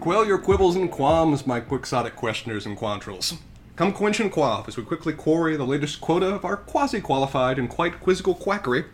[0.00, 3.36] Quell your quibbles and qualms, my quixotic questioners and quantrils.
[3.76, 7.68] Come quench and quaff as we quickly quarry the latest quota of our quasi-qualified and
[7.68, 8.86] quite quizzical quackery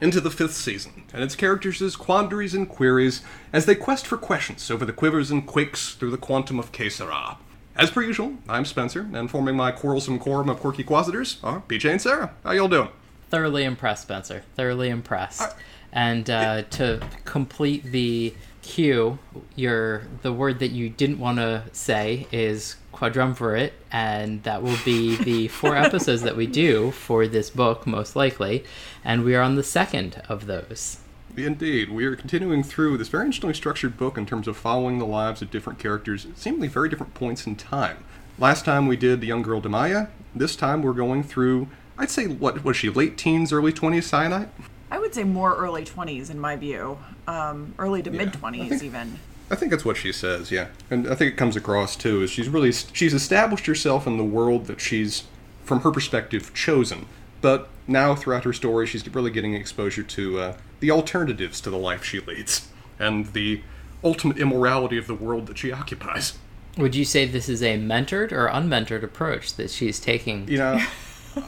[0.00, 4.68] into the fifth season, and its characters' quandaries and queries as they quest for questions
[4.68, 7.36] over the quivers and quakes through the quantum of Kesara.
[7.76, 11.92] As per usual, I'm Spencer, and forming my quarrelsome quorum of quirky quasitors are BJ
[11.92, 12.34] and Sarah.
[12.42, 12.88] How y'all doing?
[13.30, 14.42] Thoroughly impressed, Spencer.
[14.56, 15.54] Thoroughly impressed.
[15.92, 19.18] And uh, to complete the cue,
[19.56, 25.16] your the word that you didn't want to say is quadrumvirate, and that will be
[25.16, 28.64] the four episodes that we do for this book, most likely.
[29.04, 30.98] And we are on the second of those.
[31.36, 35.06] Indeed, we are continuing through this very interestingly structured book in terms of following the
[35.06, 38.04] lives of different characters at seemingly very different points in time.
[38.38, 40.08] Last time we did the young girl Damaya.
[40.34, 44.48] This time we're going through, I'd say, what was she, late teens, early 20s Syenite?
[44.90, 46.98] I would say more early 20s in my view.
[47.26, 49.18] Um, early to Yeah, mid 20s even.
[49.50, 50.68] I think that's what she says, yeah.
[50.90, 54.24] And I think it comes across too is she's really she's established herself in the
[54.24, 55.24] world that she's
[55.64, 57.06] from her perspective chosen.
[57.40, 61.78] But now throughout her story she's really getting exposure to uh, the alternatives to the
[61.78, 63.62] life she leads and the
[64.04, 66.38] ultimate immorality of the world that she occupies.
[66.76, 70.46] Would you say this is a mentored or unmentored approach that she's taking?
[70.46, 70.86] You know,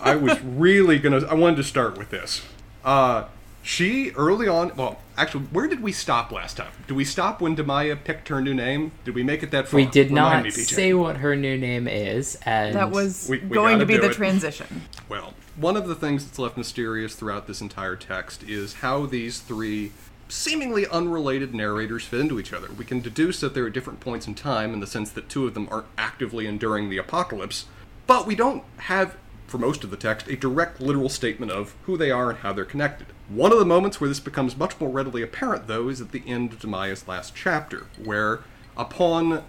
[0.02, 1.24] I was really gonna.
[1.27, 2.42] I wanted to start with this.
[2.84, 3.25] Uh,
[3.62, 4.73] she early on.
[4.77, 6.73] Well, actually, where did we stop last time?
[6.86, 8.92] Did we stop when Damaya picked her new name?
[9.05, 9.77] Did we make it that far?
[9.77, 13.39] We did Remind not me, say what her new name is, and That was We-
[13.41, 14.14] we going gotta be the it.
[14.14, 14.83] transition.
[15.11, 19.41] Well, one of the things that's left mysterious throughout this entire text is how these
[19.41, 19.91] three
[20.28, 22.69] seemingly unrelated narrators fit into each other.
[22.78, 25.47] We can deduce that they're at different points in time in the sense that two
[25.48, 27.67] of them aren't actively enduring the apocalypse,
[28.06, 29.17] but we don't have,
[29.50, 32.52] for most of the text, a direct literal statement of who they are and how
[32.52, 33.08] they're connected.
[33.28, 36.22] One of the moments where this becomes much more readily apparent, though, is at the
[36.27, 38.40] end of Damaya's last chapter, where
[38.77, 39.42] upon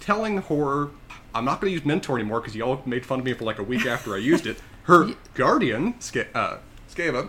[0.00, 0.88] telling her,
[1.34, 3.58] I'm not going to use mentor anymore because y'all made fun of me for like
[3.58, 4.58] a week after I used it.
[4.84, 6.58] Her guardian, Sca- uh,
[6.90, 7.28] Schaffa,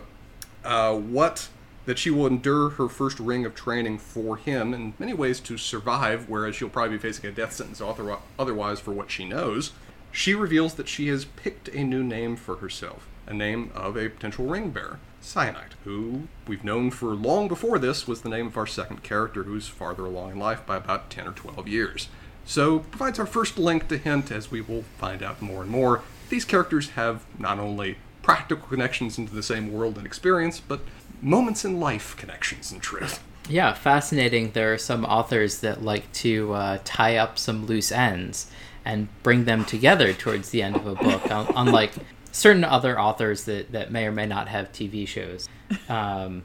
[0.64, 1.48] uh, what
[1.86, 5.58] that she will endure her first ring of training for him in many ways to
[5.58, 9.72] survive, whereas she'll probably be facing a death sentence author- otherwise for what she knows.
[10.16, 14.08] She reveals that she has picked a new name for herself, a name of a
[14.08, 18.56] potential ring bearer, Syenite, who we've known for long before this was the name of
[18.56, 22.08] our second character, who's farther along in life by about 10 or 12 years.
[22.46, 26.02] So, provides our first link to hint, as we will find out more and more.
[26.30, 30.80] These characters have not only practical connections into the same world and experience, but
[31.22, 33.22] moments in life connections in truth.
[33.50, 34.52] Yeah, fascinating.
[34.52, 38.50] There are some authors that like to uh, tie up some loose ends
[38.86, 41.24] and bring them together towards the end of a book,
[41.56, 41.92] unlike
[42.32, 45.48] certain other authors that, that may or may not have TV shows.
[45.90, 46.44] Um,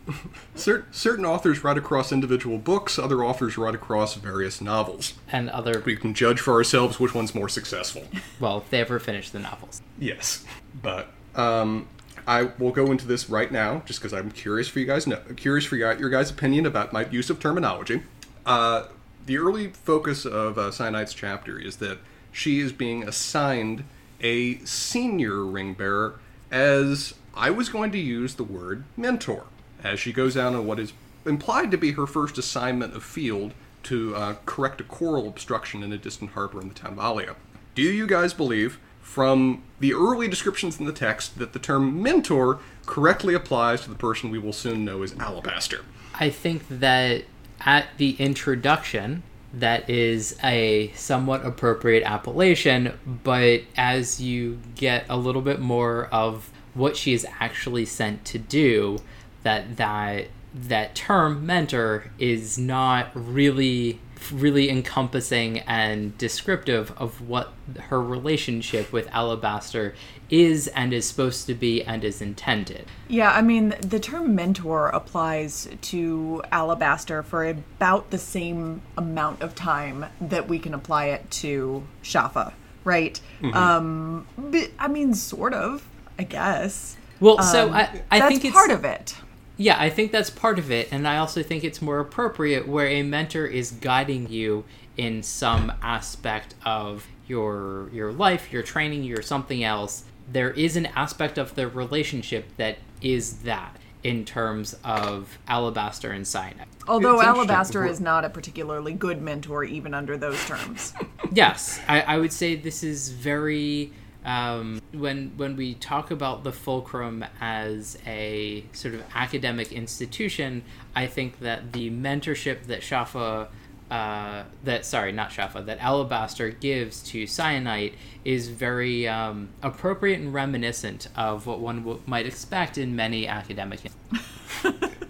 [0.55, 5.15] Cer- certain authors write across individual books, other authors write across various novels.
[5.31, 8.05] and other, We can judge for ourselves which one's more successful.
[8.39, 9.83] well, if they ever finish the novels.
[9.99, 10.45] Yes,
[10.81, 11.89] but um,
[12.27, 15.07] I will go into this right now, just because I'm curious for you guys.
[15.07, 18.03] Know, curious for your, your guys' opinion about my use of terminology.
[18.47, 18.85] Uh,
[19.27, 21.99] the early focus of uh, Syenite's chapter is that
[22.33, 23.85] she is being assigned
[24.21, 26.21] a senior ring bearer,
[26.51, 29.45] as I was going to use the word mentor,
[29.83, 30.93] as she goes out on what is
[31.25, 33.55] implied to be her first assignment of field
[33.85, 37.35] to uh, correct a coral obstruction in a distant harbor in the town of Allia.
[37.75, 42.59] Do you guys believe, from the early descriptions in the text, that the term mentor
[42.85, 45.85] correctly applies to the person we will soon know as Alabaster?
[46.15, 47.25] I think that
[47.61, 49.23] at the introduction,
[49.53, 56.51] that is a somewhat appropriate appellation, but as you get a little bit more of
[56.75, 58.99] what she is actually sent to do,
[59.43, 64.01] that that that term mentor is not really
[64.33, 67.53] really encompassing and descriptive of what
[67.89, 69.95] her relationship with Alabaster
[70.29, 72.87] is and is supposed to be and is intended.
[73.09, 79.55] Yeah, I mean, the term mentor applies to Alabaster for about the same amount of
[79.55, 82.53] time that we can apply it to Schaffa,
[82.85, 83.21] right?
[83.53, 85.87] Um, but, I mean, sort of,
[86.19, 86.97] I guess.
[87.19, 89.17] Well, so I, I That's think it's part of it.
[89.61, 92.87] Yeah, I think that's part of it, and I also think it's more appropriate where
[92.87, 94.65] a mentor is guiding you
[94.97, 100.05] in some aspect of your your life, your training, your something else.
[100.33, 106.25] There is an aspect of the relationship that is that in terms of Alabaster and
[106.25, 106.65] Syenite.
[106.89, 110.95] Although Alabaster is not a particularly good mentor, even under those terms.
[111.33, 113.93] yes, I, I would say this is very
[114.25, 120.63] um, when when we talk about the fulcrum as a sort of academic institution.
[120.95, 123.49] I think that the mentorship that Schaffa
[123.91, 127.95] uh, that sorry, not Schaffa, that Alabaster gives to Syenite
[128.25, 133.81] is very um, appropriate and reminiscent of what one w- might expect in many academic.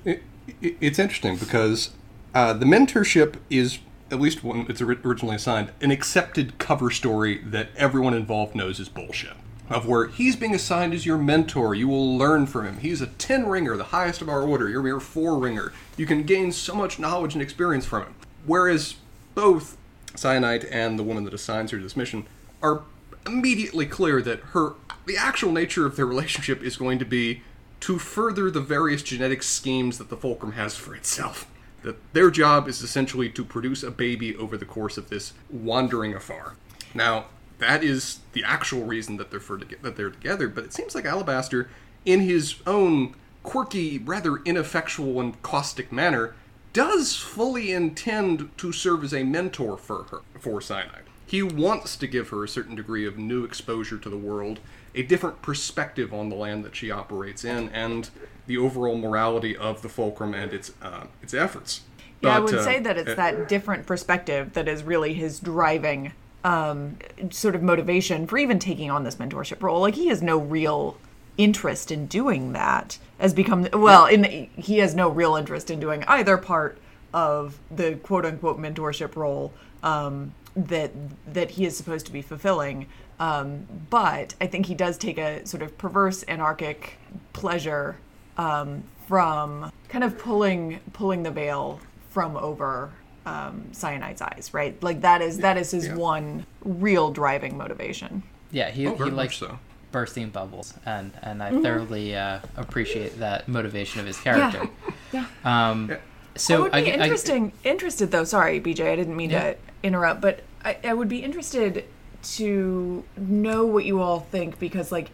[0.05, 0.23] it,
[0.62, 1.91] it, it's interesting because
[2.35, 3.81] uh, the mentorship is
[4.11, 8.89] at least when it's originally assigned an accepted cover story that everyone involved knows is
[8.89, 9.35] bullshit.
[9.69, 12.79] Of where he's being assigned as your mentor, you will learn from him.
[12.79, 14.69] He's a 10 ringer, the highest of our order.
[14.69, 15.73] You're a mere 4 ringer.
[15.97, 18.15] You can gain so much knowledge and experience from him.
[18.47, 18.97] Whereas
[19.37, 19.77] both
[20.15, 22.27] Syenite and the woman that assigns her to this mission
[22.62, 22.83] are
[23.27, 24.75] immediately clear that her
[25.07, 27.43] the actual nature of their relationship is going to be
[27.81, 31.50] to further the various genetic schemes that the Fulcrum has for itself.
[31.82, 36.15] That their job is essentially to produce a baby over the course of this wandering
[36.15, 36.56] afar.
[36.94, 37.27] Now,
[37.59, 40.49] that is the actual reason that they're for to that they're together.
[40.49, 41.71] But it seems like Alabaster,
[42.05, 46.35] in his own quirky, rather ineffectual and caustic manner,
[46.73, 51.06] does fully intend to serve as a mentor for her, for Syenite.
[51.26, 54.59] He wants to give her a certain degree of new exposure to the world,
[54.94, 58.11] a different perspective on the land that she operates in, and
[58.50, 61.82] the overall morality of the fulcrum and its uh, its efforts.
[62.20, 65.14] Yeah, but, I would uh, say that it's uh, that different perspective that is really
[65.14, 66.12] his driving
[66.43, 66.99] um,
[67.31, 69.81] sort of motivation for even taking on this mentorship role.
[69.81, 70.99] Like he has no real
[71.38, 75.79] interest in doing that has become well in the, he has no real interest in
[75.79, 76.76] doing either part
[77.14, 79.52] of the quote unquote mentorship role
[79.85, 80.91] um, that
[81.32, 82.87] that he is supposed to be fulfilling
[83.20, 86.99] um, but I think he does take a sort of perverse anarchic
[87.32, 87.97] pleasure
[88.37, 91.81] um, from kind of pulling pulling the veil
[92.11, 92.93] from over
[93.27, 94.81] um, Syenite's eyes, right?
[94.82, 95.97] Like that is that is his yeah.
[95.97, 98.23] one real driving motivation.
[98.50, 99.59] Yeah, he, oh, he likes so
[99.93, 101.62] bursting bubbles, and and I mm-hmm.
[101.62, 104.69] thoroughly uh, appreciate that motivation of his character.
[105.12, 105.26] Yeah.
[105.44, 105.71] yeah.
[105.71, 105.97] Um,
[106.37, 108.25] so I would be I, interesting I, interested though.
[108.25, 109.53] Sorry, BJ, I didn't mean yeah.
[109.53, 111.85] to interrupt, but I, I would be interested
[112.23, 115.11] to know what you all think because like.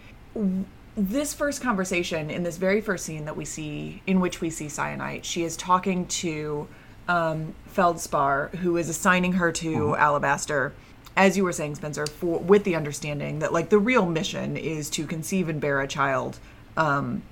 [0.96, 4.66] This first conversation in this very first scene that we see in which we see
[4.66, 6.68] Syenite she is talking to
[7.06, 10.00] um, feldspar who is assigning her to mm-hmm.
[10.00, 10.72] alabaster
[11.16, 14.90] as you were saying, Spencer, for with the understanding that like the real mission is
[14.90, 16.38] to conceive and bear a child
[16.76, 17.22] um,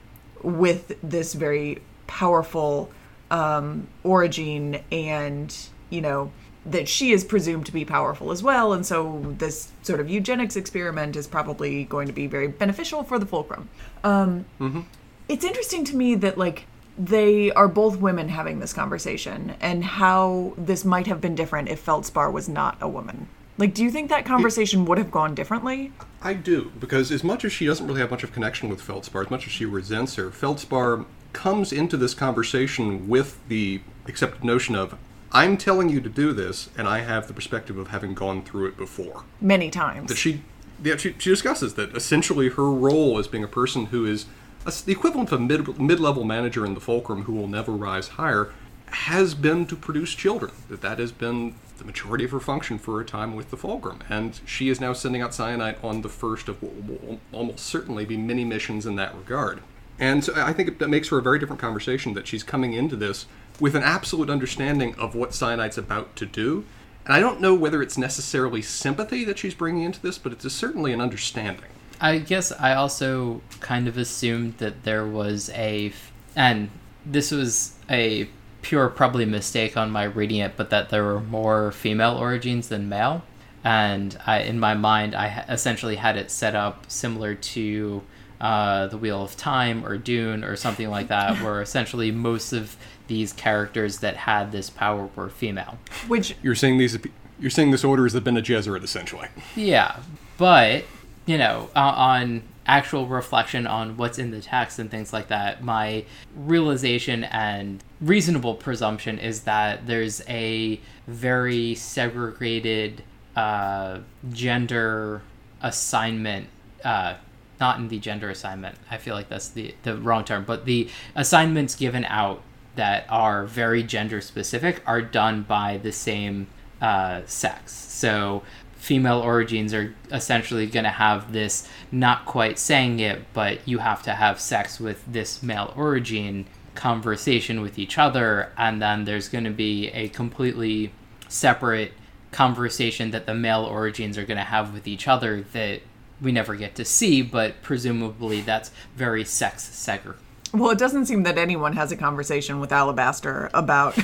[0.42, 2.90] with this very powerful
[3.30, 5.54] um, orogene, and
[5.90, 6.32] you know
[6.66, 10.56] that she is presumed to be powerful as well, and so this sort of eugenics
[10.56, 13.68] experiment is probably going to be very beneficial for the fulcrum.
[14.02, 14.80] Um, mm-hmm.
[15.28, 16.66] It's interesting to me that like
[16.96, 21.80] they are both women having this conversation and how this might have been different if
[21.80, 23.28] Feldspar was not a woman.
[23.56, 25.92] Like, do you think that conversation it, would have gone differently?
[26.22, 29.22] I do, because as much as she doesn't really have much of connection with Feldspar,
[29.22, 34.74] as much as she resents her, Feldspar comes into this conversation with the accepted notion
[34.74, 34.96] of,
[35.34, 38.68] I'm telling you to do this, and I have the perspective of having gone through
[38.68, 39.24] it before.
[39.40, 40.08] Many times.
[40.08, 40.42] That she,
[40.82, 44.26] yeah, she, she discusses that essentially her role as being a person who is
[44.64, 48.08] a, the equivalent of a mid, mid-level manager in the Fulcrum who will never rise
[48.08, 48.52] higher
[48.86, 50.52] has been to produce children.
[50.68, 54.04] That that has been the majority of her function for her time with the Fulcrum.
[54.08, 58.04] And she is now sending out Syenite on the first of what will almost certainly
[58.04, 59.60] be many missions in that regard.
[59.98, 62.94] And so I think that makes for a very different conversation that she's coming into
[62.94, 63.26] this
[63.60, 66.64] with an absolute understanding of what Syenite's about to do.
[67.04, 70.50] And I don't know whether it's necessarily sympathy that she's bringing into this, but it's
[70.52, 71.66] certainly an understanding.
[72.00, 75.92] I guess I also kind of assumed that there was a,
[76.34, 76.70] and
[77.06, 78.28] this was a
[78.62, 82.88] pure probably mistake on my reading it, but that there were more female orogenes than
[82.88, 83.22] male.
[83.62, 88.02] And I, in my mind, I essentially had it set up similar to
[88.44, 92.76] uh, the Wheel of Time or Dune or something like that, where essentially most of
[93.06, 95.78] these characters that had this power were female.
[96.08, 96.98] Which you're saying these
[97.40, 99.28] you're saying this order is the Bene Gesserit essentially.
[99.56, 100.00] Yeah,
[100.36, 100.84] but
[101.24, 105.64] you know, uh, on actual reflection on what's in the text and things like that,
[105.64, 106.04] my
[106.36, 113.02] realization and reasonable presumption is that there's a very segregated
[113.36, 115.22] uh, gender
[115.62, 116.46] assignment.
[116.84, 117.14] Uh,
[117.60, 118.76] not in the gender assignment.
[118.90, 122.42] I feel like that's the, the wrong term, but the assignments given out
[122.76, 126.48] that are very gender specific are done by the same
[126.80, 127.72] uh, sex.
[127.72, 128.42] So
[128.76, 134.02] female orogenes are essentially going to have this not quite saying it, but you have
[134.02, 136.44] to have sex with this male orogene
[136.74, 140.92] conversation with each other, and then there's going to be a completely
[141.28, 141.92] separate
[142.30, 145.80] conversation that the male orogenes are going to have with each other that
[146.20, 150.20] we never get to see, but presumably that's very sex segregated.
[150.52, 153.98] Well, it doesn't seem that anyone has a conversation with Alabaster about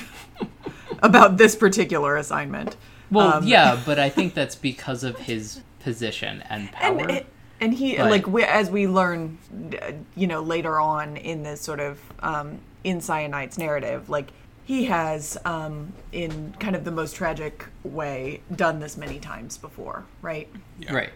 [1.03, 2.77] about this particular assignment.
[3.11, 7.09] Well, Um, yeah, but I think that's because of his position and power.
[7.09, 7.25] and,
[7.61, 9.39] and he But- like we, as we learn
[9.81, 14.29] uh, you know later on in this sort of um in Syenite's narrative like
[14.65, 20.05] he has um in kind of the most tragic way done this many times before
[20.23, 20.49] right
[20.91, 21.11] Right.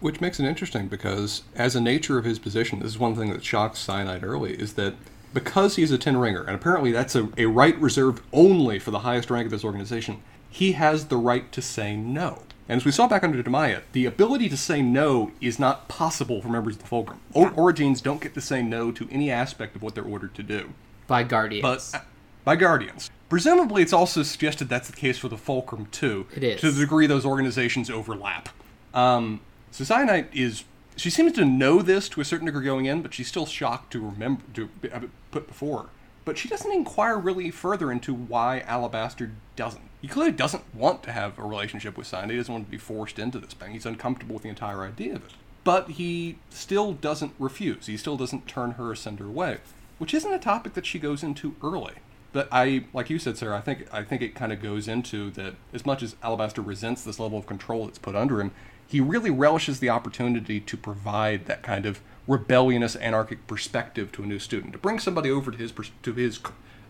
[0.00, 3.30] Which makes it interesting because, as a nature of his position, this is one thing
[3.30, 4.94] that shocks Syenite early, is that
[5.32, 9.00] because he's a Ten Ringer, and apparently that's a, a right reserved only for the
[9.00, 12.42] highest rank of this organization, he has the right to say no.
[12.68, 16.40] And as we saw back under Damaya, the ability to say no is not possible
[16.40, 17.20] for members of the Fulcrum.
[17.34, 20.42] O- Orogenes don't get to say no to any aspect of what they're ordered to
[20.42, 20.70] do.
[21.06, 21.62] By Guardians.
[21.62, 22.04] But uh,
[22.44, 23.10] by Guardians.
[23.28, 26.26] Presumably, it's also suggested that's the case for the Fulcrum too.
[26.34, 26.60] It is.
[26.60, 28.48] to the degree those organizations overlap.
[28.94, 30.64] Um, so Syenite is
[30.96, 33.92] she seems to know this to a certain degree going in, but she's still shocked
[33.92, 35.86] to remember to have it put before.
[36.24, 39.90] But she doesn't inquire really further into why Alabaster doesn't.
[40.00, 42.30] He clearly doesn't want to have a relationship with Syenite.
[42.30, 43.72] He doesn't want to be forced into this thing.
[43.72, 45.32] He's uncomfortable with the entire idea of it.
[45.64, 47.86] But he still doesn't refuse.
[47.86, 49.58] He still doesn't turn her or send her away,
[49.98, 51.94] which isn't a topic that she goes into early.
[52.32, 55.30] But I, like you said, Sarah, I think I think it kind of goes into
[55.32, 58.50] that as much as Alabaster resents this level of control that's put under him,
[58.94, 64.26] he really relishes the opportunity to provide that kind of rebellious anarchic perspective to a
[64.26, 65.72] new student, to bring somebody over to his
[66.04, 66.38] to his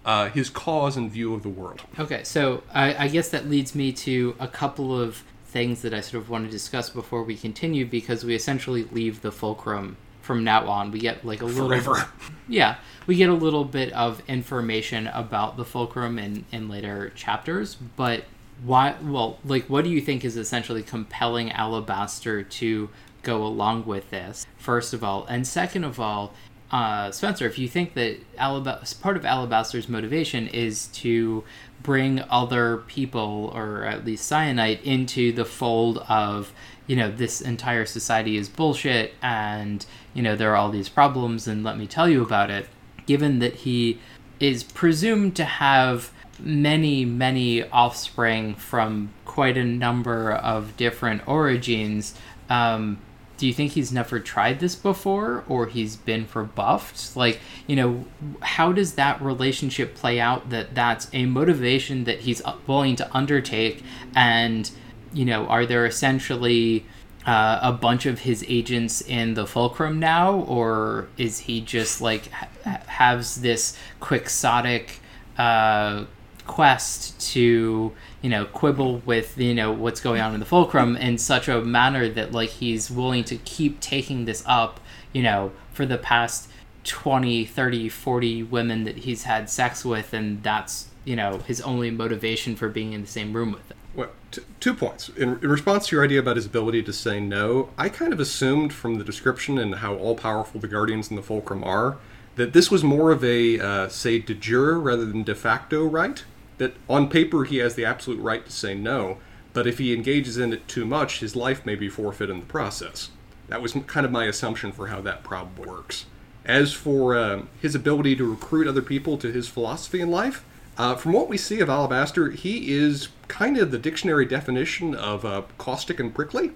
[0.05, 1.81] uh, his cause and view of the world.
[1.99, 6.03] Okay, so I, I guess that leads me to a couple of things that I
[6.03, 10.45] sort of want to discuss before we continue because we essentially leave the fulcrum from
[10.45, 10.91] now on.
[10.91, 12.07] We get like a little Forever.
[12.49, 17.77] yeah, we get a little bit of information about the fulcrum in in later chapters,
[17.77, 18.25] but
[18.65, 18.97] why?
[19.03, 22.89] Well, like, what do you think is essentially compelling Alabaster to
[23.23, 24.47] go along with this?
[24.57, 26.35] First of all, and second of all,
[26.71, 31.45] uh, Spencer, if you think that Alaba- part of Alabaster's motivation is to
[31.83, 36.53] bring other people, or at least Syenite, into the fold of,
[36.87, 39.85] you know, this entire society is bullshit and,
[40.15, 42.67] you know, there are all these problems and let me tell you about it,
[43.07, 44.01] given that he
[44.41, 52.15] is presumed to have many, many offspring from quite a number of different orogenes,
[52.49, 52.99] um,
[53.37, 57.17] do you think he's never tried this before or he's been rebuffed?
[57.17, 58.05] Like you know
[58.41, 63.83] how does that relationship play out that that's a motivation that he's willing to undertake?
[64.15, 64.71] And
[65.13, 66.87] you know are there essentially
[67.27, 72.31] uh, a bunch of his agents in the fulcrum now or is he just like
[72.31, 72.49] ha-
[72.87, 75.01] has this quixotic
[75.39, 76.05] uh,
[76.47, 81.17] quest to you know quibble with you know what's going on in the fulcrum in
[81.17, 84.81] such a manner that like he's willing to keep taking this up
[85.13, 86.49] you know for the past
[86.85, 91.91] 20 30 40 women that he's had sex with and that's you know his only
[91.91, 95.09] motivation for being in the same room with them Well, t- two points.
[95.11, 98.19] In, in response to your idea about his ability to say no, I kind of
[98.19, 101.97] assumed from the description and how all powerful the Guardians and the Fulcrum are
[102.37, 106.25] that this was more of a, uh, say, de jure rather than de facto right.
[106.59, 109.19] That on paper he has the absolute right to say no,
[109.53, 112.47] but if he engages in it too much, his life may be forfeit in the
[112.47, 113.11] process.
[113.49, 116.07] That was kind of my assumption for how that probably works.
[116.45, 120.45] As for uh, his ability to recruit other people to his philosophy in life,
[120.77, 125.25] uh, from what we see of Alabaster, he is kind of the dictionary definition of
[125.25, 126.51] uh, caustic and prickly.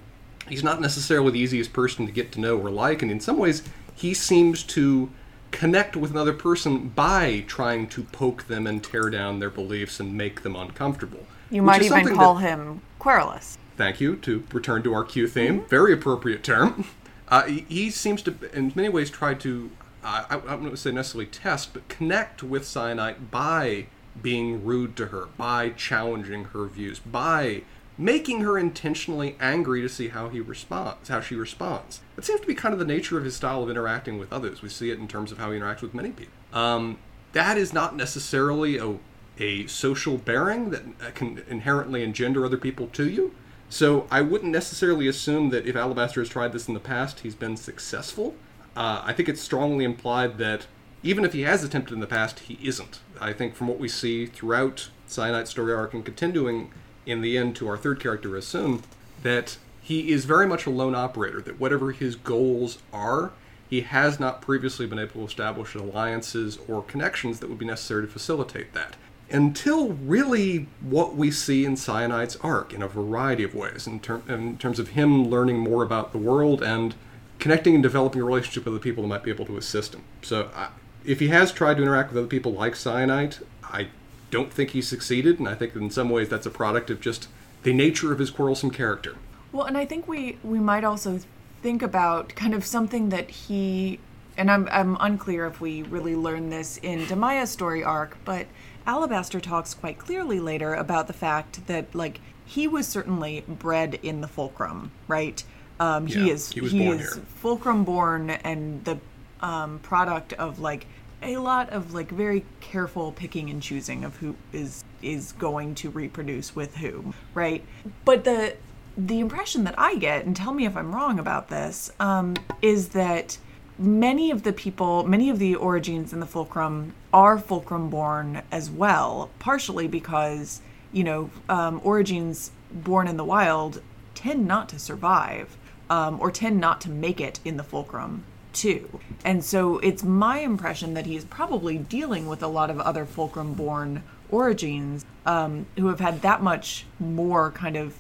[0.49, 3.39] He's not necessarily the easiest person to get to know or like, and in some
[3.39, 3.63] ways,
[3.95, 5.11] he seems to
[5.51, 10.15] connect with another person by trying to poke them and tear down their beliefs and
[10.17, 11.27] make them uncomfortable.
[11.51, 13.57] You might even call that- him querulous.
[13.77, 16.85] thank you to return to our Q theme very appropriate term
[17.29, 19.71] uh, he, he seems to in many ways try to
[20.03, 23.87] uh, I, I don't say necessarily test but connect with Syenite by
[24.21, 27.63] being rude to her by challenging her views by
[27.99, 32.47] making her intentionally angry to see how he responds how she responds that seems to
[32.47, 34.99] be kind of the nature of his style of interacting with others we see it
[34.99, 36.99] in terms of how he interacts with many people um,
[37.33, 38.97] that is not necessarily a,
[39.39, 43.35] a social bearing that uh, can inherently engender other people to you
[43.69, 47.35] so I wouldn't necessarily assume that if Alabaster has tried this in the past, he's
[47.35, 48.35] been successful.
[48.75, 50.67] Uh, I think it's strongly implied that
[51.03, 53.01] even if he has attempted in the past, he isn't.
[53.21, 56.71] I think from what we see throughout Syenite's story arc and continuing
[57.09, 58.83] in the end to our third character, Essun,
[59.23, 63.33] that he is very much a lone operator, that whatever his goals are,
[63.69, 68.07] he has not previously been able to establish alliances or connections that would be necessary
[68.07, 68.97] to facilitate that
[69.31, 74.23] until really what we see in Syenite's arc in a variety of ways, in, ter-
[74.29, 76.95] in terms of him learning more about the world and
[77.39, 80.03] connecting and developing a relationship with the people who might be able to assist him.
[80.23, 80.69] So, I,
[81.05, 83.89] if he has tried to interact with other people like Cyanide, I
[84.31, 87.29] don't think he succeeded, and I think in some ways that's a product of just
[87.63, 89.17] the nature of his quarrelsome character.
[89.53, 91.21] Well, and I think we we might also
[91.63, 93.99] think about kind of something that he
[94.37, 98.47] and I'm I'm unclear if we really learn this in Damaya's story arc, but
[98.87, 104.21] Alabaster talks quite clearly later about the fact that like he was certainly bred in
[104.21, 105.43] the fulcrum, right?
[105.81, 107.25] Um, he is he born is here.
[107.37, 108.99] fulcrum born and the
[109.41, 110.87] um, product of like
[111.23, 115.91] a lot of like very careful picking and choosing of who is is going to
[115.91, 117.65] reproduce with whom, right?
[118.05, 118.57] But the
[118.97, 122.89] the impression that I get, and tell me if I'm wrong about this, um, is
[122.89, 123.39] that
[123.79, 128.71] many of the people, many of the orogenes in the fulcrum are fulcrum born as
[128.71, 130.61] well, partially because
[130.93, 133.83] you know um, orogenes born in the wild
[134.15, 135.57] tend not to survive
[135.91, 139.01] um, or tend not to make it in the fulcrum too.
[139.25, 143.55] And so it's my impression that he's probably dealing with a lot of other fulcrum
[143.55, 144.03] born
[144.33, 147.95] orogenes um, who have had that much more kind of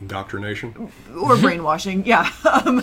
[0.00, 0.90] Indoctrination.
[1.20, 2.30] or brainwashing, yeah.
[2.44, 2.82] Um,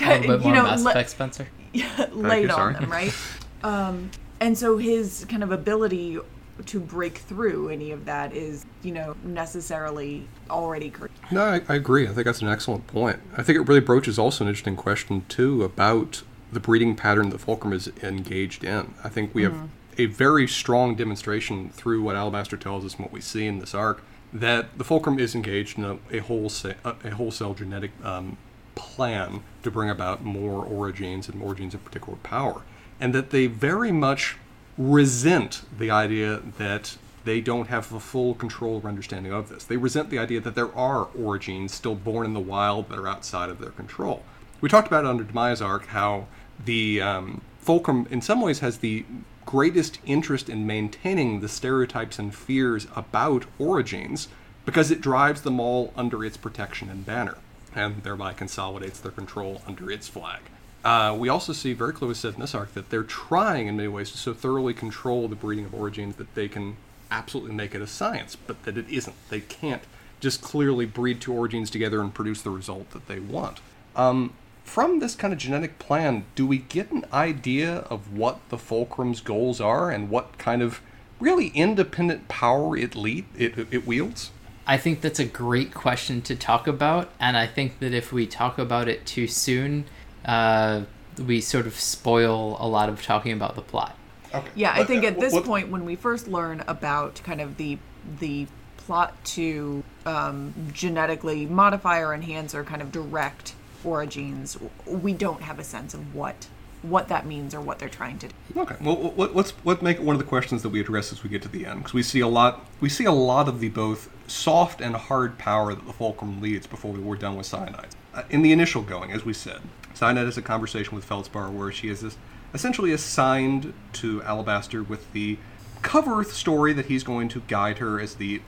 [0.00, 1.48] A little bit more you know, Mass le- Effect, Spencer.
[2.12, 3.14] laid on them, right?
[3.64, 6.18] Um, and so his kind of ability
[6.66, 11.16] to break through any of that is, you know, necessarily already correct.
[11.30, 12.04] No, I, I agree.
[12.04, 13.20] I think that's an excellent point.
[13.36, 17.38] I think it really broaches also an interesting question too about the breeding pattern that
[17.38, 18.94] Fulcrum is engaged in.
[19.02, 23.12] I think we have a very strong demonstration through what Alabaster tells us and what
[23.12, 24.02] we see in this arc
[24.32, 28.38] that the Fulcrum is engaged in a, a wholesale a wholesale genetic um,
[28.74, 32.62] plan to bring about more orogenes and orogenes of particular power,
[32.98, 34.38] and that they very much
[34.78, 39.64] resent the idea that they don't have a full control or understanding of this.
[39.64, 43.08] They resent the idea that there are orogenes still born in the wild that are
[43.08, 44.24] outside of their control.
[44.60, 46.26] We talked about it under Damaya's arc how
[46.64, 49.04] the um, Fulcrum, in some ways, has the
[49.44, 54.28] greatest interest in maintaining the stereotypes and fears about orogenes
[54.64, 57.38] because it drives them all under its protection and banner,
[57.74, 60.40] and thereby consolidates their control under its flag.
[60.84, 63.88] Uh, we also see very clearly said in this arc that they're trying in many
[63.88, 66.76] ways to so thoroughly control the breeding of orogenes that they can
[67.10, 69.14] absolutely make it a science, but that it isn't.
[69.28, 69.82] They can't
[70.18, 73.60] just clearly breed two orogenes together and produce the result that they want.
[73.94, 74.32] Um,
[74.64, 79.20] from this kind of genetic plan, do we get an idea of what the Fulcrum's
[79.20, 80.80] goals are and what kind of
[81.20, 84.30] really independent power it lead it, it wields?
[84.66, 88.26] I think that's a great question to talk about, and I think that if we
[88.26, 89.84] talk about it too soon,
[90.24, 90.82] uh,
[91.26, 93.96] we sort of spoil a lot of talking about the plot.
[94.34, 94.48] Okay.
[94.54, 97.56] Yeah, I think uh, at this what- point, when we first learn about kind of
[97.56, 97.78] the
[98.18, 98.46] the
[98.78, 103.54] plot to um, genetically modify or enhance or kind of direct
[103.84, 106.48] orogenes, we don't have a sense of what
[106.82, 108.34] what that means or what they're trying to do.
[108.60, 108.74] Okay.
[108.80, 111.30] Well, what, let's what make it one of the questions that we address as we
[111.30, 112.66] get to the end, because we see a lot.
[112.80, 116.66] We see a lot of the both soft and hard power that the Fulcrum leads
[116.66, 117.92] before we were done with Syenite.
[118.14, 119.60] Uh, in the initial going, as we said,
[119.94, 122.16] Syenite has a conversation with Feldspar where she is this,
[122.54, 125.38] essentially assigned to Alabaster with the
[125.82, 128.40] cover story that he's going to guide her as the.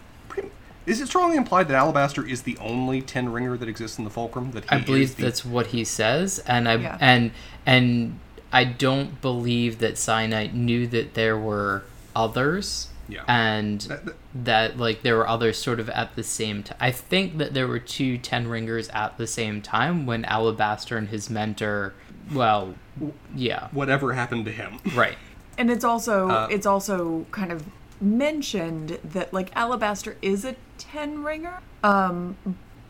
[0.87, 4.11] Is it strongly implied that Alabaster is the only Ten Ringer that exists in the
[4.11, 4.51] Fulcrum?
[4.53, 6.99] That he I is believe the- that's what he says, and I Yeah.
[7.01, 7.31] and
[7.65, 8.19] and
[8.53, 12.89] I don't believe that Syenite knew that there were others.
[13.09, 13.23] Yeah.
[13.29, 14.15] And That- that-
[14.45, 16.79] that like there were others sort of at the same time.
[16.81, 21.09] I think that there were two Ten Ringers at the same time when Alabaster and
[21.09, 21.93] his mentor.
[22.33, 22.75] Well,
[23.35, 24.79] yeah, whatever happened to him.
[24.95, 25.17] right.
[25.59, 27.65] And it's also Uh, it's also kind of
[28.01, 32.37] mentioned that like Alabaster is a ten ringer, um,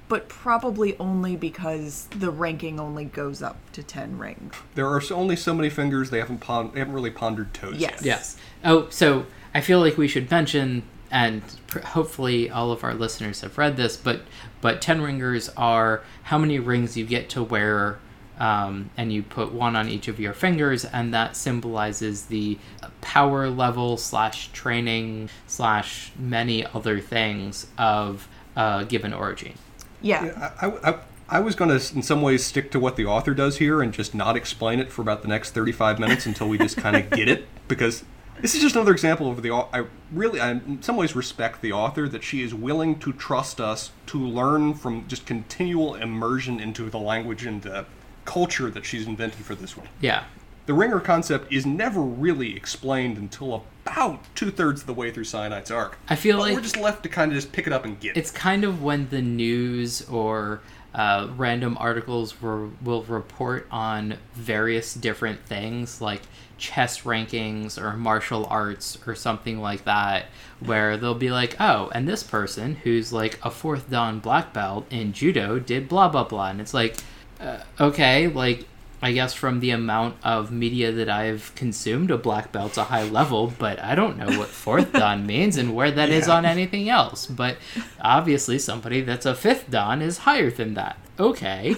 [0.09, 4.55] but probably only because the ranking only goes up to ten rings.
[4.74, 6.11] There are only so many fingers.
[6.11, 7.92] They haven't pon- they haven't really pondered toes Yes.
[7.96, 8.05] yet.
[8.05, 8.37] Yes.
[8.64, 13.40] Oh, so I feel like we should mention, and pr- hopefully all of our listeners
[13.42, 14.22] have read this, but
[14.60, 17.98] but ten ringers are how many rings you get to wear,
[18.38, 22.58] um, and you put one on each of your fingers, and that symbolizes the
[23.00, 29.56] power level slash training slash many other things of a given orogene.
[30.02, 30.52] Yeah.
[30.60, 33.34] I, I, I, I was going to, in some ways, stick to what the author
[33.34, 36.58] does here and just not explain it for about the next 35 minutes until we
[36.58, 37.46] just kind of get it.
[37.66, 38.04] Because
[38.40, 39.50] this is just another example of the.
[39.52, 43.60] I really, I in some ways respect the author that she is willing to trust
[43.60, 47.86] us to learn from just continual immersion into the language and the
[48.24, 49.88] culture that she's invented for this one.
[50.00, 50.24] Yeah.
[50.66, 55.24] The ringer concept is never really explained until about two thirds of the way through
[55.24, 55.98] Syenite's arc.
[56.08, 58.00] I feel But like we're just left to kind of just pick it up and
[58.00, 58.20] get it.
[58.20, 60.62] it's kind of when the news or
[60.94, 66.22] uh, random articles will, will report on various different things like
[66.64, 70.27] chess rankings or martial arts or something like that,
[70.61, 74.87] where they'll be like, oh, and this person who's like a fourth dan black belt
[74.90, 76.96] in judo did blah blah blah, and it's like,
[77.40, 78.66] uh, okay, like
[79.03, 83.03] I guess from the amount of media that I've consumed, a black belt's a high
[83.05, 86.37] level, but I don't know what fourth dan means and where that is Yeah.
[86.37, 87.27] on anything else.
[87.27, 87.59] But
[88.00, 90.96] obviously, somebody that's a fifth dan is higher than that.
[91.20, 91.77] Okay.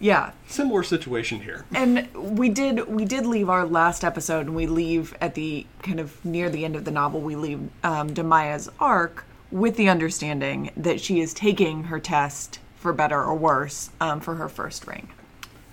[0.00, 0.32] Yeah.
[0.48, 1.66] Similar situation here.
[1.74, 6.00] And we did we did leave our last episode, and we leave at the kind
[6.00, 7.20] of near the end of the novel.
[7.20, 12.92] We leave um, Damaya's arc with the understanding that she is taking her test for
[12.92, 15.08] better or worse um, for her first ring.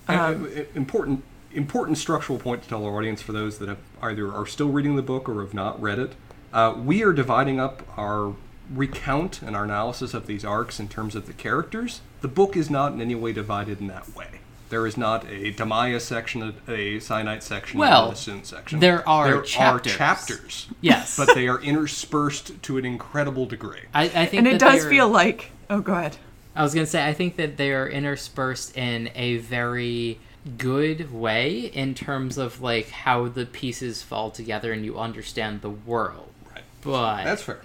[0.08, 0.36] Uh,
[0.76, 4.70] important important structural point to tell our audience for those that have either are still
[4.70, 6.14] reading the book or have not read it.
[6.54, 8.36] Uh, we are dividing up our
[8.70, 12.02] recount and our analysis of these arcs in terms of the characters.
[12.22, 14.28] The book is not in any way divided in that way.
[14.70, 18.80] There is not a Damaya section, a, a Syenite section, Well, and Essun section.
[18.82, 19.94] there are there chapters.
[19.94, 20.68] are chapters.
[20.82, 21.16] Yes.
[21.16, 23.82] but they are interspersed to an incredible degree.
[23.94, 26.18] I, I think And it does feel like oh, go ahead.
[26.56, 30.20] I was gonna say I think that they are interspersed in a very
[30.58, 35.70] good way in terms of like how the pieces fall together and you understand the
[35.70, 36.30] world.
[36.54, 36.64] Right.
[36.82, 37.62] But That's fair.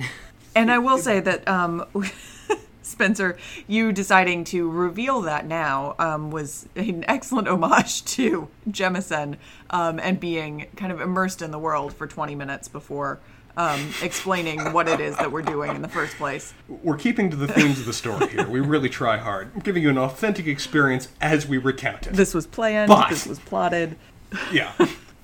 [0.55, 1.87] And I will say that um,
[2.83, 9.37] Spencer, you deciding to reveal that now um, was an excellent homage to Jemisin
[9.71, 13.21] um, and being kind of immersed in the world for 20 minutes before
[13.57, 16.55] um, explaining what it is that we're doing in the first place.
[16.69, 18.49] We're keeping to the themes of the story here.
[18.49, 19.51] We really try hard.
[19.55, 22.15] I'm giving you an authentic experience as we recount it.
[22.15, 23.97] This was planned, But- this was plotted.
[24.51, 24.73] Yeah.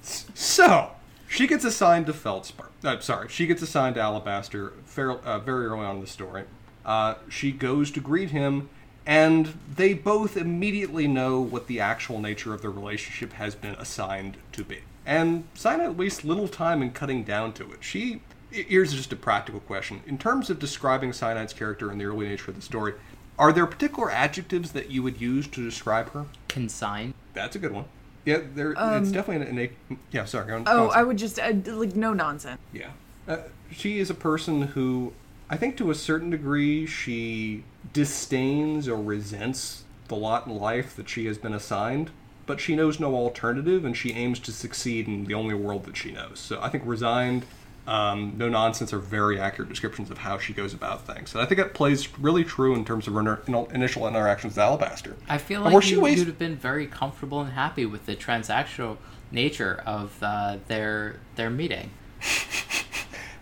[0.02, 0.90] So
[1.26, 2.68] she gets assigned to Feldspar.
[2.84, 6.44] Uh, sorry, she gets assigned to Alabaster uh, very early on in the story.
[6.84, 8.68] Uh, she goes to greet him,
[9.06, 14.36] and they both immediately know what the actual nature of their relationship has been assigned
[14.52, 14.80] to be.
[15.06, 17.78] And Syenite wastes little time in cutting down to it.
[17.80, 18.22] She.
[18.50, 20.00] Here's just a practical question.
[20.06, 22.94] In terms of describing Syenite's character and the early nature of the story,
[23.38, 26.24] are there particular adjectives that you would use to describe her?
[26.48, 27.12] consigned.
[27.34, 27.84] That's a good one.
[28.24, 28.72] Yeah, there.
[28.72, 29.72] it's definitely an innate.
[30.10, 30.46] Yeah, sorry.
[30.48, 32.60] Go on, Um, Oh, on, I would just, uh, like, no nonsense.
[32.72, 32.90] Yeah,
[33.26, 33.38] uh,
[33.70, 35.12] she is a person who,
[35.50, 41.08] I think, to a certain degree, she disdains or resents the lot in life that
[41.08, 42.10] she has been assigned.
[42.46, 45.96] But she knows no alternative, and she aims to succeed in the only world that
[45.96, 46.38] she knows.
[46.38, 47.44] So I think resigned,
[47.86, 51.34] um, no nonsense are very accurate descriptions of how she goes about things.
[51.34, 54.58] And I think that plays really true in terms of her inter- initial interactions with
[54.58, 55.16] Alabaster.
[55.28, 58.98] I feel like she you, would have been very comfortable and happy with the transactional
[59.30, 61.90] nature of uh, their their meeting.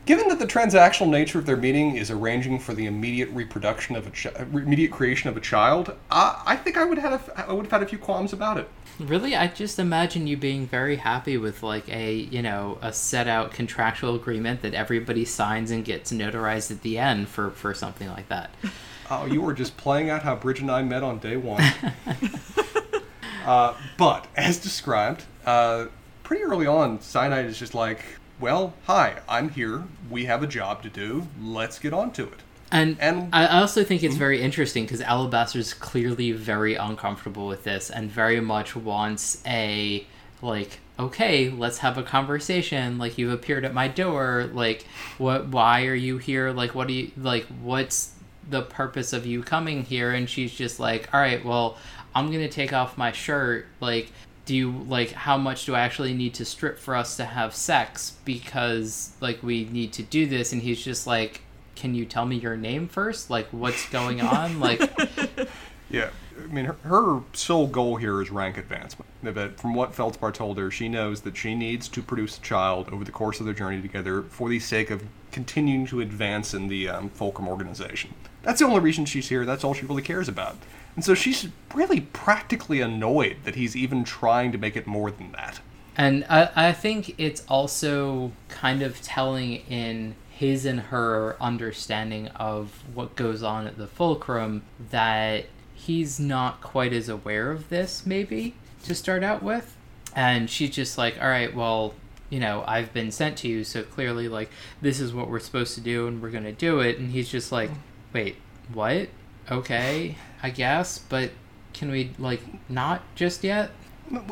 [0.07, 4.07] Given that the transactional nature of their meeting is arranging for the immediate reproduction of
[4.07, 7.65] a chi- immediate creation of a child, uh, I think I would have I would
[7.65, 8.69] have had a few qualms about it.
[9.01, 13.27] Really, I just imagine you being very happy with like a you know a set
[13.27, 18.09] out contractual agreement that everybody signs and gets notarized at the end for for something
[18.09, 18.51] like that.
[19.09, 21.63] Oh, you were just playing out how Bridge and I met on day one.
[23.47, 25.87] uh, but as described, uh,
[26.25, 28.01] pretty early on, Cyanide is just like,
[28.41, 29.85] "Well, hi, I'm here.
[30.11, 31.29] We have a job to do.
[31.41, 32.41] Let's get on to it."
[32.73, 37.91] And, And- I also think it's very interesting because Alabaster's clearly very uncomfortable with this
[37.91, 40.05] and very much wants a
[40.43, 44.85] like okay let's have a conversation like you've appeared at my door like
[45.19, 48.13] what why are you here like what do you like what's
[48.49, 51.77] the purpose of you coming here and she's just like all right well
[52.15, 54.13] i'm gonna take off my shirt like
[54.47, 57.55] do you like how much do i actually need to strip for us to have
[57.55, 61.43] sex because like we need to do this and he's just like
[61.75, 64.81] can you tell me your name first like what's going on like
[65.89, 66.11] Yeah,
[66.43, 69.09] I mean, her, her sole goal here is rank advancement.
[69.23, 72.89] But from what Feldspar told her, she knows that she needs to produce a child
[72.93, 76.69] over the course of their journey together for the sake of continuing to advance in
[76.69, 78.15] the um, Fulcrum organization.
[78.43, 79.45] That's the only reason she's here.
[79.45, 80.57] That's all she really cares about.
[80.97, 85.31] And so she's really practically annoyed that he's even trying to make it more than
[85.33, 85.61] that.
[85.97, 92.83] And I, I think it's also kind of telling in his and her understanding of
[92.93, 98.55] what goes on at the fulcrum that he's not quite as aware of this, maybe,
[98.85, 99.77] to start out with.
[100.15, 101.95] And she's just like, all right, well,
[102.29, 104.51] you know, I've been sent to you, so clearly, like,
[104.83, 106.99] this is what we're supposed to do, and we're going to do it.
[106.99, 107.71] And he's just like,
[108.13, 108.37] wait,
[108.73, 109.09] what?
[109.51, 111.33] Okay, I guess, but
[111.73, 113.71] can we, like, not just yet?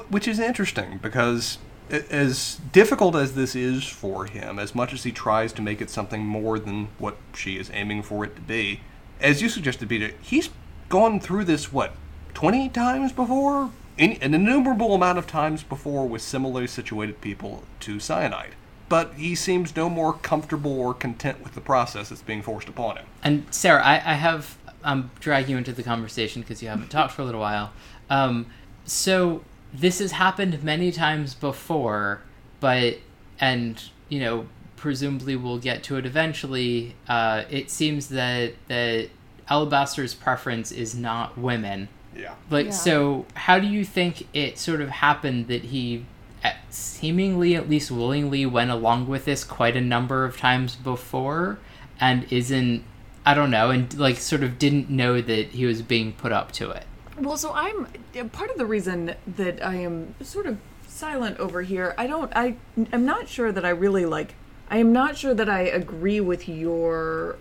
[0.08, 1.58] Which is interesting because,
[1.90, 5.90] as difficult as this is for him, as much as he tries to make it
[5.90, 8.80] something more than what she is aiming for it to be,
[9.20, 10.50] as you suggested, Peter, he's
[10.88, 11.96] gone through this what
[12.32, 17.96] twenty times before, In, an innumerable amount of times before with similarly situated people to
[17.96, 18.54] Syenite.
[18.88, 22.98] But he seems no more comfortable or content with the process that's being forced upon
[22.98, 23.06] him.
[23.22, 27.12] And Sarah, I, I have I'm dragging you into the conversation because you haven't talked
[27.14, 27.72] for a little while.
[28.10, 28.46] Um,
[28.84, 29.42] so
[29.72, 32.20] this has happened many times before,
[32.60, 32.98] but
[33.40, 36.94] and you know presumably we'll get to it eventually.
[37.08, 39.08] Uh, it seems that that
[39.48, 41.88] Alabaster's preference is not women.
[42.16, 42.34] Yeah.
[42.50, 42.72] Like Yeah.
[42.72, 46.04] so, how do you think it sort of happened that he
[46.44, 51.58] uh, seemingly at least willingly went along with this quite a number of times before
[52.00, 52.84] and isn't
[53.26, 56.52] I don't know and like sort of didn't know that he was being put up
[56.52, 56.84] to it.
[57.18, 57.86] Well, so I'm
[58.32, 60.58] part of the reason that I am sort of
[60.88, 61.94] silent over here.
[61.96, 62.32] I don't.
[62.34, 62.56] I.
[62.92, 64.34] I'm not sure that I really like.
[64.68, 67.36] I am not sure that I agree with your,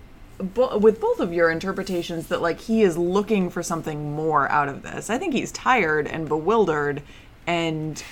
[0.56, 4.84] with both of your interpretations that like he is looking for something more out of
[4.84, 5.10] this.
[5.10, 7.02] I think he's tired and bewildered,
[7.48, 8.04] and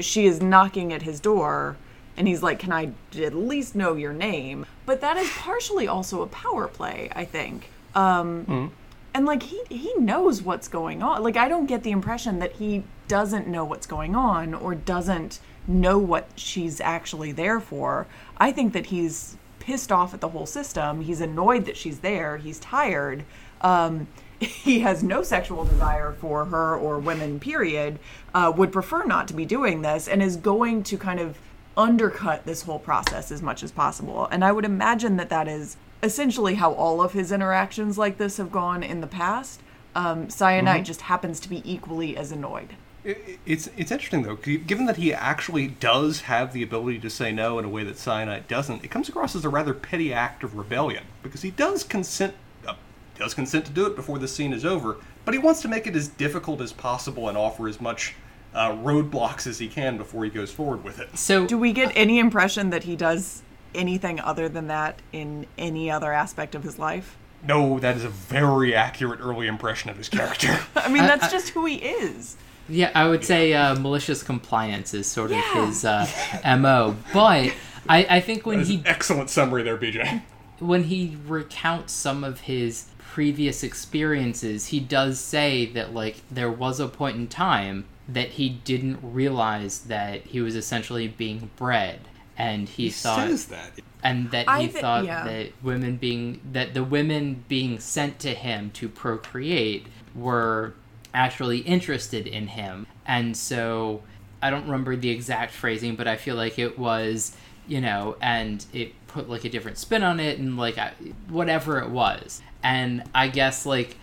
[0.00, 1.76] she is knocking at his door,
[2.16, 6.20] and he's like, "Can I at least know your name?" But that is partially also
[6.22, 7.10] a power play.
[7.12, 7.70] I think.
[7.94, 8.72] Um,
[9.14, 11.22] and like he he knows what's going on.
[11.22, 15.38] Like i don't get the impression that he doesn't know what's going on or doesn't
[15.68, 18.08] know what she's actually there for.
[18.38, 21.02] I think that he's pissed off at the whole system.
[21.02, 22.38] He's annoyed that she's there.
[22.38, 23.22] He's tired.
[23.60, 24.08] Um,
[24.40, 28.00] he has no sexual desire for her or women period
[28.34, 31.38] uh, would prefer not to be doing this and is going to kind of
[31.76, 35.76] undercut this whole process as much as possible and i would imagine that that is
[36.02, 39.60] essentially how all of his interactions like this have gone in the past.
[39.94, 42.74] Um, Syenite just happens to be equally as annoyed.
[43.02, 47.58] It's it's interesting though, given that he actually does have the ability to say no
[47.58, 48.84] in a way that Syenite doesn't.
[48.84, 52.34] It comes across as a rather petty act of rebellion because he does consent
[52.66, 52.74] uh,
[53.18, 55.86] does consent to do it before the scene is over, but he wants to make
[55.86, 58.14] it as difficult as possible and offer as much
[58.54, 61.16] uh, roadblocks as he can before he goes forward with it.
[61.16, 63.42] So Do we get any impression that he does
[63.74, 67.16] anything other than that in any other aspect of his life?
[67.46, 70.58] No, that is a very accurate early impression of his character.
[70.76, 72.36] I mean, that's I- just who he is.
[72.68, 75.66] Yeah, I would say uh, malicious compliance is sort of Yeah.
[75.66, 76.06] his uh,
[76.58, 76.94] mo.
[77.12, 77.52] But
[77.88, 80.22] I, I think when he an excellent summary there, BJ.
[80.60, 86.78] when he recounts some of his previous experiences, he does say that like there was
[86.78, 92.00] a point in time that he didn't realize that he was essentially being bred,
[92.36, 93.72] and he, thought that.
[94.02, 95.24] and that he thi- thought yeah.
[95.24, 100.74] that women being that the women being sent to him to procreate were
[101.12, 104.00] actually interested in him and so
[104.40, 108.64] i don't remember the exact phrasing but i feel like it was you know and
[108.72, 110.92] it put like a different spin on it and like I,
[111.28, 113.96] whatever it was and i guess like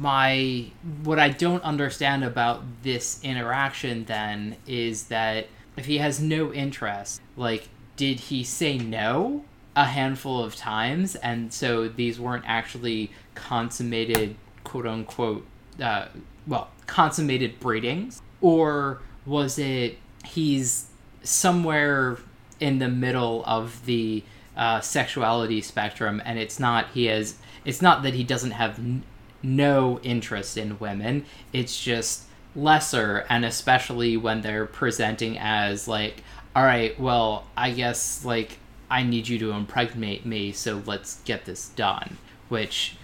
[0.00, 0.64] my
[1.04, 7.20] what I don't understand about this interaction then is that if he has no interest,
[7.36, 9.44] like did he say no
[9.76, 11.14] a handful of times?
[11.16, 15.46] And so these weren't actually consummated quote unquote
[15.80, 16.06] uh,
[16.46, 18.22] well consummated breedings?
[18.40, 20.86] Or was it he's
[21.22, 22.18] somewhere
[22.60, 24.22] in the middle of the
[24.56, 28.78] uh, sexuality spectrum and it's not he has it's not that he doesn't have
[29.42, 32.24] no interest in women it's just
[32.54, 36.22] lesser and especially when they're presenting as like
[36.54, 38.58] all right well i guess like
[38.90, 42.18] i need you to impregnate me so let's get this done
[42.52, 42.96] which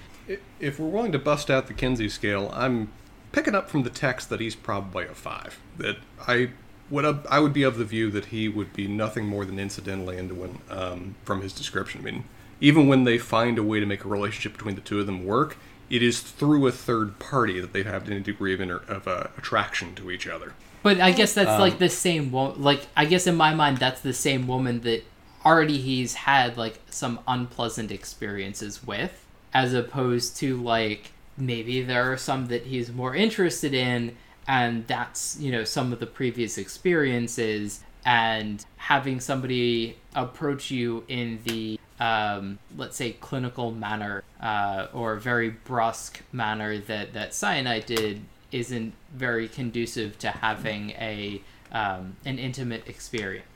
[0.60, 2.92] If we're willing to bust out the Kinsey scale, I'm
[3.32, 5.58] picking up from the text that he's probably a five.
[5.78, 5.96] That
[6.26, 6.50] I
[6.90, 10.18] would I would be of the view that he would be nothing more than incidentally
[10.18, 12.02] into one um, from his description.
[12.02, 12.24] I mean,
[12.60, 15.24] even when they find a way to make a relationship between the two of them
[15.24, 15.56] work,
[15.90, 19.08] it is through a third party that they have had any degree of inter- of
[19.08, 20.52] uh, attraction to each other.
[20.82, 24.00] But I guess that's like the same wo- like I guess in my mind that's
[24.00, 25.04] the same woman that
[25.44, 29.24] already he's had like some unpleasant experiences with
[29.54, 35.38] as opposed to like maybe there are some that he's more interested in and that's
[35.40, 42.58] you know some of the previous experiences and having somebody approach you in the um,
[42.76, 49.48] let's say clinical manner uh, or very brusque manner that that Syenite did isn't very
[49.48, 53.46] conducive to having a um, an intimate experience.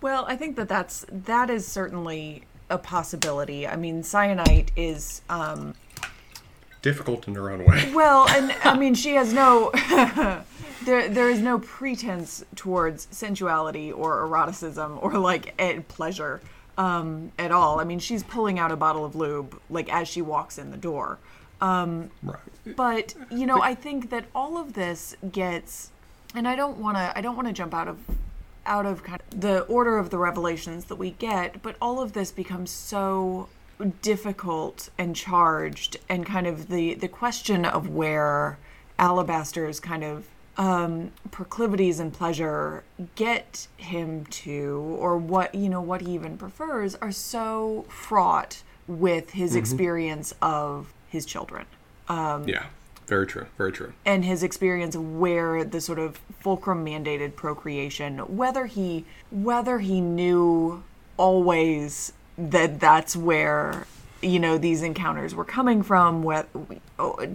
[0.00, 3.66] Well, I think that that's that is certainly a possibility.
[3.66, 5.74] I mean, Syenite is um,
[6.82, 7.92] Difficult in her own way.
[7.94, 9.70] well, and I mean, she has no
[10.84, 15.54] there there is no pretense towards sensuality or eroticism or like
[15.88, 16.40] pleasure
[16.80, 17.78] um, at all.
[17.78, 20.78] I mean, she's pulling out a bottle of lube like as she walks in the
[20.78, 21.18] door.
[21.62, 22.38] Right.
[22.74, 25.90] but you know i think that all of this gets
[26.34, 27.98] and i don't want to i don't want to jump out of
[28.64, 32.14] out of kind of the order of the revelations that we get but all of
[32.14, 33.46] this becomes so
[34.00, 38.56] difficult and charged and kind of the the question of where
[38.98, 40.24] alabaster's kind of
[40.56, 42.82] um, proclivities and pleasure
[43.14, 49.30] get him to, or what you know, what he even prefers, are so fraught with
[49.30, 51.64] his experience of his children
[52.08, 52.66] Um, Yeah.
[53.06, 53.46] Very true.
[53.58, 53.92] Very true.
[54.04, 60.00] and his experience of where the sort of fulcrum mandated procreation whether he whether he
[60.00, 60.82] knew
[61.16, 63.86] always that that's where
[64.22, 66.48] you know these encounters were coming from what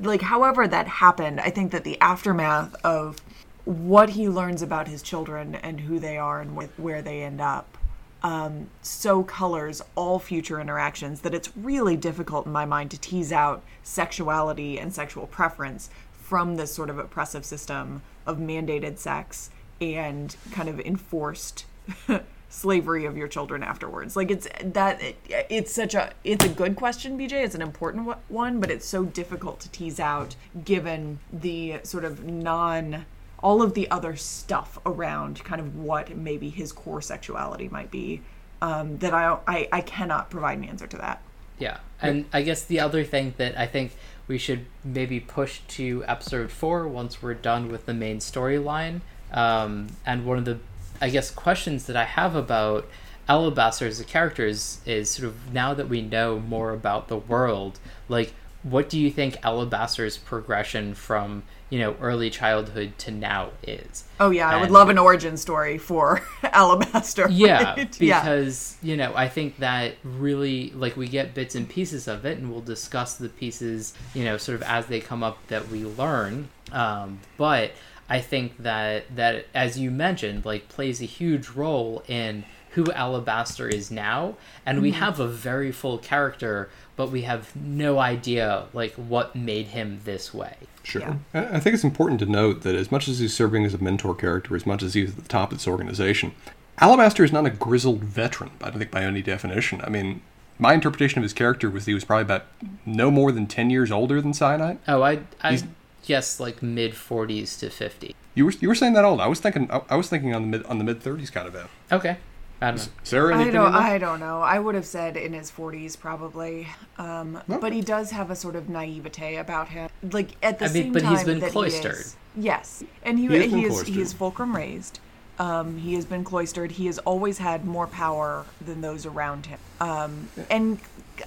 [0.04, 3.18] like however that happened i think that the aftermath of
[3.66, 7.42] what he learns about his children and who they are and wh- where they end
[7.42, 7.78] up
[8.22, 13.32] um, so colors all future interactions that it's really difficult in my mind to tease
[13.32, 20.36] out sexuality and sexual preference from this sort of oppressive system of mandated sex and
[20.52, 21.66] kind of enforced
[22.56, 24.16] slavery of your children afterwards.
[24.16, 25.18] Like it's that it,
[25.50, 29.04] it's such a it's a good question bj it's an important one but it's so
[29.04, 33.06] difficult to tease out given the sort of non
[33.44, 38.22] all of the other stuff around kind of what maybe his core sexuality might be
[38.62, 41.22] um, that I, I I cannot provide an answer to that.
[41.60, 43.94] Yeah, and I guess the other thing that I think
[44.28, 49.88] we should maybe push to episode four once we're done with the main storyline, um,
[50.06, 50.60] and one of the,
[51.02, 52.88] I guess, questions that I have about
[53.28, 57.18] Alabaster as a character is, is sort of now that we know more about the
[57.18, 58.34] world, like
[58.66, 64.06] what do you think Alabaster's progression from you know early childhood to now is?
[64.20, 67.28] Oh yeah, I would love an origin story for Alabaster.
[67.30, 68.02] Yeah, right?
[68.02, 68.22] yeah.
[68.22, 72.40] because you know, I think that really like we get bits and pieces of it,
[72.40, 75.86] and we'll discuss the pieces, you know, sort of as they come up that we
[75.86, 76.50] learn.
[76.72, 77.72] Um, but
[78.10, 83.68] I think that that as you mentioned, like plays a huge role in who Alabaster
[83.70, 84.84] is now, and Mm-hmm.
[84.84, 90.02] we have a very full character, but we have no idea like what made him
[90.04, 90.56] this way.
[90.84, 91.02] Sure.
[91.02, 91.16] Yeah.
[91.34, 93.78] I I think it's important to note that as much as he's serving as a
[93.80, 96.34] mentor character, as much as he's at the top of this organization,
[96.80, 99.80] Alabaster is not a grizzled veteran, I don't think by any definition.
[99.82, 100.22] I mean,
[100.60, 102.46] my interpretation of his character was that he was probably about
[102.86, 104.78] no more than 10 years older than Syenite.
[104.88, 105.64] Oh, I I He's-
[106.06, 108.16] guess like mid forties to fifty.
[108.34, 109.22] You were, you were saying that old.
[109.22, 111.48] I was thinking I, I was thinking on the mid on the mid 30s kind
[111.48, 111.70] of end.
[111.92, 112.18] Okay,
[112.62, 112.92] I don't know.
[113.04, 113.74] Sarah, I don't.
[113.74, 114.42] I don't know.
[114.42, 118.56] I would have said in his forties probably, um, but he does have a sort
[118.56, 119.90] of naivete about him.
[120.12, 121.96] Like at the I mean, same but time he's been that cloistered.
[121.96, 123.94] He is, yes, and he He he, is cloistered.
[123.96, 125.00] he is fulcrum raised.
[125.38, 126.72] Um, he has been cloistered.
[126.72, 130.80] He has always had more power than those around him, um, and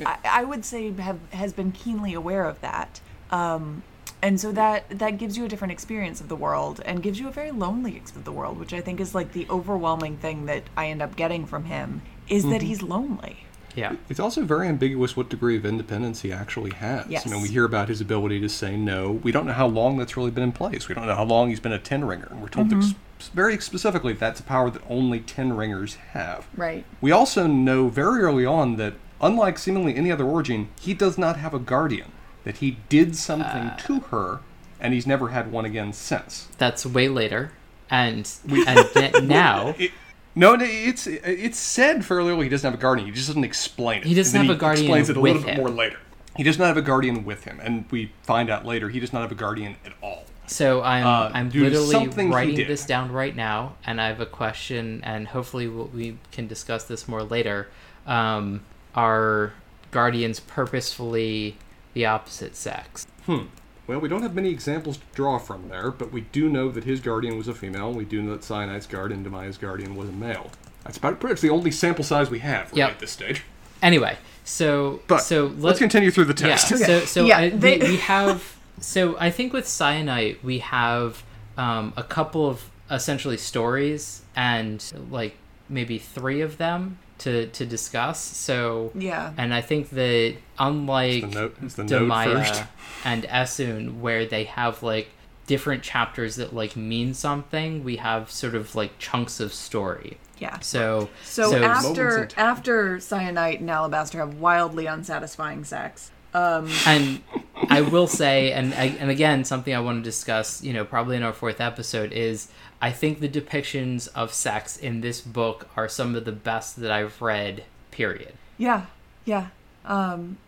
[0.05, 3.01] I, I would say have has been keenly aware of that.
[3.31, 3.83] Um,
[4.23, 7.29] and so that that gives you a different experience of the world and gives you
[7.29, 10.47] a very lonely experience of the world which i think is like the overwhelming thing
[10.47, 12.67] that i end up getting from him is that Mm-hmm.
[12.67, 13.37] he's lonely
[13.75, 13.95] Yeah.
[14.09, 17.07] It's also very ambiguous what degree of independence he actually has.
[17.09, 17.25] Yes.
[17.25, 19.13] You know, we hear about his ability to say no.
[19.23, 20.89] We don't know how long that's really been in place.
[20.89, 22.27] We don't know how long he's been a ten ringer.
[22.31, 22.95] And we're told ex-
[23.33, 26.49] very specifically that's a power that only ten ringers have.
[26.57, 31.17] right We also know very early on that, unlike seemingly any other orogene, he does
[31.17, 32.11] not have a guardian.
[32.45, 34.41] That he did something to her,
[34.81, 36.49] and he's never had one again since.
[36.57, 37.53] That's way later,
[37.91, 39.91] and and th- now It,
[40.35, 43.09] no, it's it's said fairly early he doesn't have a guardian.
[43.09, 44.07] He just doesn't explain it.
[44.07, 45.99] He doesn't then have a guardian Explains it a little bit more later.
[46.37, 49.13] He does not have a guardian with him, and we find out later he does
[49.13, 50.25] not have a guardian at all.
[50.47, 55.01] so I'm Uh, I'm literally writing this down right now, and I have a question,
[55.03, 57.69] and hopefully we'll, we can discuss this more later.
[58.07, 58.61] Um,
[58.95, 59.53] are
[59.91, 61.57] guardians purposefully
[61.95, 63.07] the opposite sex?
[63.27, 63.45] Hmm.
[63.87, 66.85] Well, we don't have many examples to draw from there, but we do know that
[66.85, 67.89] his guardian was a female.
[67.89, 70.51] and We do know that Syenite's guardian, Damaya's guardian, was a male.
[70.85, 72.91] That's about pretty much the only sample size we have really Yep.
[72.91, 73.43] at this stage.
[73.83, 76.57] Anyway, so But so let's continue through the Yeah.
[76.57, 76.69] text.
[76.85, 81.23] So so Yeah, I, they- we, we have so I think with Syenite we have
[81.57, 85.37] um, a couple of essentially stories and like
[85.69, 88.21] maybe three of them to to discuss.
[88.21, 89.33] So Yeah.
[89.37, 92.65] and I think that unlike It's the note- it's the note Damaya first.
[93.05, 95.09] and Essun, where they have like
[95.47, 100.19] different chapters that like mean something, we have sort of like chunks of story.
[100.39, 107.23] yeah So so, Moments after after Syenite and alabaster have wildly unsatisfying sex um and
[107.71, 111.23] I will say, and and again, something I want to discuss, you know, probably in
[111.23, 112.49] our fourth episode is
[112.81, 116.91] I think the depictions of sex in this book are some of the best that
[116.91, 117.65] I've read.
[117.91, 118.35] Period.
[118.57, 118.87] yeah
[119.25, 119.49] yeah
[119.85, 120.39] um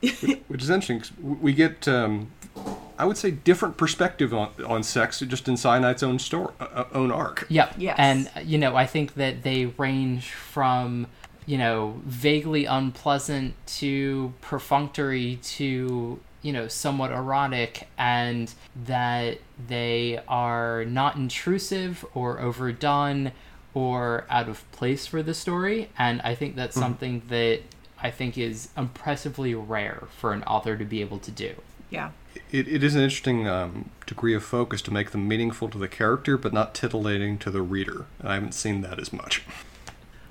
[0.00, 1.00] which is interesting.
[1.00, 2.30] 'cause We get, um,
[2.98, 7.10] I would say, different perspective on on sex just in Syenite's own story, uh, own
[7.10, 7.46] arc.
[7.48, 7.74] Yep.
[7.78, 7.96] Yes.
[7.98, 11.06] And you know, I think that they range from
[11.46, 18.52] you know vaguely unpleasant to perfunctory to you know somewhat erotic, and
[18.84, 23.32] that they are not intrusive or overdone
[23.74, 25.90] or out of place for the story.
[25.98, 27.60] And I think that's something that
[28.00, 31.54] I think is impressively rare for an author to be able to do.
[31.90, 32.10] Yeah.
[32.50, 35.88] It, it is an interesting um, degree of focus to make them meaningful to the
[35.88, 38.06] character, but not titillating to the reader.
[38.22, 39.42] I haven't seen that as much.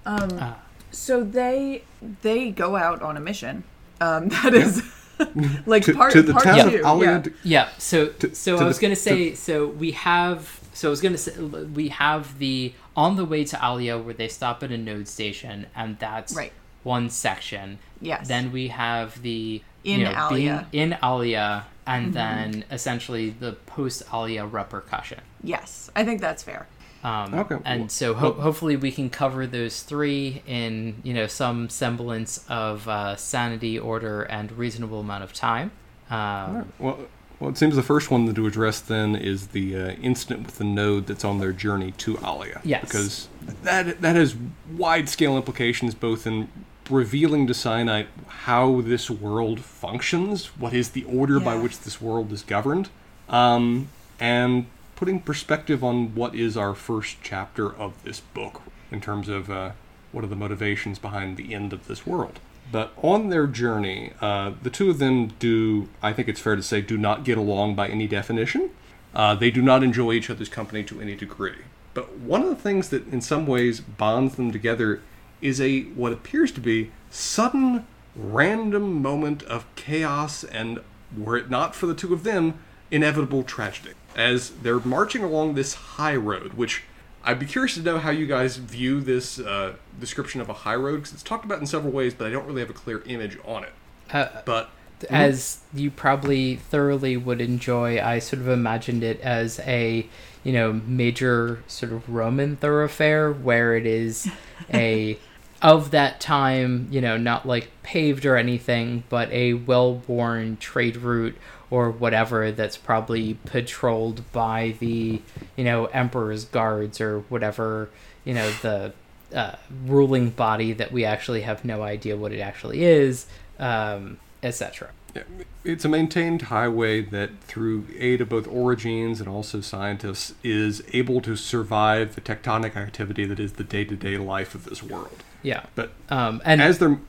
[0.05, 0.55] Um.
[0.89, 1.83] So they
[2.21, 3.65] they go out on a mission.
[3.99, 4.81] Um, that is
[5.65, 6.77] like To, part to the part town two.
[6.77, 7.25] of Allia.
[7.25, 7.31] yeah.
[7.43, 7.69] Yeah.
[7.77, 11.01] So so to I was the- gonna to- say so we have so I was
[11.01, 14.77] gonna say we have the on the way to Allia where they stop at a
[14.77, 16.51] node station and that's Right.
[16.83, 17.79] one section.
[18.01, 18.27] Yes.
[18.27, 20.69] Then we have the In you know, Allia.
[20.71, 22.13] being in Allia and Mm-hmm.
[22.13, 25.21] then essentially the post Allia repercussion.
[25.43, 26.67] Yes, I think that's fair.
[27.03, 31.69] Um, Okay, And so ho- hopefully we can cover those three in you know some
[31.69, 35.71] semblance of uh, sanity, order, and reasonable amount of time.
[36.09, 36.99] Um, Well,
[37.39, 40.63] well, it seems the first one to address then is the uh, incident with the
[40.63, 42.59] node that's on their journey to Allia.
[42.63, 42.81] Yes.
[42.81, 43.27] Because
[43.63, 44.35] that that has
[44.75, 46.49] wide scale implications both in
[46.89, 52.31] revealing to Syenite how this world functions, what is the order by which this world
[52.31, 52.89] is governed,
[53.29, 53.89] um,
[54.19, 54.65] and
[54.97, 59.71] putting perspective on what is our first chapter of this book in terms of uh,
[60.11, 62.39] what are the motivations behind the end of this world.
[62.71, 66.63] But on their journey, uh, the two of them do, I think it's fair to
[66.63, 68.71] say, do not get along by any definition.
[69.13, 71.59] Uh, they do not enjoy each other's company to any degree.
[71.93, 75.01] But one of the things that in some ways bonds them together
[75.41, 77.85] is a what appears to be sudden
[78.15, 80.79] random moment of chaos and
[81.15, 85.73] were it not for the two of them inevitable tragedy as they're marching along this
[85.73, 86.83] high road which
[87.23, 90.75] i'd be curious to know how you guys view this uh, description of a high
[90.75, 93.01] road because it's talked about in several ways but i don't really have a clear
[93.05, 93.73] image on it.
[94.11, 94.69] Uh, but
[95.09, 100.07] as you probably thoroughly would enjoy, I sort of imagined it as a,
[100.43, 104.29] you know, major sort of Roman thoroughfare where it is
[104.73, 105.17] a
[105.61, 111.35] of that time, you know, not like paved or anything, but a well-worn trade route
[111.69, 115.21] or whatever that's probably patrolled by the,
[115.55, 117.89] you know, emperor's guards or whatever,
[118.23, 118.93] you know, the
[119.33, 119.55] uh,
[119.85, 123.25] ruling body that we actually have no idea what it actually is,
[123.59, 124.89] um, etc.
[125.13, 125.23] Yeah,
[125.65, 131.21] It's a maintained highway that, through aid of both orogenes and also scientists, is able
[131.21, 135.23] to survive the tectonic activity that is the day-to-day life of this world.
[135.43, 135.65] Yeah.
[135.75, 136.99] But Um, and as they're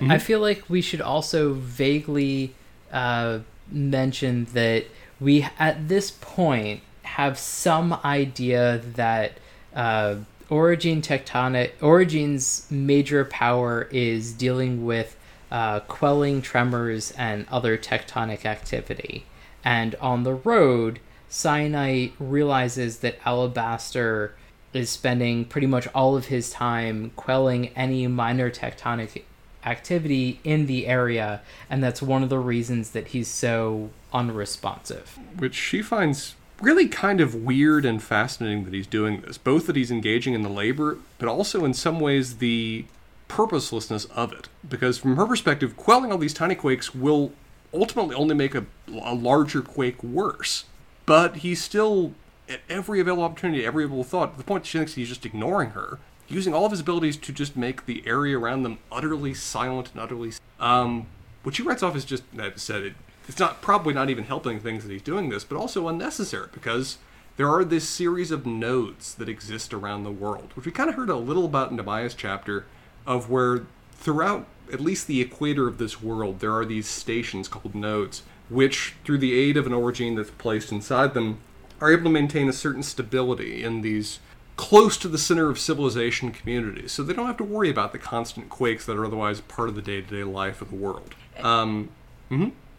[0.00, 2.54] I feel like we should also vaguely
[2.92, 3.40] uh,
[3.70, 4.84] mention that
[5.20, 9.32] we, at this point, have some idea that
[9.74, 10.16] uh,
[10.48, 15.16] Origin Tectonic, Origin's major power is dealing with
[15.50, 19.26] uh, quelling tremors and other tectonic activity.
[19.64, 24.34] And on the road, Syenite realizes that Alabaster
[24.72, 29.22] is spending pretty much all of his time quelling any minor tectonic
[29.66, 35.18] activity in the area, and that's one of the reasons that he's so unresponsive.
[35.36, 39.36] which she finds really kind of weird and fascinating that he's doing this.
[39.36, 42.86] Both that he's engaging in the labor, but also in some ways the
[43.28, 44.48] purposelessness of it.
[44.66, 47.32] Because from her perspective, quelling all these tiny quakes will
[47.74, 48.64] ultimately only make a,
[49.02, 50.64] a larger quake worse.
[51.04, 52.14] But he's still,
[52.48, 55.70] at every available opportunity, every available thought, to the point she thinks he's just ignoring
[55.70, 55.98] her,
[56.28, 60.00] using all of his abilities to just make the area around them utterly silent and
[60.00, 60.32] utterly.
[60.58, 61.06] Um,
[61.42, 62.94] what she writes off as just, I said it,
[63.28, 66.98] it's not probably not even helping things that he's doing this, but also unnecessary because
[67.36, 70.96] there are this series of nodes that exist around the world, which we kind of
[70.96, 72.66] heard a little about in Damaya's chapter,
[73.06, 77.74] of where throughout at least the equator of this world, there are these stations called
[77.74, 81.38] nodes, which, through the aid of an orogene that's placed inside them,
[81.80, 84.18] are able to maintain a certain stability in these
[84.56, 86.92] close to the center of civilization communities.
[86.92, 89.74] So they don't have to worry about the constant quakes that are otherwise part of
[89.74, 91.14] the day to day life of the world.
[91.42, 91.90] Um,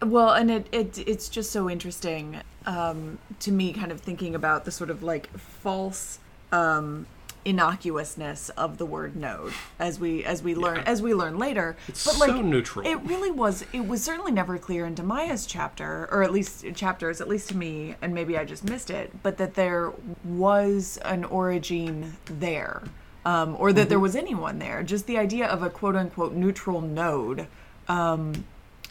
[0.01, 4.65] Well, and it, it it's just so interesting um, to me, kind of thinking about
[4.65, 6.19] the sort of like false
[6.51, 7.07] um,
[7.47, 11.77] innocuousness of the word node as we as we learn as we learn later.
[11.87, 12.85] It's but like so neutral.
[12.85, 17.21] it really was it was certainly never clear in Damaya's chapter, or at least chapters,
[17.21, 19.93] at least to me, and maybe I just missed it, but that there
[20.23, 22.83] was an orogene there.
[23.25, 24.83] Um, or that there was anyone there.
[24.83, 27.47] Just the idea of a quote unquote neutral node
[27.89, 28.45] um,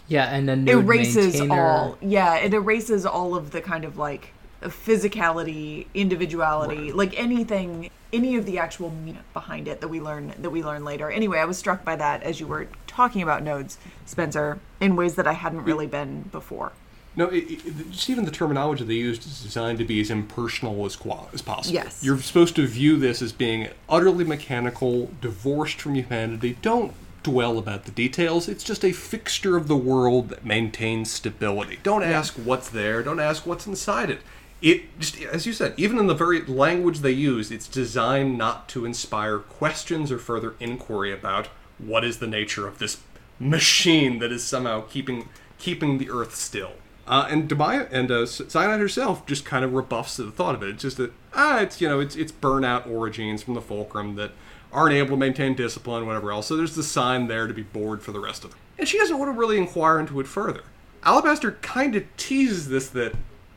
[0.08, 1.98] Yeah, and then node erases maintainer- all.
[2.02, 8.46] Yeah, it erases all of the kind of like physicality, individuality, like anything, any of
[8.46, 11.10] the actual meaning behind it that we learn that we learn later.
[11.10, 15.14] Anyway, I was struck by that as you were talking about nodes, Spencer, in ways
[15.16, 16.72] that I hadn't really been before.
[17.16, 20.84] No, it, it, just even the terminology they used is designed to be as impersonal
[20.84, 21.74] as, qua- as possible.
[21.74, 22.02] Yes.
[22.02, 26.58] You're supposed to view this as being utterly mechanical, divorced from humanity.
[26.60, 26.92] Don't
[27.22, 28.48] dwell about the details.
[28.48, 31.80] It's just a fixture of the world that maintains stability.
[31.82, 33.02] Don't ask what's there.
[33.02, 34.20] Don't ask what's inside it.
[34.62, 38.68] It just, as you said, even in the very language they use, it's designed not
[38.70, 41.48] to inspire questions or further inquiry about
[41.78, 42.98] what is the nature of this
[43.38, 45.28] machine that is somehow keeping
[45.58, 46.72] keeping the Earth still.
[47.06, 50.70] Uh, and Damaya and uh, Syenite herself just kind of rebuffs the thought of it.
[50.70, 54.32] It's just that ah, it's you know, it's it's burnout orogenes from the Fulcrum that
[54.72, 56.46] aren't able to maintain discipline, whatever else.
[56.46, 58.58] So there's the sign there to be bored for the rest of them.
[58.78, 60.62] And she doesn't want to really inquire into it further.
[61.02, 63.14] Alabaster kind of teases this that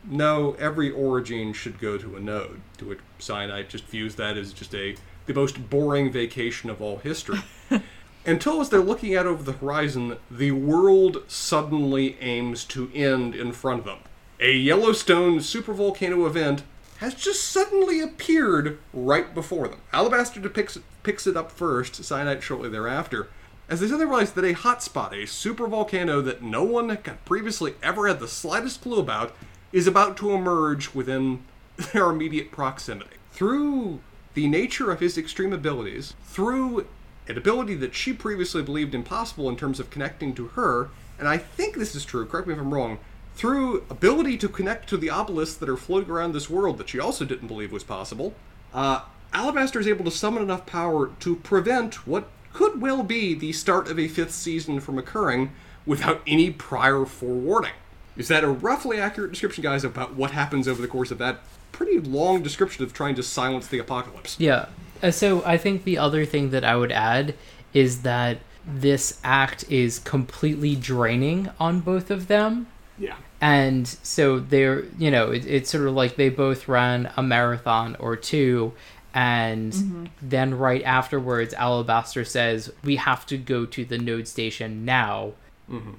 [0.09, 2.61] no, every orogene should go to a node.
[2.79, 4.95] To which Syenite just views that as just a
[5.27, 7.39] the most boring vacation of all history.
[8.25, 13.51] Until as they're looking out over the horizon, the world suddenly aims to end in
[13.51, 13.99] front of them.
[14.39, 16.63] A Yellowstone supervolcano event
[16.97, 19.81] has just suddenly appeared right before them.
[19.93, 23.29] Alabaster depicts, picks it up first, Syenite shortly thereafter,
[23.69, 28.07] as they suddenly realize that a hotspot, a supervolcano that no one had previously ever
[28.07, 29.35] had the slightest clue about,
[29.71, 31.43] is about to emerge within
[31.93, 33.17] their immediate proximity.
[33.31, 33.99] Through
[34.33, 36.87] the nature of his extreme abilities, through
[37.27, 41.37] an ability that she previously believed impossible in terms of connecting to her, and I
[41.37, 42.99] think this is true, correct me if I'm wrong,
[43.35, 46.99] through ability to connect to the obelisks that are floating around this world that she
[46.99, 48.33] also didn't believe was possible,
[48.73, 49.01] uh,
[49.31, 53.87] Alabaster is able to summon enough power to prevent what could well be the start
[53.87, 55.51] of a fifth season from occurring
[55.85, 57.73] without any prior forewarning.
[58.19, 61.39] Is that a roughly accurate description, guys, about what happens over the course of that
[61.71, 64.37] pretty long description of trying to silence the apocalypse?
[64.39, 64.65] Yeah.
[65.01, 67.33] Uh, So I think the other thing that I would add
[67.73, 72.67] is that this act is completely draining on both of them.
[72.97, 73.15] Yeah.
[73.39, 77.95] And so they're, you know, it, it's sort of like they both ran a marathon
[78.01, 78.73] or two.
[79.13, 85.31] And then right afterwards, Alabaster says, We have to go to the node station now.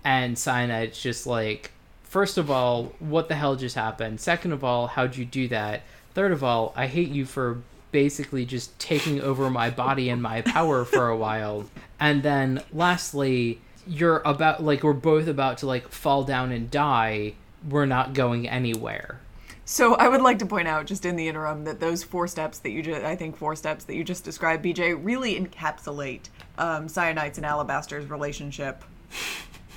[0.04, 1.72] And Syenite's just like,
[2.10, 4.20] First of all, what the hell just happened?
[4.20, 5.82] Second of all, how'd you do that?
[6.12, 10.42] Third of all, I hate you for basically just taking over my body and my
[10.42, 11.66] power for a while.
[12.00, 17.34] And then lastly, you're about like we're both about to like fall down and die.
[17.68, 19.20] We're not going anywhere.
[19.64, 22.58] So I would like to point out, just in the interim, that those four steps
[22.58, 26.88] that you just, I think four steps that you just described, BJ, really encapsulate um,
[26.88, 28.82] Syenite's and Alabaster's relationship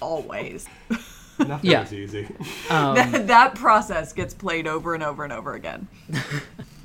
[0.01, 0.65] always.
[1.39, 1.83] Nothing Yeah.
[1.83, 2.27] is easy.
[2.69, 5.87] that, that process gets played over and over and over again.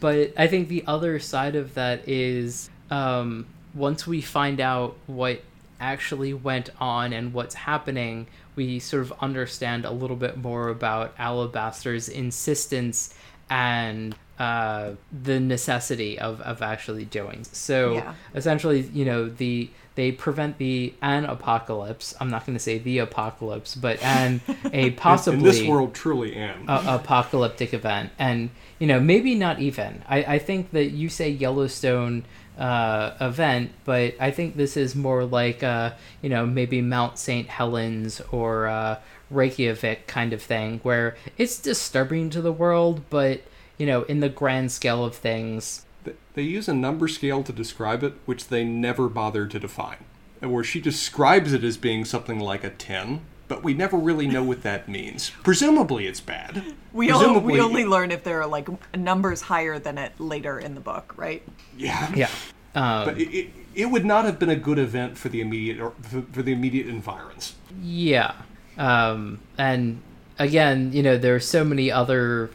[0.00, 5.42] But I think the other side of that is um, once we find out what
[5.80, 11.14] actually went on and what's happening, we sort of understand a little bit more about
[11.18, 13.12] Alabaster's insistence
[13.50, 14.92] and uh,
[15.24, 17.42] the necessity of, of actually doing.
[17.50, 18.14] So Yeah.
[18.36, 19.68] essentially, you know, the
[19.98, 22.14] they prevent the an apocalypse.
[22.20, 24.40] I'm not going to say the apocalypse, but an
[24.72, 26.64] a possibly In this world, truly am.
[26.68, 31.28] a- apocalyptic event and you know maybe not even i, I think that you say
[31.30, 32.24] yellowstone
[32.56, 35.90] uh, event but i think this is more like uh,
[36.22, 42.30] you know maybe mount st helens or uh, reykjavik kind of thing where it's disturbing
[42.30, 43.42] to the world but
[43.78, 45.87] you know in the grand scale of things Th-
[46.34, 50.04] They use a number scale to describe it, which they never bother to define.
[50.40, 54.26] And where she describes it as being something like a 10, but we never really
[54.26, 55.30] know what that means.
[55.42, 56.62] Presumably it's bad.
[56.92, 60.58] We, o- Presumably, we only learn if there are like numbers higher than it later
[60.58, 61.42] in the book, right?
[61.76, 62.12] Yeah.
[62.14, 62.30] yeah
[62.74, 65.80] um, But it, it, it would not have been a good event for the immediate
[65.80, 67.54] or for, for the immediate environs.
[67.82, 68.34] Yeah.
[68.76, 70.02] Um, and
[70.38, 72.50] again, you know, there are so many other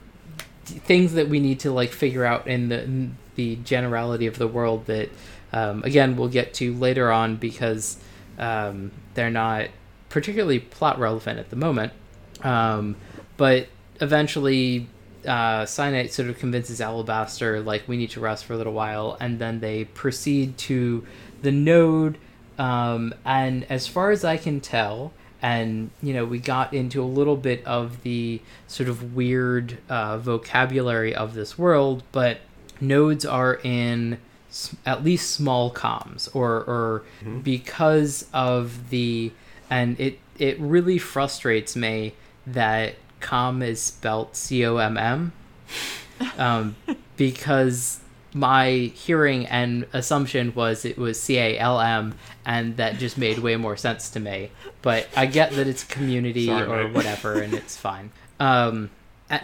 [0.65, 4.47] things that we need to like figure out in the in the generality of the
[4.47, 5.09] world that
[5.51, 7.97] um, again we'll get to later on because
[8.37, 9.67] um, they're not
[10.09, 11.91] particularly plot relevant at the moment.
[12.43, 12.95] Um,
[13.37, 13.67] but
[13.99, 14.87] eventually
[15.25, 19.17] uh, Syenite sort of convinces Alabaster like we need to rest for a little while,
[19.19, 21.05] and then they proceed to
[21.41, 22.17] the node.
[22.57, 27.05] Um, and as far as I can tell, and you know, we got into a
[27.05, 32.39] little bit of the sort of weird uh, vocabulary of this world, but
[32.83, 34.17] nodes are in
[34.85, 37.03] at least small comms, or or
[37.41, 39.31] because of the
[39.69, 42.13] and it it really frustrates me
[42.45, 45.31] that com is spelt C O M M,
[46.37, 46.75] um,
[47.17, 47.99] because
[48.35, 52.15] my hearing and assumption was it was C A L M,
[52.45, 54.51] and that just made way more sense to me.
[54.81, 56.93] But I get that it's community Sorry, or mate.
[56.95, 58.11] whatever, and it's fine.
[58.39, 58.89] Um,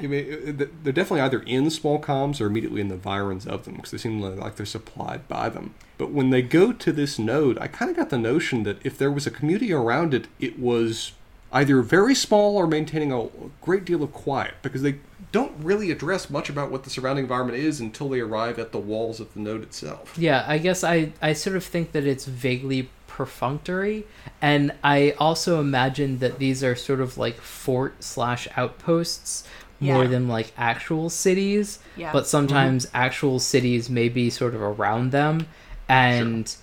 [0.01, 3.91] Mean, they're definitely either in small comms or immediately in the environs of them because
[3.91, 5.73] they seem like they're supplied by them.
[5.97, 8.97] But when they go to this node, I kind of got the notion that if
[8.97, 11.13] there was a community around it, it was
[11.51, 13.27] either very small or maintaining a
[13.61, 14.99] great deal of quiet because they
[15.31, 18.79] don't really address much about what the surrounding environment is until they arrive at the
[18.79, 20.17] walls of the node itself.
[20.17, 24.05] Yeah, I guess I, I sort of think that it's vaguely perfunctory,
[24.41, 29.43] and I also imagine that these are sort of like fort slash outposts
[29.79, 30.09] more Yeah.
[30.09, 31.79] than like actual cities.
[31.95, 32.11] Yeah.
[32.11, 32.97] But sometimes mm-hmm.
[32.97, 35.47] actual cities may be sort of around them,
[35.87, 36.53] and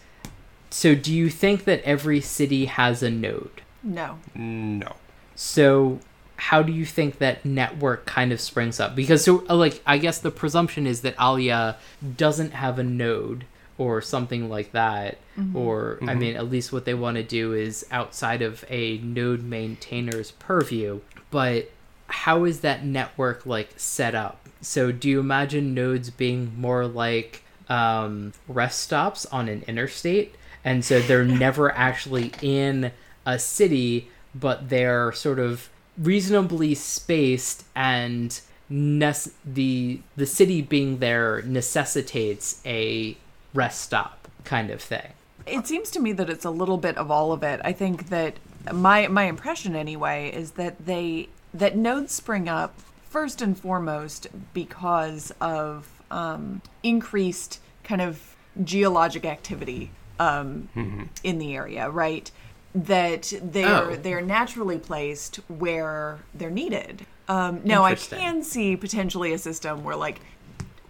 [0.71, 3.63] so do you think that every city has a node?
[3.83, 4.19] No.
[4.35, 4.97] No.
[5.35, 6.01] So
[6.37, 8.95] how do you think that network kind of springs up?
[8.95, 11.77] Because so uh, like I guess the presumption is that Alia
[12.17, 13.47] doesn't have a node
[13.79, 15.19] or something like that.
[15.39, 15.57] Mm-hmm.
[15.57, 16.19] Or I mm-hmm.
[16.19, 21.01] mean at least what they want to do is outside of a node maintainer's purview.
[21.31, 21.71] But
[22.09, 24.49] how is that network like set up?
[24.61, 30.35] So do you imagine nodes being more like um, rest stops on an interstate?
[30.65, 32.93] And so they're never actually in
[33.25, 38.39] a city, but they're sort of reasonably spaced and
[38.71, 43.17] nece- the the city being there necessitates a
[43.55, 45.13] rest stop kind of thing.
[45.47, 47.61] It seems to me that it's a little bit of all of it.
[47.65, 48.35] I think that
[48.73, 51.29] my my impression anyway is that they
[51.59, 59.91] that nodes spring up first and foremost because of um, increased kind of geologic activity
[60.19, 60.69] um,
[61.23, 62.31] in the area, right?
[62.75, 63.97] That they're Oh.
[63.97, 67.07] they're naturally placed where they're needed.
[67.29, 70.21] Um, now I can see potentially a system where like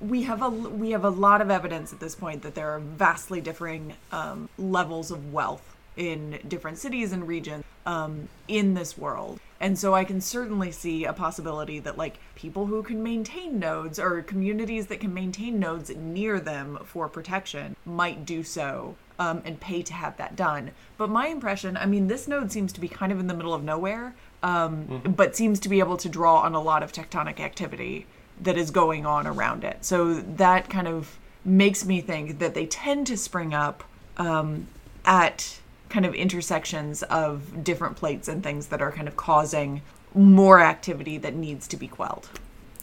[0.01, 2.81] we have a we have a lot of evidence at this point that there are
[2.81, 9.41] vastly differing um, levels of wealth in different cities and regions um, in this world
[9.61, 13.99] and so i can certainly see a possibility that like people who can maintain nodes
[13.99, 19.61] or communities that can maintain nodes near them for protection might do so um, and
[19.61, 22.89] pay to have that done but my impression i mean this node seems to be
[22.89, 26.41] kind of in the middle of nowhere um, but seems to be able to draw
[26.41, 28.07] on a lot of tectonic activity
[28.41, 29.85] that is going on around it.
[29.85, 33.85] So that kind of makes me think that they tend to spring up
[34.17, 34.69] um,
[35.05, 39.83] at kind of intersections of different plates and things that are kind of causing
[40.15, 42.29] more activity that needs to be quelled.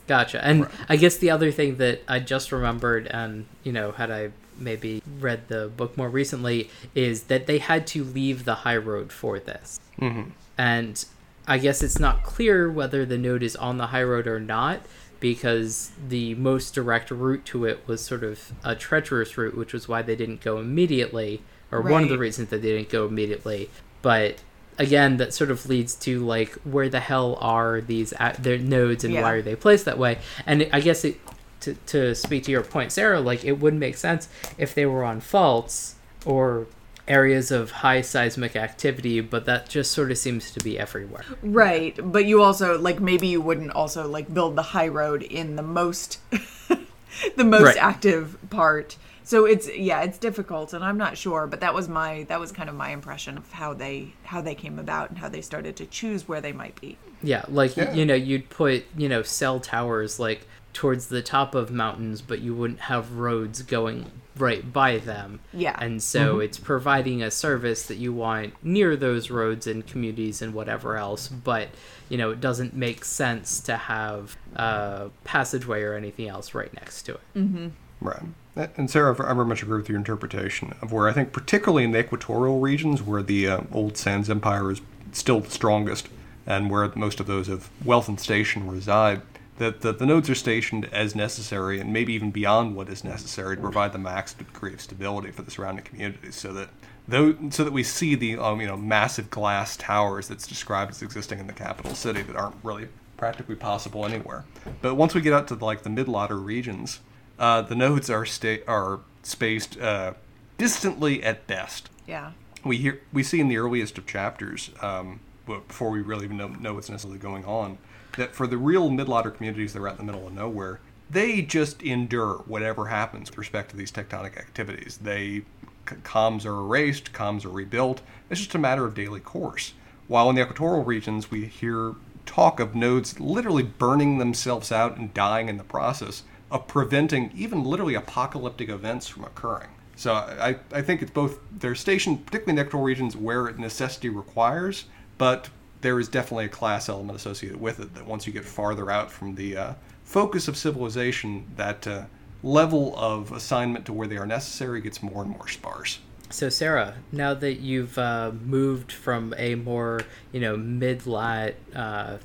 [0.07, 0.45] Gotcha.
[0.45, 4.31] And I guess the other thing that I just remembered, and you know, had I
[4.57, 9.11] maybe read the book more recently, is that they had to leave the high road
[9.11, 9.79] for this.
[9.99, 10.29] Mm-hmm.
[10.57, 11.05] And
[11.47, 14.81] I guess it's not clear whether the node is on the high road or not,
[15.19, 19.87] because the most direct route to it was sort of a treacherous route, which was
[19.87, 21.41] why they didn't go immediately,
[21.73, 23.69] or one of the reasons that they didn't go immediately.
[24.01, 24.37] But
[24.79, 29.03] again, that sort of leads to like where the hell are these a- their nodes
[29.03, 29.21] and Yeah.
[29.23, 30.17] why are they placed that way?
[30.45, 31.19] And I guess it
[31.61, 35.03] to to speak to your point, Sarah, like it would make sense if they were
[35.03, 35.95] on faults
[36.25, 36.67] or
[37.07, 41.25] areas of high seismic activity, but that just sort of seems to be everywhere.
[41.41, 45.55] Right, but you also like maybe you wouldn't also like build the high road in
[45.55, 46.19] the most
[47.35, 47.77] the most Right.
[47.77, 48.95] active part.
[49.23, 52.51] So it's yeah, it's difficult and I'm not sure, but that was my that was
[52.51, 55.75] kind of my impression of how they how they came about and how they started
[55.77, 56.97] to choose where they might be.
[57.21, 57.93] Yeah, like Yeah.
[57.93, 62.41] you know, you'd put you know cell towers like towards the top of mountains, but
[62.41, 65.39] you wouldn't have roads going right by them.
[65.53, 65.77] Yeah.
[65.79, 70.53] and so it's providing a service that you want near those roads and communities and
[70.55, 71.27] whatever else.
[71.27, 71.69] But
[72.09, 77.03] you know, it doesn't make sense to have a passageway or anything else right next
[77.03, 77.21] to it.
[77.35, 77.67] mm-hmm.
[78.01, 78.23] Right.
[78.55, 81.91] And Sarah, I very much agree with your interpretation of where I think, particularly in
[81.91, 84.81] the equatorial regions where the uh, old Sanze Empire is
[85.11, 86.07] still the strongest
[86.45, 89.21] and where most of those of wealth and station reside,
[89.57, 93.55] that the, the nodes are stationed as necessary and maybe even beyond what is necessary
[93.55, 96.69] to provide the maximum degree of stability for the surrounding communities so that
[97.07, 101.01] though so that we see the um, you know massive glass towers that's described as
[101.01, 102.87] existing in the capital city that aren't really
[103.17, 104.43] practically possible anywhere.
[104.81, 106.99] But once we get out to like the mid-ladder regions,
[107.39, 110.13] uh, the nodes are sta- are spaced uh,
[110.57, 111.89] distantly at best.
[112.07, 112.31] Yeah.
[112.63, 116.47] We hear we see in the earliest of chapters, um, before we really even know,
[116.47, 117.77] know what's necessarily going on,
[118.17, 120.79] that for the real mid-ladder communities that are out in the middle of nowhere,
[121.09, 124.99] they just endure whatever happens with respect to these tectonic activities.
[125.01, 125.43] They
[125.89, 128.01] c- comms are erased, comms are rebuilt.
[128.29, 129.73] It's just a matter of daily course.
[130.07, 135.13] while in the equatorial regions we hear talk of nodes literally burning themselves out and
[135.13, 136.23] dying in the process
[136.53, 139.69] of preventing even literally apocalyptic events from occurring.
[139.95, 144.85] So I, I think it's both they're stationed particularly in equatorial regions where necessity requires,
[145.17, 145.49] but
[145.81, 149.11] there is definitely a class element associated with it that once you get farther out
[149.11, 149.73] from the uh,
[150.03, 152.05] focus of civilization, that uh,
[152.43, 155.99] level of assignment to where they are necessary gets more and more sparse.
[156.29, 160.01] So Sarah, now that you've uh, moved from a more
[160.31, 162.17] you know mid-lat uh,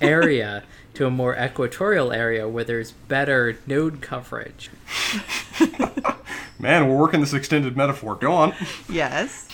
[0.00, 4.70] area to a more equatorial area where there's better node coverage.
[6.58, 8.14] Man, we're working this extended metaphor.
[8.14, 8.54] Go on.
[8.88, 9.48] Yes.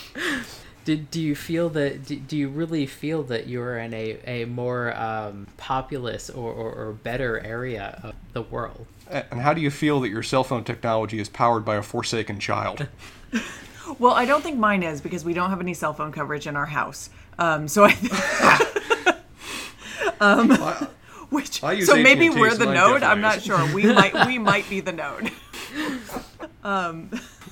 [0.83, 4.45] Did, do you feel that do, do you really feel that you're in a, a
[4.45, 9.69] more um, populous or, or, or better area of the world And how do you
[9.69, 12.87] feel that your cell phone technology is powered by a forsaken child?
[13.99, 16.57] Well, I don't think mine is because we don't have any cell phone coverage in
[16.57, 17.09] our house.
[17.39, 18.63] Um, so I.
[20.19, 20.87] I-
[21.29, 23.03] Which I use so maybe AT&T, we're so the node.
[23.03, 23.73] I'm not sure.
[23.73, 25.29] We might we might be the node.
[26.63, 27.09] um.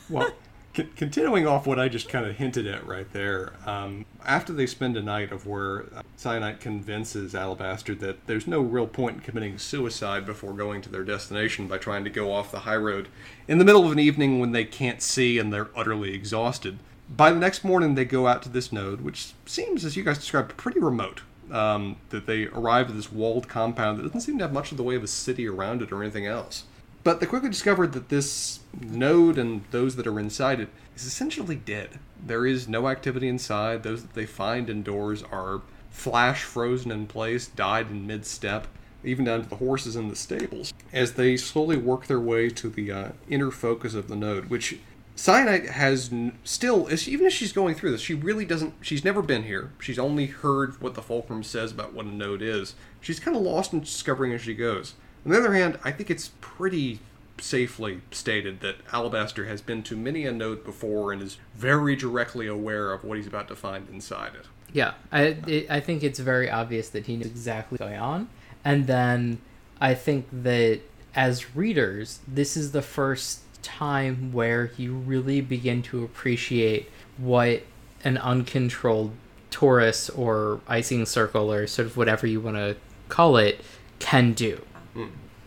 [0.09, 0.32] Well,
[0.74, 4.66] c- continuing off what I just kind of hinted at right there, um, after they
[4.66, 9.22] spend a night of where uh, Syenite convinces Alabaster that there's no real point in
[9.24, 13.09] committing suicide before going to their destination by trying to go off the high road
[13.47, 16.78] in the middle of an evening when they can't see and they're utterly exhausted.
[17.09, 20.18] By the next morning, they go out to this node, which seems, as you guys
[20.18, 21.22] described, pretty remote.
[21.51, 24.77] Um, that they arrive at this walled compound that doesn't seem to have much of
[24.77, 26.63] the way of a city around it or anything else.
[27.03, 31.55] But they quickly discovered that this node and those that are inside it is essentially
[31.55, 31.99] dead.
[32.25, 33.83] There is no activity inside.
[33.83, 38.65] Those that they find indoors are flash frozen in place, died in mid step,
[39.03, 40.73] even down to the horses in the stables.
[40.91, 44.79] As they slowly work their way to the uh, inner focus of the node, which
[45.16, 46.11] Syenite has
[46.43, 49.72] still, even as she's going through this, she really doesn't, she's never been here.
[49.80, 52.76] She's only heard what the Fulcrum says about what a node is.
[52.99, 54.93] She's kind of lost in discovering as she goes.
[55.26, 56.99] On the other hand, I think it's pretty
[57.39, 62.47] safely stated that Alabaster has been to many a node before and is very directly
[62.47, 64.45] aware of what he's about to find inside it.
[64.72, 68.30] Yeah, I it, I think it's very obvious that he knows exactly what's going on,
[68.63, 69.39] and then
[69.80, 70.82] I think that
[71.13, 77.63] as readers, this is the first time where you really begin to appreciate what
[78.03, 79.11] an uncontrolled
[79.51, 82.78] torus or icing circle or sort of whatever you want to
[83.09, 83.61] call it
[83.99, 84.61] can do.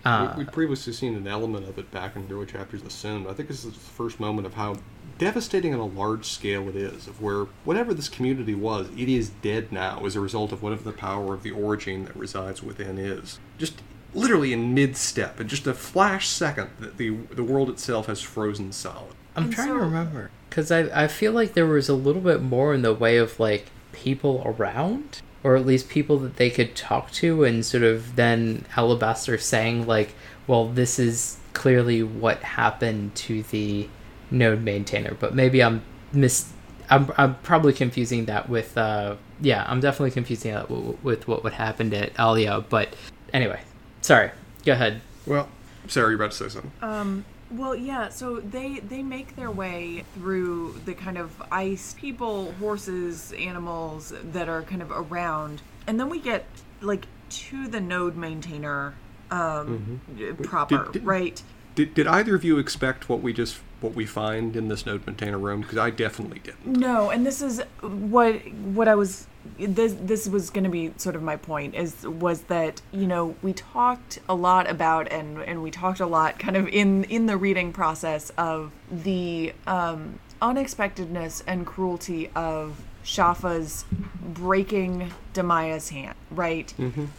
[0.04, 2.90] Uh, we, we'd previously seen an element of it back in the early chapters of
[2.90, 4.76] Sin, but I think this is the first moment of how
[5.18, 9.30] devastating on a large scale it is, of where whatever this community was, it is
[9.30, 12.98] dead now as a result of whatever the power of the orogene that resides within
[12.98, 13.38] is.
[13.58, 13.82] Just
[14.14, 18.72] literally in mid-step, in just a flash second, that the the world itself has frozen
[18.72, 19.14] solid.
[19.36, 22.22] I'm And trying so- to remember because I I feel like there was a little
[22.22, 26.50] bit more in the way of like people around, or at least people that they
[26.50, 30.14] could talk to, and sort of then Alabaster saying like,
[30.46, 33.88] "Well, this is clearly what happened to the
[34.30, 35.82] node maintainer," but maybe I'm
[36.12, 36.46] mis.
[36.90, 41.28] I'm, I'm probably confusing that with uh yeah I'm definitely confusing that w- w- with
[41.28, 42.94] what would happen to Allia but
[43.34, 43.60] anyway
[44.08, 44.30] sorry
[44.64, 45.48] go ahead Well,
[45.86, 46.72] Sarah, you're about to say something.
[46.82, 48.08] Um, well, yeah.
[48.08, 54.48] So they they make their way through the kind of ice people, horses, animals that
[54.48, 56.44] are kind of around, and then we get
[56.80, 58.94] like to the node maintainer
[59.30, 60.00] um,
[60.42, 61.42] proper, Did- did- right?
[61.74, 65.06] Did, did either of you expect what we just what we find in this node
[65.06, 65.60] maintainer room?
[65.62, 66.66] Because I definitely didn't.
[66.66, 69.26] No, and this is what what I was
[69.58, 73.34] this this was going to be sort of my point is was that you know
[73.42, 77.26] we talked a lot about and and we talked a lot kind of in in
[77.26, 83.84] the reading process of the um unexpectedness and cruelty of Schaffa's
[84.22, 86.72] breaking Damaya's hand, right?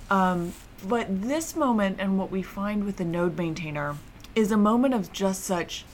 [0.09, 0.53] Um,
[0.87, 3.97] but this moment and what we find with the node maintainer
[4.35, 5.85] is a moment of just such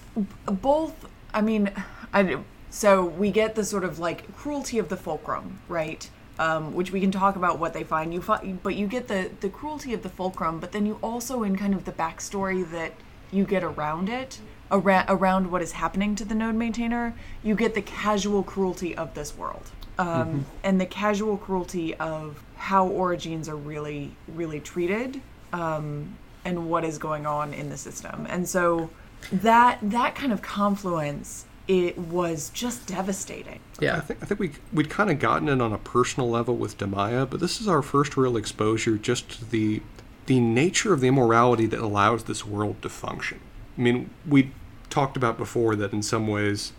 [0.46, 1.08] both.
[1.34, 1.72] I mean,
[2.14, 6.10] I so we get the sort of like cruelty of the fulcrum, right?
[6.38, 8.14] Um, which we can talk about what they find.
[8.14, 11.44] You find, but you get the the cruelty of the fulcrum, but then you also
[11.44, 12.94] in kind of the backstory that
[13.32, 14.40] you get around it,
[14.72, 17.14] around around what is happening to the node maintainer,
[17.44, 22.88] you get the casual cruelty of this world um, and the casual cruelty of how
[22.90, 25.22] orogenes are really really treated
[25.54, 28.90] um, and what is going on in the system and so
[29.32, 34.52] that that kind of confluence it was just devastating I yeah think I think we
[34.72, 37.82] we'd kind of gotten it on a personal level with Damaya, but this is our
[37.82, 39.82] first real exposure just to the
[40.28, 43.40] the nature of the immorality that allows this world to function.
[43.78, 44.52] I mean, we
[44.90, 46.72] talked about before that in some ways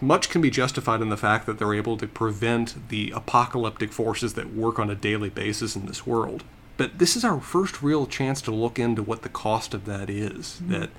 [0.00, 4.34] much can be justified in the fact that they're able to prevent the apocalyptic forces
[4.34, 6.44] that work on a daily basis in this world.
[6.82, 10.10] But this is our first real chance to look into what the cost of that
[10.10, 10.60] is.
[10.60, 10.72] Mm-hmm.
[10.72, 10.90] That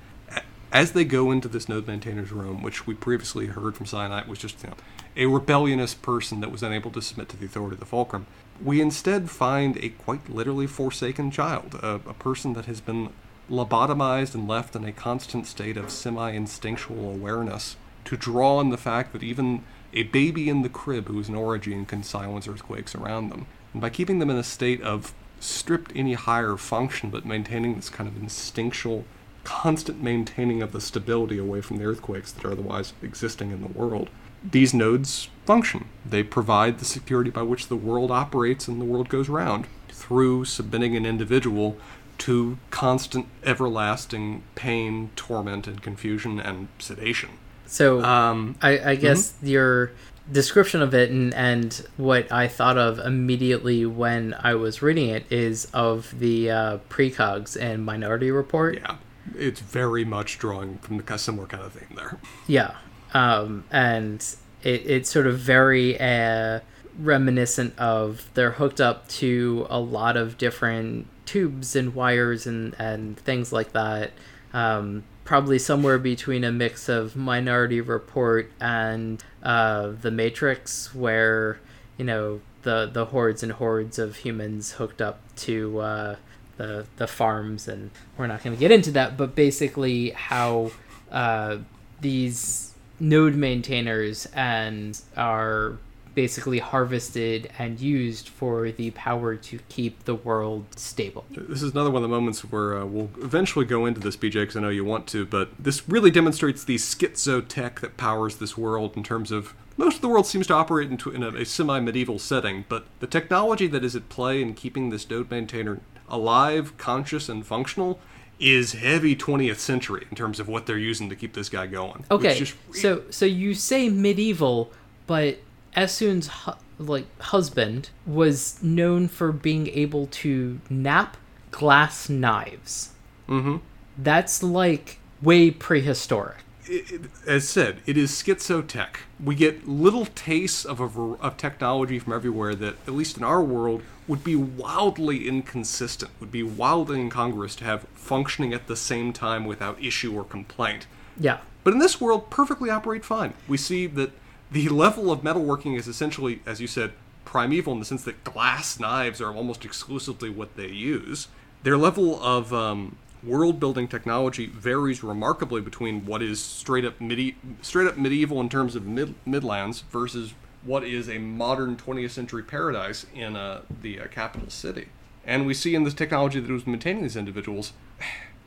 [0.72, 4.38] as they go into this node maintainer's room, which we previously heard from Syenite was
[4.38, 4.76] just you know,
[5.14, 8.24] a rebellious person that was unable to submit to the authority of the Fulcrum,
[8.64, 13.10] we instead find a quite literally forsaken child, a, a person that has been
[13.50, 17.76] lobotomized and left in a constant state of semi instinctual awareness
[18.06, 19.62] to draw on the fact that even
[19.92, 23.46] a baby in the crib who is an orogene can silence earthquakes around them.
[23.74, 25.12] And by keeping them in a state of
[25.44, 29.04] stripped any higher function but maintaining this kind of instinctual,
[29.44, 33.68] constant maintaining of the stability away from the earthquakes that are otherwise existing in the
[33.68, 34.08] world,
[34.42, 35.86] these nodes function.
[36.04, 40.44] They provide the security by which the world operates and the world goes round through
[40.46, 41.76] submitting an individual
[42.18, 47.30] to constant, everlasting pain, torment, and confusion and sedation.
[47.66, 49.92] So Um, I, I guess your
[50.30, 55.30] description of it and, and what I thought of immediately when I was reading it
[55.30, 58.76] is of the uh, precogs and Minority Report.
[58.76, 58.96] yeah,
[59.36, 62.18] it's very much drawing from the similar kind of theme there.
[62.46, 62.74] Yeah.
[63.12, 64.20] Um, and
[64.62, 66.60] it, it's sort of very uh,
[66.98, 73.18] reminiscent of they're hooked up to a lot of different tubes and wires and, and
[73.18, 74.12] things like that.
[74.52, 81.58] Um, probably somewhere between a mix of Minority Report and uh, The Matrix, where,
[81.96, 86.16] you know, the, the hordes and hordes of humans hooked up to uh,
[86.56, 87.68] the, the farms.
[87.68, 90.72] And we're not going to get into that, but basically how
[91.10, 91.58] uh,
[92.00, 95.78] these node maintainers and are
[96.14, 101.24] basically harvested and used for the power to keep the world stable.
[101.30, 104.32] This is another one of the moments where uh, we'll eventually go into this, BJ,
[104.42, 108.36] because I know you want to, but this really demonstrates the schizo tech that powers
[108.36, 111.28] this world in terms of most of the world seems to operate into, in a,
[111.30, 115.30] a semi medieval setting, but the technology that is at play in keeping this node
[115.30, 117.98] maintainer alive, conscious, and functional
[118.38, 122.04] is heavy 20th century in terms of what they're using to keep this guy going.
[122.10, 124.72] Okay, just- so so you say medieval,
[125.06, 125.38] but
[125.76, 131.14] Essun's hu- like husband was known for being able to knap
[131.50, 132.90] glass knives.
[133.28, 133.60] Mhm.
[133.96, 136.36] That's like way prehistoric.
[136.66, 138.96] it, it- as said, it is schizotech.
[139.22, 140.84] We get little tastes of a
[141.20, 146.10] of technology from everywhere that, at least in our world, would be wildly inconsistent.
[146.20, 150.86] Would be wildly incongruous to have functioning at the same time without issue or complaint.
[151.20, 151.38] Yeah.
[151.64, 153.34] But in this world, perfectly operate fine.
[153.46, 154.12] We see that
[154.50, 156.92] the level of metalworking is essentially, as you said,
[157.24, 161.28] primeval in the sense that glass knives are almost exclusively what they use.
[161.62, 167.36] Their level of um, world building technology varies remarkably between what is straight up midi-
[167.62, 172.42] straight up medieval in terms of mid- midlands versus what is a modern 20th century
[172.42, 174.88] paradise in uh, the uh, capital city.
[175.26, 177.72] And we see in this technology that was maintaining these individuals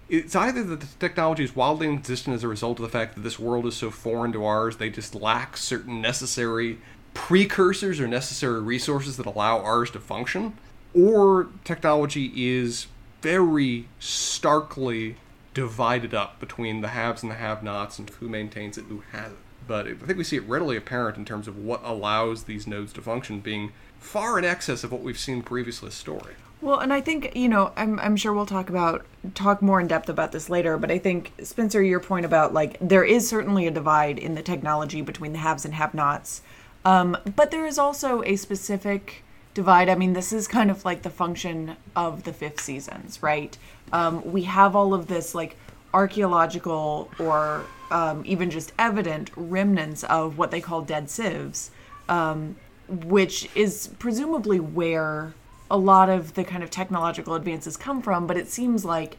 [0.09, 3.21] it's either that the technology is wildly inconsistent as a result of the fact that
[3.21, 6.79] this world is so foreign to ours, they just lack certain necessary
[7.13, 10.57] precursors or necessary resources that allow ours to function,
[10.93, 12.87] or technology is
[13.21, 15.17] very starkly
[15.53, 19.03] divided up between the haves and the have nots and who maintains it and who
[19.11, 19.37] has it.
[19.67, 22.93] But I think we see it readily apparent in terms of what allows these nodes
[22.93, 26.35] to function being far in excess of what we've seen previously in story.
[26.59, 29.05] Well, and I think you know, I'm I'm sure we'll talk about
[29.35, 30.77] talk more in depth about this later.
[30.77, 34.41] But I think Spencer, your point about like there is certainly a divide in the
[34.41, 36.41] technology between the haves and have-nots,
[36.83, 39.87] um, but there is also a specific divide.
[39.87, 43.55] I mean, this is kind of like the function of the fifth seasons, right?
[43.93, 45.57] Um, we have all of this like
[45.93, 51.69] archaeological or um, even just evident remnants of what they call deadcivs,
[52.09, 52.55] um,
[52.87, 55.33] which is presumably where
[55.69, 59.17] a lot of the kind of technological advances come from, but it seems like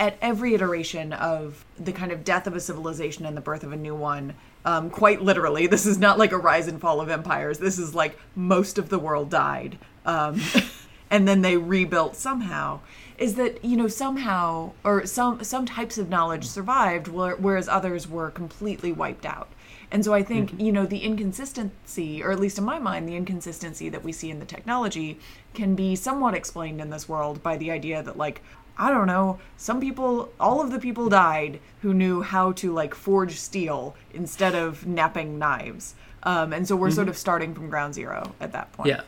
[0.00, 3.72] at every iteration of the kind of death of a civilization and the birth of
[3.72, 4.34] a new one,
[4.64, 7.58] um, quite literally, this is not like a rise and fall of empires.
[7.58, 9.78] This is like most of the world died.
[10.04, 10.40] Um,
[11.10, 12.80] and then they rebuilt somehow
[13.16, 18.30] is that you know somehow or some some types of knowledge survived whereas others were
[18.30, 19.48] completely wiped out
[19.90, 23.16] and so i think you know the inconsistency or at least in my mind the
[23.16, 25.18] inconsistency that we see in the technology
[25.54, 28.42] can be somewhat explained in this world by the idea that like
[28.76, 32.94] i don't know some people all of the people died who knew how to like
[32.94, 35.94] forge steel instead of knapping knives.
[36.24, 38.88] Um, and so we're sort of starting from ground zero at that point.
[38.88, 39.02] Yeah.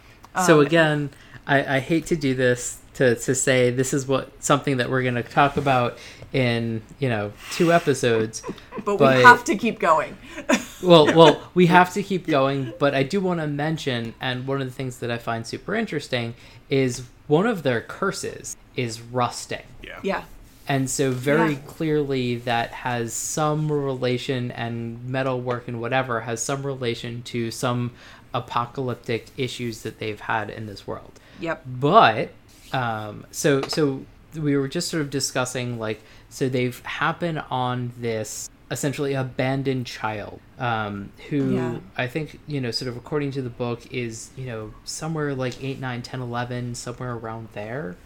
[0.47, 1.11] So Um, again,
[1.47, 5.03] I, I hate to do this to to say this is what something that we're
[5.03, 5.97] going to talk about
[6.35, 8.43] in you know two episodes.
[8.85, 10.17] But, But- we have to keep going.
[10.83, 14.61] well, well, we have to keep going, but I do want to mention, and one
[14.61, 16.35] of the things that I find super interesting
[16.69, 19.63] is one of their curses is rusting.
[19.83, 19.99] Yeah.
[20.03, 20.23] Yeah.
[20.69, 21.59] And so, very Yeah.
[21.67, 27.93] clearly, that has some relation, and metal work and whatever has some relation to some
[28.33, 31.13] apocalyptic issues that they've had in this world.
[31.41, 31.63] Yep.
[31.67, 32.31] But
[32.73, 34.05] um, so so
[34.35, 40.39] we were just sort of discussing like so they've happened on this essentially abandoned child
[40.59, 41.79] um, who Yeah.
[41.97, 45.63] I think you know sort of according to the book is you know somewhere like
[45.63, 47.97] 8 9 10 11 somewhere around there.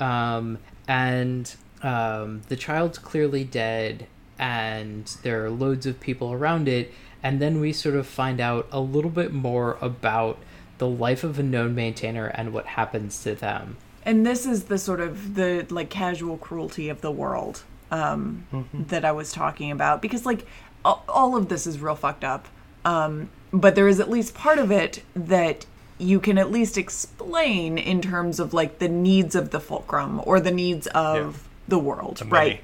[0.00, 0.58] Um,
[0.88, 4.06] and um, the child's clearly dead
[4.38, 6.92] and there are loads of people around it.
[7.22, 10.38] And then we sort of find out a little bit more about
[10.78, 13.76] the life of a node maintainer and what happens to them.
[14.04, 19.04] And this is the sort of the like casual cruelty of the world um, that
[19.04, 20.02] I was talking about.
[20.02, 20.46] Because like
[20.84, 22.48] all, all of this is real fucked up.
[22.84, 25.64] Um, but there is at least part of it that
[25.98, 30.40] you can at least explain in terms of like the needs of the fulcrum or
[30.40, 32.60] the needs of the world, The right?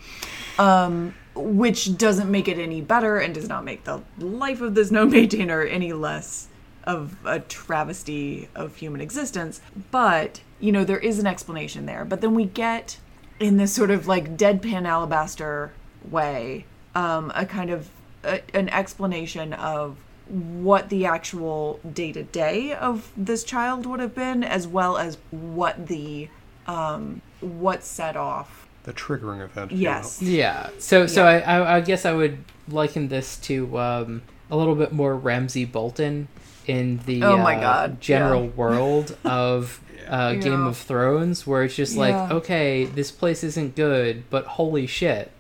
[0.59, 4.91] Um, which doesn't make it any better and does not make the life of this
[4.91, 6.49] node maintainer any less
[6.85, 9.61] of a travesty of human existence.
[9.91, 12.05] But, you know, there is an explanation there.
[12.05, 12.99] But then we get
[13.39, 15.73] in this sort of like deadpan alabaster
[16.09, 16.65] way
[16.95, 17.89] um, a kind of
[18.25, 19.97] a, an explanation of
[20.29, 25.19] what the actual day to day of this child would have been, as well as
[25.31, 26.29] what the
[26.67, 28.69] um, what set off.
[28.85, 29.73] The triggering event.
[29.73, 30.23] if you Yes.
[30.23, 31.43] yeah so so Yeah.
[31.47, 35.67] I, I i guess i would liken this to um a little bit more ramsay
[35.67, 36.29] bolton
[36.71, 38.51] in the Oh my uh, God, general yeah.
[38.51, 42.01] world of uh, Game of Thrones, where it's just Yeah.
[42.01, 45.31] like, okay, this place isn't good, but holy shit,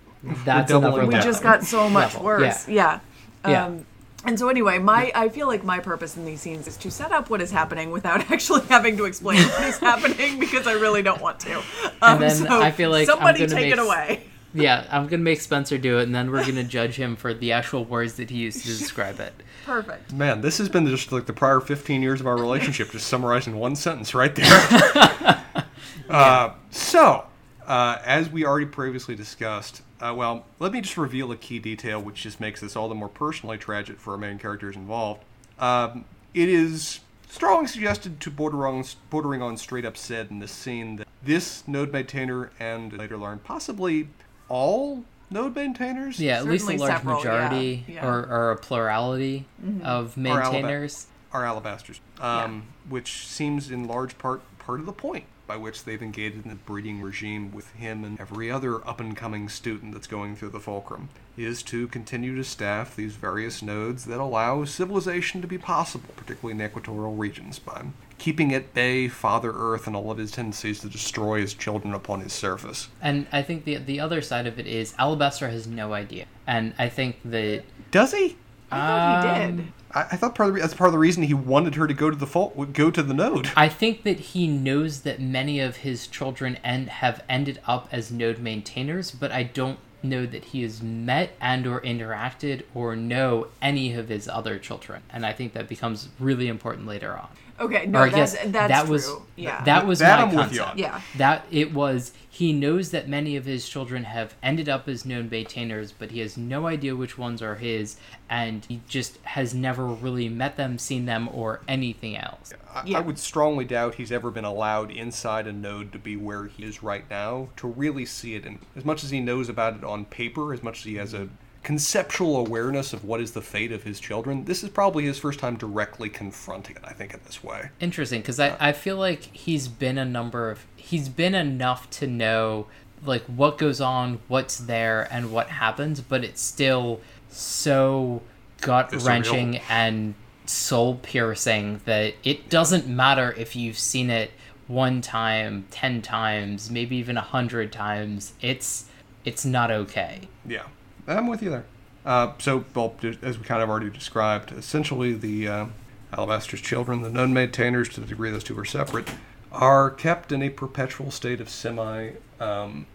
[0.44, 2.24] that's doubling another we just got so much Level.
[2.26, 2.68] worse.
[2.68, 3.00] Yeah.
[3.46, 3.66] Yeah.
[3.66, 3.86] Um,
[4.26, 7.10] and so anyway, my I feel like my purpose in these scenes is to set
[7.10, 11.02] up what is happening without actually having to explain what is happening because I really
[11.02, 11.62] don't want to.
[12.02, 14.24] Um, then I feel like I'm somebody take make it away.
[14.52, 17.52] Yeah, I'm gonna make Spencer do it, and then we're gonna judge him for the
[17.52, 19.32] actual words that he used to describe it.
[19.64, 20.12] Perfect.
[20.12, 23.46] Man, this has been just like the prior 15 years of our relationship, just summarized
[23.46, 25.44] in one sentence right there.
[26.10, 27.26] uh, so,
[27.66, 32.00] uh, as we already previously discussed, uh, well, let me just reveal a key detail
[32.00, 35.22] which just makes this all the more personally tragic for our main characters involved.
[35.58, 40.50] Um, it is strongly suggested to border on, bordering on straight up said in this
[40.50, 44.08] scene that this node maintainer and later learn possibly
[44.50, 46.20] all node maintainers?
[46.20, 48.06] Yeah, at least a large several, majority yeah.
[48.06, 49.46] Or, or a plurality
[49.82, 51.06] of Or alaba- maintainers.
[51.32, 56.02] are alabasters, um, which seems in large part part of the point by which they've
[56.02, 60.06] engaged in the breeding regime with him and every other up and coming student that's
[60.06, 65.40] going through the fulcrum is to continue to staff these various nodes that allow civilization
[65.40, 67.82] to be possible, particularly in the equatorial regions, by
[68.20, 72.20] keeping at bay Father Earth and all of his tendencies to destroy his children upon
[72.20, 72.88] his surface.
[73.02, 76.74] And I think the the other side of it is Alabaster has no idea, and
[76.78, 78.36] I think that Does he?
[78.70, 79.72] I thought he Um, did.
[79.92, 81.94] I, I thought part of the, that's part of the reason he wanted her to
[81.94, 83.50] go to the ful- go to the node.
[83.56, 88.12] I think that he knows that many of his children end, have ended up as
[88.12, 93.48] node maintainers, but I don't know that he has met and or interacted or know
[93.60, 95.02] any of his other children.
[95.10, 97.28] And I think that becomes really important later on.
[97.60, 98.90] Okay, no, I that's guess that's that true.
[98.92, 99.62] was yeah.
[99.64, 100.70] that was That my I'm with you concept.
[100.70, 100.78] on.
[100.78, 101.00] Yeah.
[101.18, 105.30] That it was he knows that many of his children have ended up as node
[105.30, 107.96] maintainers, but he has no idea which ones are his,
[108.30, 112.52] and he just has never really met them, seen them, or anything else.
[112.72, 112.98] I, Yeah.
[112.98, 116.64] I would strongly doubt he's ever been allowed inside a node to be where he
[116.64, 118.46] is right now to really see it.
[118.46, 121.12] And as much as he knows about it on paper, as much as he has
[121.12, 121.28] a
[121.62, 125.38] conceptual awareness of what is the fate of his children, this is probably his first
[125.38, 126.82] time directly confronting it.
[126.84, 127.70] I think in this way.
[127.80, 132.06] Interesting, because I, I feel like he's been a number of he's been enough to
[132.06, 132.66] know
[133.04, 138.22] like what goes on, what's there, and what happens, but it's still so
[138.60, 140.14] gut wrenching and
[140.46, 144.30] soul piercing that it doesn't matter if you've seen it
[144.66, 148.32] one time, ten times, maybe even a hundred times.
[148.40, 148.86] It's
[149.24, 150.28] it's not okay.
[150.46, 150.66] Yeah,
[151.10, 151.64] I'm with you there.
[152.04, 155.66] Uh, so, well, as we kind of already described, essentially the uh,
[156.12, 159.08] Alabaster's children, the node maintainers, to the degree those two are separate,
[159.52, 162.86] are kept in a perpetual state of semi um,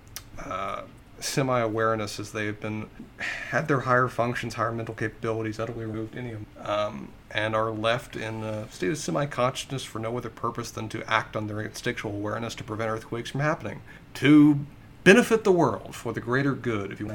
[0.43, 0.81] uh,
[1.19, 2.89] semi-awareness as they have been
[3.49, 7.71] had their higher functions, higher mental capabilities utterly removed any of them, um, and are
[7.71, 11.61] left in a state of semi-consciousness for no other purpose than to act on their
[11.61, 13.81] instinctual awareness to prevent earthquakes from happening,
[14.13, 14.65] to
[15.03, 17.07] benefit the world for the greater good, if you.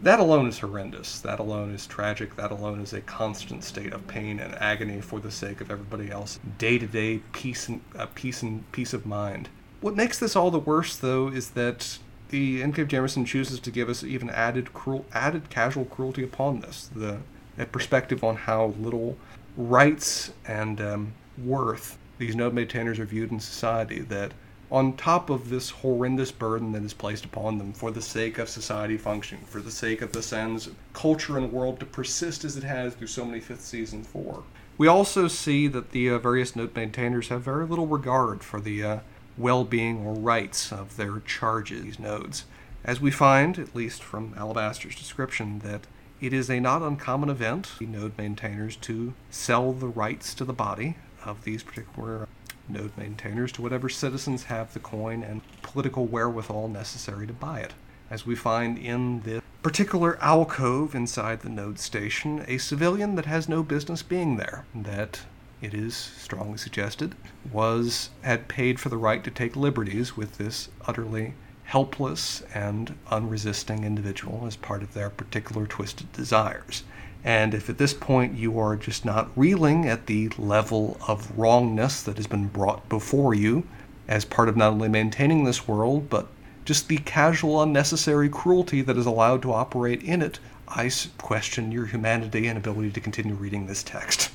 [0.00, 1.20] That alone is horrendous.
[1.20, 2.36] That alone is tragic.
[2.36, 6.10] That alone is a constant state of pain and agony for the sake of everybody
[6.10, 6.38] else.
[6.56, 9.48] Day to day peace and uh, peace and peace of mind.
[9.80, 12.84] What makes this all the worse, though, is that the N.K.
[12.84, 16.90] Jemisin chooses to give us even added cruel, added casual cruelty upon this.
[16.94, 17.18] The
[17.56, 19.16] that perspective on how little
[19.56, 23.98] rights and um, worth these node maintainers are viewed in society.
[23.98, 24.32] That
[24.70, 28.48] on top of this horrendous burden that is placed upon them for the sake of
[28.48, 32.64] society functioning, for the sake of the Sanze culture and world to persist as it
[32.64, 34.42] has through so many fifth seasons for.
[34.76, 38.84] We also see that the uh, various node maintainers have very little regard for the
[38.84, 38.98] uh,
[39.36, 42.44] well-being or rights of their charges, these nodes,
[42.84, 45.86] as we find, at least from Alabaster's description, that
[46.20, 50.52] it is a not uncommon event for node maintainers to sell the rights to the
[50.52, 52.28] body of these particular
[52.68, 57.74] node maintainers to whatever citizens have the coin and political wherewithal necessary to buy it.
[58.10, 63.48] As we find in this particular alcove inside the node station, a civilian that has
[63.48, 65.22] no business being there, that
[65.60, 67.14] it is strongly suggested,
[67.52, 73.84] was had paid for the right to take liberties with this utterly helpless and unresisting
[73.84, 76.82] individual as part of their particular twisted desires.
[77.24, 82.02] And if at this point you are just not reeling at the level of wrongness
[82.02, 83.64] that has been brought before you
[84.06, 86.28] as part of not only maintaining this world, but
[86.64, 90.38] just the casual, unnecessary cruelty that is allowed to operate in it,
[90.68, 94.30] I question your humanity and ability to continue reading this text.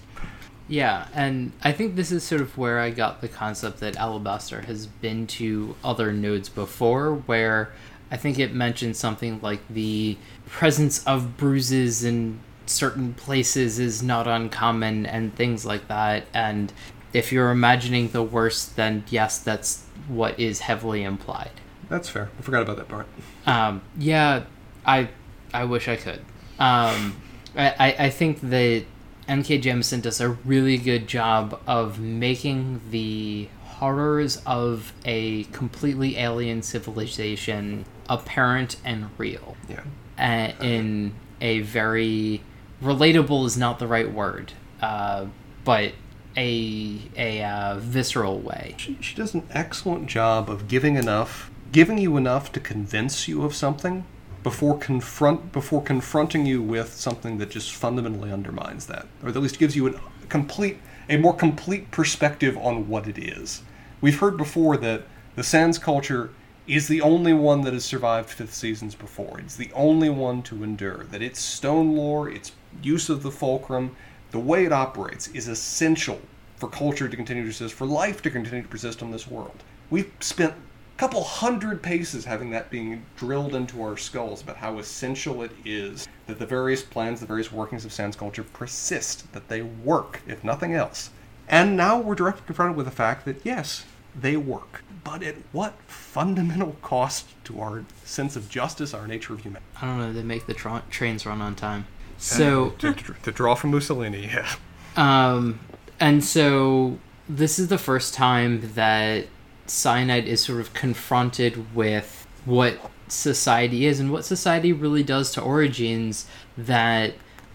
[0.68, 4.62] Yeah, and I think this is sort of where I got the concept that Alabaster
[4.62, 7.72] has been to other nodes before, where
[8.10, 10.18] I think it mentioned something like the
[10.48, 16.26] presence of bruises in certain places is not uncommon and things like that.
[16.34, 16.72] And
[17.14, 21.52] if you're imagining the worst, then yes, that's what is heavily implied.
[21.90, 22.30] That's fair.
[22.40, 23.08] I forgot about that part.
[23.46, 24.46] Um, yeah,
[24.86, 25.10] I
[25.54, 26.22] I wish I could.
[26.60, 27.22] Um,
[27.56, 28.86] I, I, think that
[29.28, 29.60] N.K.
[29.60, 37.86] Jemisin does a really good job of making the horrors of a completely alien civilization
[38.10, 39.56] apparent and real.
[39.68, 39.82] Yeah.
[40.18, 42.42] Uh, in a very
[42.84, 45.26] relatable is not the right word, uh,
[45.64, 45.94] but
[46.36, 48.76] a a uh, visceral way.
[48.78, 53.44] She, she does an excellent job of giving enough, giving you enough to convince you
[53.44, 54.06] of something
[54.42, 59.60] before confront before confronting you with something that just fundamentally undermines that, or at least
[59.60, 60.80] gives you a complete
[61.10, 63.62] a more complete perspective on what it is.
[64.02, 65.04] We've heard before that
[65.36, 66.32] the Sanze culture
[66.68, 69.40] is the only one that has survived fifth seasons before.
[69.40, 71.06] It's the only one to endure.
[71.06, 72.52] That its stone lore, its
[72.82, 73.96] use of the fulcrum,
[74.32, 76.20] the way it operates is essential
[76.58, 79.64] for culture to continue to persist, for life to continue to persist on this world.
[79.90, 84.80] We've spent a couple hundred paces having that being drilled into our skulls about how
[84.80, 89.50] essential it is that the various plans, the various workings of Sanze culture persist, that
[89.50, 91.10] they work, if nothing else.
[91.50, 93.86] And now we're directly confronted with the fact that yes,
[94.20, 94.84] they work.
[95.04, 99.66] But at what fundamental cost to our sense of justice, our nature of humanity?
[99.82, 100.14] I don't know.
[100.14, 101.88] They make the tra- trains run on time.
[102.24, 104.56] So to, to, draw from Mussolini, yeah.
[104.96, 105.60] Um,
[106.00, 106.98] and so
[107.28, 109.28] this is the first time that
[109.68, 115.42] Syenite is sort of confronted with what society is and what society really does to
[115.42, 116.26] orogenes
[116.58, 117.14] that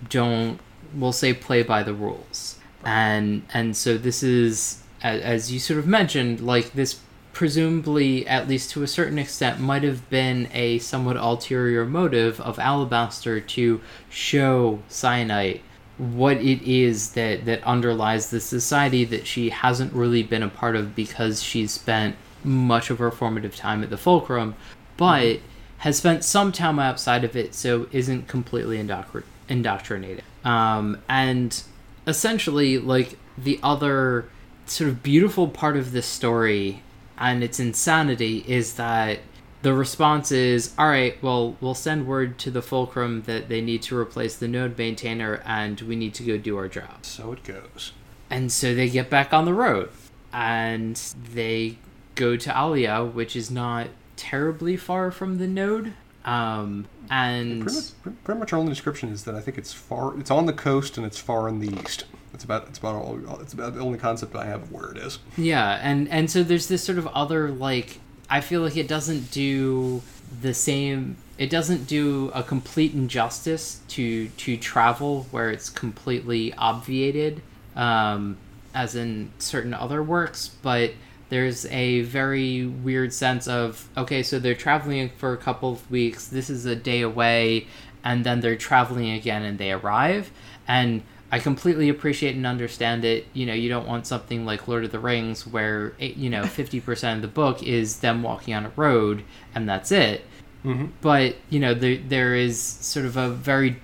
[0.08, 0.60] don't
[0.94, 5.86] we'll say play by the rules and and so this is as you sort of
[5.86, 7.00] mentioned like this
[7.38, 12.58] presumably at least to a certain extent might have been a somewhat ulterior motive of
[12.58, 15.60] alabaster to show Syenite
[15.98, 20.74] what it is that that underlies the society that she hasn't really been a part
[20.74, 24.56] of because she's spent much of her formative time at the fulcrum
[24.96, 25.38] but
[25.76, 30.24] has spent some time outside of it so isn't completely indoctr- indoctrinated.
[30.44, 31.62] Um, and
[32.04, 34.28] essentially like the other
[34.66, 36.82] sort of beautiful part of this story
[37.18, 39.18] and its insanity is that
[39.62, 43.82] the response is all right well we'll send word to the fulcrum that they need
[43.82, 47.42] to replace the node maintainer and we need to go do our job So it
[47.44, 47.92] goes.
[48.30, 49.90] and so they get back on the road
[50.32, 50.96] and
[51.32, 51.78] they
[52.14, 55.94] go to Allia which is not terribly far from the node
[56.28, 60.18] um and Pretty much, pretty much our only description is that I think it's far.
[60.20, 62.04] It's on the coast and it's far in the east.
[62.34, 62.68] It's about.
[62.68, 63.40] It's about all.
[63.40, 65.18] It's about the only concept I have of where it is.
[65.38, 69.30] Yeah, and and so there's this sort of other like I feel like it doesn't
[69.30, 70.02] do
[70.42, 77.40] the same it doesn't do a complete injustice to to travel where it's completely obviated
[77.76, 78.36] um,
[78.74, 80.90] as in certain other works but
[81.30, 86.28] there's a very weird sense of okay so they're traveling for a couple of weeks
[86.28, 87.66] this is a day away
[88.04, 90.30] and then they're traveling again and they arrive
[90.66, 93.26] and I completely appreciate and understand it.
[93.34, 97.16] You know, you don't want something like Lord of the Rings where you know 50%
[97.16, 99.24] of the book is them walking on a road
[99.54, 100.24] and that's it.
[100.64, 100.86] Mm-hmm.
[101.00, 103.76] But, you know, there there is sort of a very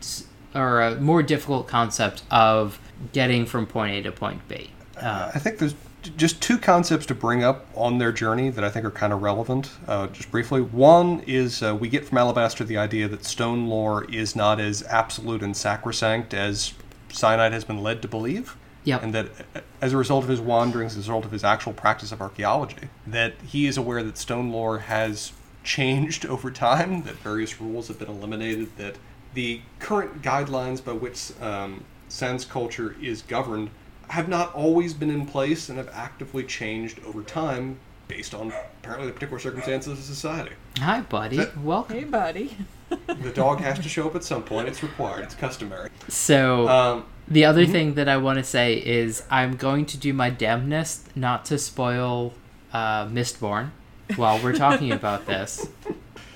[0.55, 2.81] or a more difficult concept of
[3.13, 4.71] getting from point A to point B.
[4.97, 5.75] Uh, I think there's
[6.17, 9.23] just two concepts to bring up on their journey that I think are kind of
[9.23, 10.61] relevant, uh, just briefly.
[10.61, 14.83] One is uh, we get from Alabaster the idea that stone lore is not as
[14.85, 16.75] absolute and sacrosanct as
[17.09, 18.57] Syenite has been led to believe.
[18.85, 19.03] Yep.
[19.03, 19.29] And that
[19.81, 22.89] as a result of his wanderings, as a result of his actual practice of archaeology,
[23.07, 25.33] that he is aware that stone lore has
[25.63, 28.97] changed over time, that various rules have been eliminated, that
[29.33, 33.71] the current guidelines by which um, Sanze culture is governed
[34.09, 37.79] have not always been in place and have actively changed over time
[38.09, 38.53] based on
[38.83, 40.53] apparently the particular circumstances of society.
[40.79, 41.39] Hi, buddy.
[41.39, 41.97] That- Welcome.
[41.99, 42.57] Hey, buddy.
[43.09, 44.69] The dog has to show up at some point.
[44.69, 45.25] It's required.
[45.25, 45.91] It's customary.
[46.09, 50.13] So, Um, the other thing that I want to say is I'm going to do
[50.13, 52.35] my damnedest not to spoil
[52.73, 53.71] uh, Mistborn
[54.15, 55.67] while we're talking about this.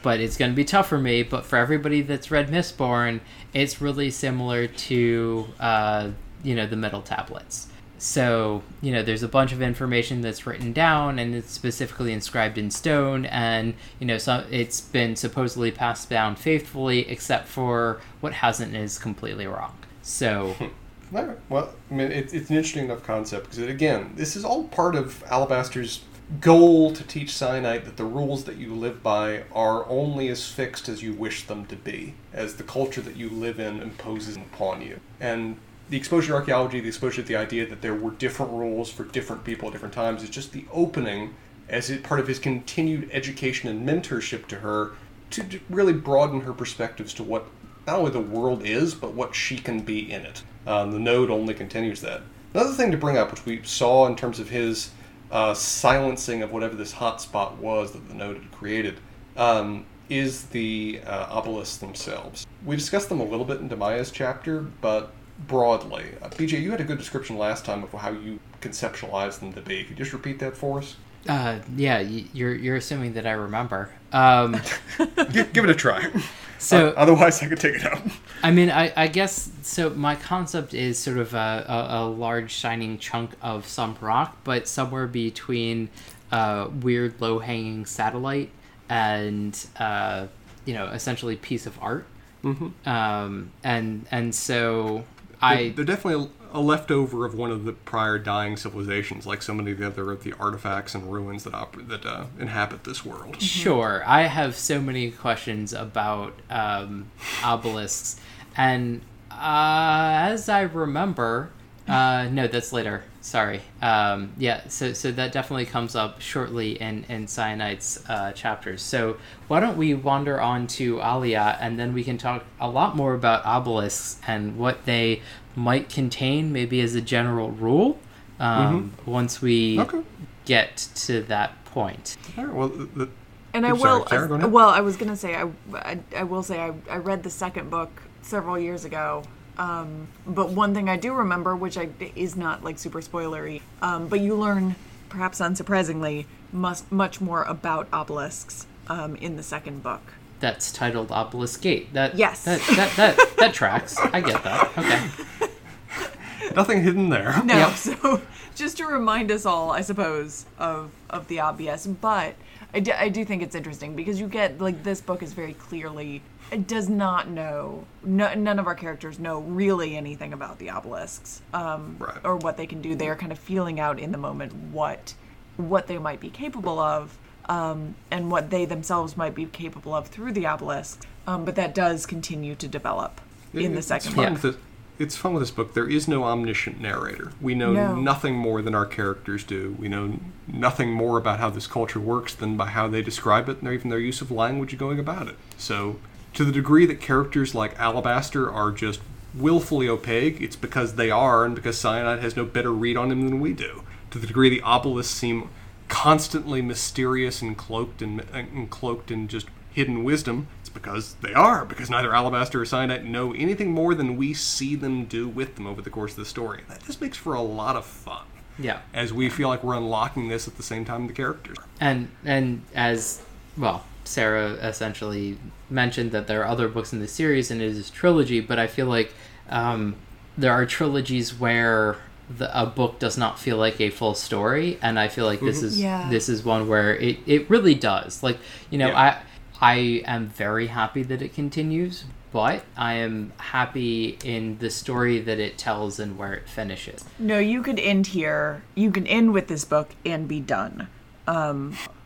[0.02, 1.22] But it's going to be tough for me.
[1.22, 3.20] But for everybody that's read Mistborn,
[3.52, 6.10] it's really similar to, uh,
[6.42, 7.68] you know, the metal Tablets.
[7.98, 12.56] So, you know, there's a bunch of information that's written down and it's specifically inscribed
[12.56, 18.34] in stone and, you know, so it's been supposedly passed down faithfully except for what
[18.34, 19.76] hasn't is completely wrong.
[20.02, 20.54] So,
[21.10, 24.94] Well, I mean, it, it's an interesting enough concept because, again, this is all part
[24.94, 26.02] of Alabaster's
[26.40, 30.88] goal to teach Syenite that the rules that you live by are only as fixed
[30.88, 34.82] as you wish them to be, as the culture that you live in imposes upon
[34.82, 35.00] you.
[35.20, 35.56] And
[35.90, 39.04] the exposure to archaeology, the exposure to the idea that there were different rules for
[39.04, 41.34] different people at different times, is just the opening
[41.68, 44.92] as it, part of his continued education and mentorship to her
[45.30, 47.46] to d- really broaden her perspectives to what
[47.86, 50.42] not only the world is, but what she can be in it.
[50.66, 52.22] Um, the node only continues that.
[52.54, 54.90] Another thing to bring up, which we saw in terms of his
[55.30, 58.98] uh, silencing of whatever this hotspot was that the node had created,
[59.36, 62.46] um, is the uh, obelisks themselves.
[62.64, 65.12] We discussed them a little bit in Damaya's chapter, but
[65.46, 66.06] broadly.
[66.22, 69.60] Uh, BJ, you had a good description last time of how you conceptualized them to
[69.60, 69.82] be.
[69.84, 70.96] Could you just repeat that for us?
[71.28, 73.90] uh, yeah, y- you're you're assuming that I remember.
[74.12, 74.60] Um,
[75.32, 76.10] give, give it a try.
[76.58, 78.00] So- Uh, otherwise, I could take it out.
[78.42, 79.90] I mean, I, I guess so.
[79.90, 84.66] My concept is sort of a, a, a large shining chunk of some rock, but
[84.68, 85.88] somewhere between
[86.32, 88.50] uh, weird low hanging satellite
[88.88, 90.26] and uh,
[90.64, 92.06] you know essentially piece of art.
[92.44, 92.88] Mm-hmm.
[92.88, 95.04] Um, and and so
[95.40, 99.72] I They're definitely a leftover of one of the prior dying civilizations, like so many
[99.72, 103.40] of the other of the artifacts and ruins that oper- that uh, inhabit this world.
[103.58, 104.02] Sure.
[104.06, 107.10] I have so many questions about um,
[107.44, 108.20] obelisks.
[108.56, 111.50] And uh, as I remember,
[111.88, 113.02] uh, no, that's later.
[113.20, 113.60] Sorry.
[113.82, 118.80] Um, yeah, so, so that definitely comes up shortly in, in Syenite's uh, chapters.
[118.82, 119.16] So
[119.48, 123.14] why don't we wander on to Allia and then we can talk a lot more
[123.14, 125.22] about obelisks and what they
[125.56, 127.98] might contain, maybe as a general rule,
[128.40, 130.02] um, once we Okay.
[130.44, 132.16] get to that point.
[132.38, 133.08] All right, well, the, the,
[133.52, 134.06] And I I'm sorry, will.
[134.06, 137.22] Sarah, go well, I was gonna say I, I, I will say I, I read
[137.24, 137.90] the second book
[138.22, 139.24] several years ago.
[139.58, 144.06] Um, but one thing I do remember, which I, is not like super spoilery, um,
[144.08, 144.76] but you learn,
[145.08, 150.00] perhaps unsurprisingly, much much more about obelisks um, in the second book.
[150.40, 151.92] that's titled Obelisk Gate.
[151.92, 152.44] That Yes.
[152.44, 153.98] that that that, that tracks.
[153.98, 154.78] I get that.
[154.78, 155.50] Okay.
[156.54, 157.42] nothing hidden there.
[157.44, 157.72] No, Yep.
[157.74, 158.22] so
[158.54, 162.34] just to remind us all, I suppose, of of the obvious, but
[162.74, 165.54] I do, I do think it's interesting because you get like this book is very
[165.54, 170.70] clearly it does not know no, none of our characters know really anything about the
[170.70, 172.18] obelisks um, Right.
[172.24, 172.94] or what they can do.
[172.94, 175.14] They are kind of feeling out in the moment what
[175.56, 177.16] what they might be capable of
[177.48, 181.06] um, and what they themselves might be capable of through the obelisks.
[181.26, 183.20] Um, but that does continue to develop
[183.54, 184.58] in the second book.
[184.98, 185.74] It's fun with this book.
[185.74, 187.30] There is no omniscient narrator.
[187.40, 187.94] We know No.
[187.94, 189.76] nothing more than our characters do.
[189.78, 190.18] We know
[190.48, 193.90] nothing more about how this culture works than by how they describe it, and even
[193.90, 195.36] their use of language going about it.
[195.56, 195.96] So,
[196.34, 199.00] to the degree that characters like Alabaster are just
[199.34, 203.22] willfully opaque, it's because they are, and because Syenite has no better read on him
[203.22, 203.82] than we do.
[204.10, 205.48] To the degree the obelisks seem
[205.86, 211.64] constantly mysterious and cloaked and, and cloaked in just hidden wisdom, it's because they are,
[211.64, 215.66] because neither Alabaster or Syenite know anything more than we see them do with them
[215.66, 216.62] over the course of the story.
[216.68, 218.24] That just makes for a lot of fun.
[218.58, 218.80] Yeah.
[218.92, 221.56] As we feel like we're unlocking this at the same time the characters.
[221.80, 223.22] and and as
[223.56, 225.38] well sarah essentially
[225.68, 228.58] mentioned that there are other books in the series and it is a trilogy but
[228.58, 229.12] i feel like
[229.50, 229.94] um,
[230.38, 231.96] there are trilogies where
[232.38, 235.62] the, a book does not feel like a full story and i feel like this
[235.62, 236.08] is Yeah.
[236.10, 238.38] this is one where it, it really does like
[238.70, 238.98] you know Yeah.
[238.98, 239.16] i
[239.60, 239.74] i
[240.06, 245.56] am very happy that it continues but i am happy in the story that it
[245.56, 248.62] tells and where it finishes No, you could end here.
[248.74, 250.88] You can end with this book and be done.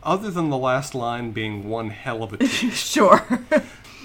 [0.03, 2.45] Other than the last line being one hell of a.
[2.71, 3.25] Sure.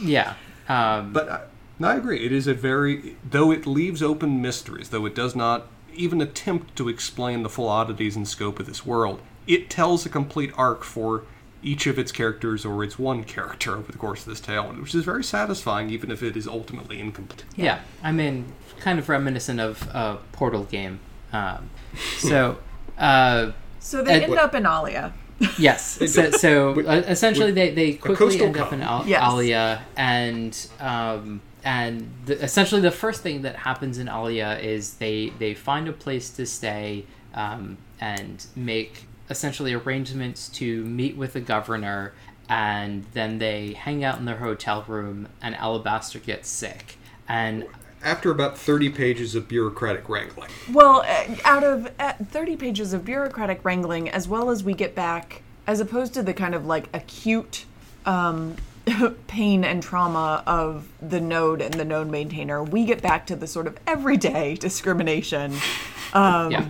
[0.03, 0.35] yeah
[0.69, 1.41] um, But I,
[1.79, 2.25] no, I agree.
[2.25, 6.77] It is a very, though it leaves open mysteries, though it does not even attempt
[6.77, 10.85] to explain the full oddities and scope of this world, it tells a complete arc
[10.85, 11.25] for
[11.63, 14.95] each of its characters or its one character over the course of this tale, which
[14.95, 17.45] is very satisfying, even if it is ultimately incomplete.
[17.57, 17.81] Yeah.
[18.03, 21.01] I mean, kind of reminiscent of a Portal game.
[21.33, 21.71] Um,
[22.19, 22.59] so,
[22.97, 25.13] uh, so they And- end up in Allia.
[25.59, 25.99] yes.
[26.13, 29.23] So, so uh, essentially, they, they quickly coastal end up in Al- Yes.
[29.23, 35.33] Allia, and um, and the, essentially the first thing that happens in Allia is they
[35.39, 37.05] they find a place to stay
[37.35, 42.13] um, and make essentially arrangements to meet with the governor,
[42.49, 46.97] and then they hang out in their hotel room, and Alabaster gets sick,
[47.29, 47.67] and
[48.03, 50.51] After about 30 pages of bureaucratic wrangling.
[50.73, 54.95] Well, uh, out of uh, 30 pages of bureaucratic wrangling, as well as we get
[54.95, 57.65] back, as opposed to the kind of like acute
[58.07, 58.57] um,
[59.27, 63.47] pain and trauma of the node and the node maintainer, we get back to the
[63.47, 65.55] sort of everyday discrimination
[66.15, 66.69] yeah.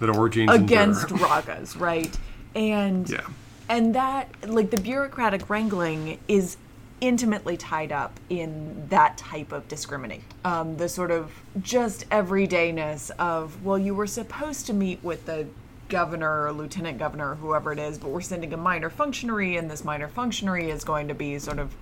[0.00, 2.16] That orogenes against roggas, right?
[2.54, 3.20] And Yeah.
[3.68, 6.56] and that like the bureaucratic wrangling is
[7.00, 13.62] intimately tied up in that type of discriminate um, the sort of just everydayness of
[13.62, 15.46] well you were supposed to meet with the
[15.90, 19.70] governor or lieutenant governor or whoever it is but we're sending a minor functionary and
[19.70, 21.74] this minor functionary is going to be sort of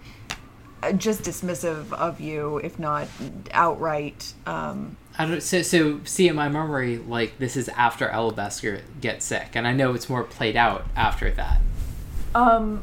[0.82, 3.06] uh, just dismissive of you if not
[3.52, 5.42] outright um, I don't.
[5.42, 9.72] So, so see in my memory, like this is after Alabaster gets sick, and I
[9.72, 11.60] know it's more played out after that.
[12.34, 12.82] um,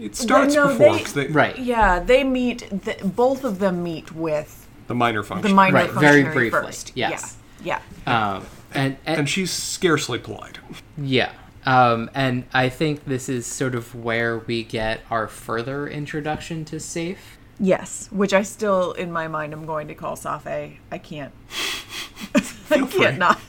[0.00, 1.58] It starts no, before, they- they- Right.
[1.58, 5.50] yeah they meet th- both of them meet with the minor function.
[5.50, 6.92] the minor Right, very functionary briefly, first.
[6.94, 7.36] yes.
[7.62, 7.80] Yeah.
[8.06, 8.34] Yeah.
[8.36, 10.58] Um, and, and, and she's scarcely polite.
[10.98, 11.30] yeah.
[11.66, 16.80] Um, and I think this is sort of where we get our further introduction to
[16.80, 17.38] Safe.
[17.60, 18.08] Yes.
[18.10, 20.46] Which I still, in my mind, I'm going to call Safe.
[20.46, 21.32] I can't.
[22.34, 22.86] I free.
[22.86, 23.40] can't not.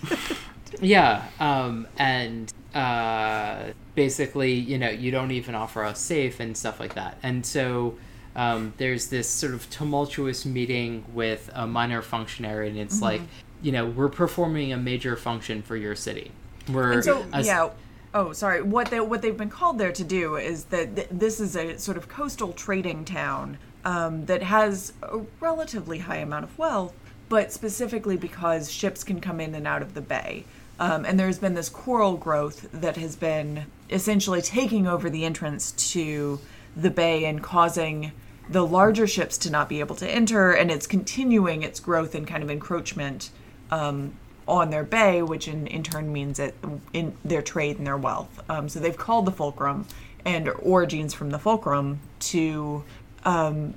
[0.82, 1.24] Yeah.
[1.40, 6.96] Um, and uh, basically, you know, you don't even offer us safe and stuff like
[6.96, 7.18] that.
[7.24, 7.98] And so
[8.36, 13.22] um, there's this sort of tumultuous meeting with a minor functionary, and it's like,
[13.62, 16.32] you know, we're performing a major function for your city.
[16.70, 17.70] We're And so, a- yeah.
[18.14, 18.62] Oh, sorry.
[18.62, 21.78] What they what they've been called there to do is that th- this is a
[21.78, 26.94] sort of coastal trading town um, that has a relatively high amount of wealth,
[27.30, 30.46] but specifically because ships can come in and out of the bay.
[30.80, 35.72] Um, and there's been this coral growth that has been essentially taking over the entrance
[35.94, 36.40] to
[36.76, 38.12] the bay and causing
[38.50, 42.28] the larger ships to not be able to enter, and it's continuing its growth and
[42.28, 43.30] kind of encroachment
[43.72, 44.14] um,
[44.48, 46.54] on their bay, which in, in turn means that
[46.94, 48.44] in their trade and their wealth.
[48.50, 49.88] Um, so they've called the fulcrum
[50.26, 52.84] and orogenes from the fulcrum to
[53.26, 53.74] um,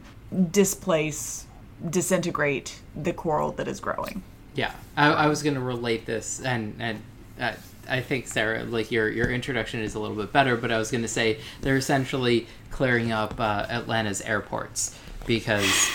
[0.51, 1.47] displace,
[1.89, 4.23] disintegrate the coral that is growing.
[4.55, 7.03] Yeah, I, I was going to relate this, and and
[7.41, 7.53] uh,
[7.89, 10.91] I think Sarah, like your your introduction is a little bit better, but I was
[10.91, 15.91] going to say they're essentially clearing up uh, Atlanta's airports because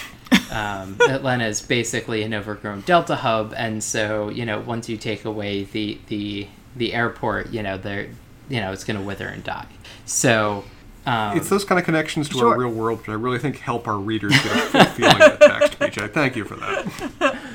[0.51, 5.25] um, Atlanta is basically an overgrown Delta hub, and so you know once you take
[5.25, 8.09] away the the the airport, you know they're
[8.49, 9.67] you know it's going to wither and die.
[10.05, 10.63] So.
[11.05, 12.49] Um, It's those kind of connections to Sure.
[12.53, 15.39] our real world which I really think help our readers get a full feeling of
[15.39, 16.01] the text, PJ.
[16.03, 17.37] I thank you for that.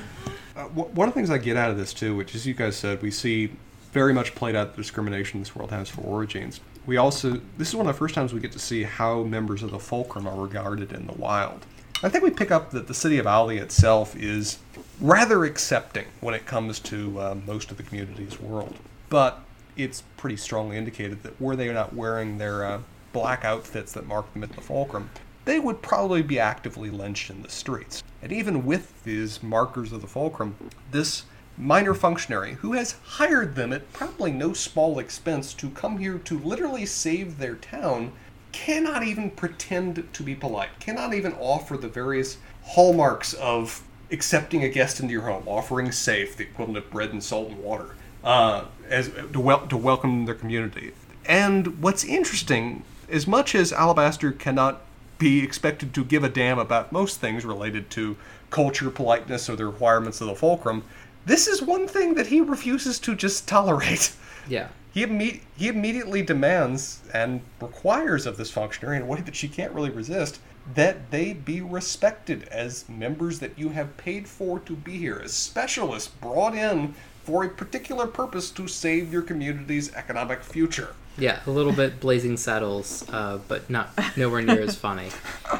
[0.56, 2.52] Uh, wh- one of the things I get out of this, too, which, as you
[2.52, 3.52] guys said, we see
[3.92, 6.58] very much played out the discrimination this world has for orogenes.
[6.84, 9.62] We also, this is one of the first times we get to see how members
[9.62, 11.64] of the Fulcrum are regarded in the wild.
[12.02, 14.58] I think we pick up that the city of Allia itself is
[15.00, 18.74] rather accepting when it comes to uh, most of the community's world.
[19.10, 19.38] But
[19.76, 22.80] it's pretty strongly indicated that were they not wearing their uh,
[23.18, 25.10] black outfits that mark them at the fulcrum,
[25.44, 28.02] they would probably be actively lynched in the streets.
[28.22, 30.54] And even with these markers of the fulcrum,
[30.92, 31.24] this
[31.56, 36.38] minor functionary who has hired them at probably no small expense to come here to
[36.38, 38.12] literally save their town
[38.52, 43.82] cannot even pretend to be polite, cannot even offer the various hallmarks of
[44.12, 47.58] accepting a guest into your home, offering safe, the equivalent of bread and salt and
[47.58, 50.92] water, uh, as to, wel- to welcome their community.
[51.26, 54.80] And what's interesting, as much as Alabaster cannot
[55.18, 58.16] be expected to give a damn about most things related to
[58.51, 60.85] culture, politeness, or the requirements of the fulcrum,
[61.26, 64.12] this is one thing that he refuses to just tolerate.
[64.48, 64.68] Yeah.
[64.94, 69.47] He, imme- he immediately demands and requires of this functionary in a way that she
[69.47, 70.40] can't really resist
[70.74, 75.32] that they be respected as members that you have paid for to be here, as
[75.35, 76.94] specialists brought in
[77.24, 80.94] for a particular purpose to save your community's economic future.
[81.18, 85.10] Yeah, a little bit Blazing Saddles, uh, but not nowhere near as funny.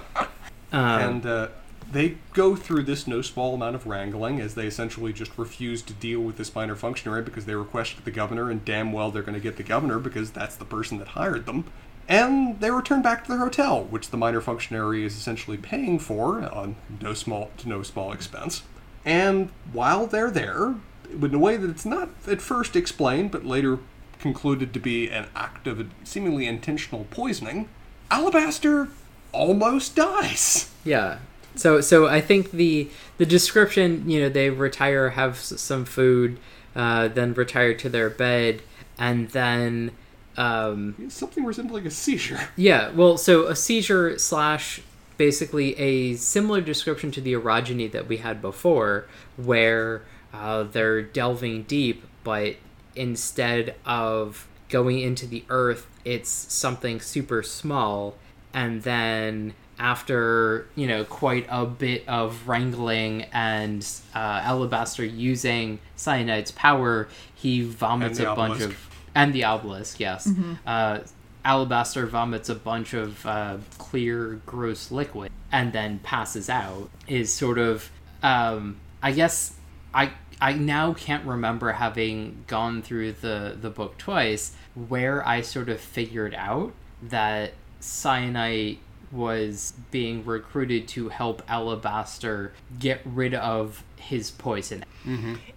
[0.71, 1.49] Um, and uh,
[1.91, 5.95] they go through this no small amount of wrangling as they essentially just refuse to
[5.95, 9.35] deal with this minor functionary because they requested the governor, and damn well they're going
[9.35, 11.65] to get the governor because that's the person that hired them.
[12.07, 16.43] And they return back to their hotel, which the minor functionary is essentially paying for
[16.43, 18.63] on no small to no small expense.
[19.05, 20.75] And while they're there,
[21.11, 23.79] in a way that it's not at first explained, but later
[24.19, 27.69] concluded to be an act of seemingly intentional poisoning,
[28.11, 28.89] Alabaster
[29.33, 30.71] almost dies.
[30.85, 31.19] Yeah.
[31.55, 32.89] So so I think the
[33.19, 36.39] the description, you know, they retire, have s- some food,
[36.77, 38.63] uh, then retire to their bed,
[38.99, 39.91] and then
[40.37, 42.39] um, Something resembling a seizure.
[42.57, 44.81] yeah, well, so a seizure slash
[45.17, 51.65] basically a similar description to the orogeny that we had before, where uh, they're delving
[51.65, 52.55] deep, but
[52.99, 58.17] instead of going into the earth, it's something super small,
[58.53, 66.51] and then after you know quite a bit of wrangling and uh, Alabaster using Syenite's
[66.51, 70.31] power, he vomits And the a bunch of and the obelisk, yes.
[70.67, 71.01] Uh,
[71.45, 76.91] Alabaster vomits a bunch of uh, clear, gross liquid and then passes out.
[77.07, 77.91] Is sort of,
[78.23, 79.55] um, I guess,
[79.95, 85.69] I I now can't remember having gone through the the book twice where I sort
[85.69, 88.79] of figured out that Syenite
[89.11, 94.85] was being recruited to help Alabaster get rid of his poison.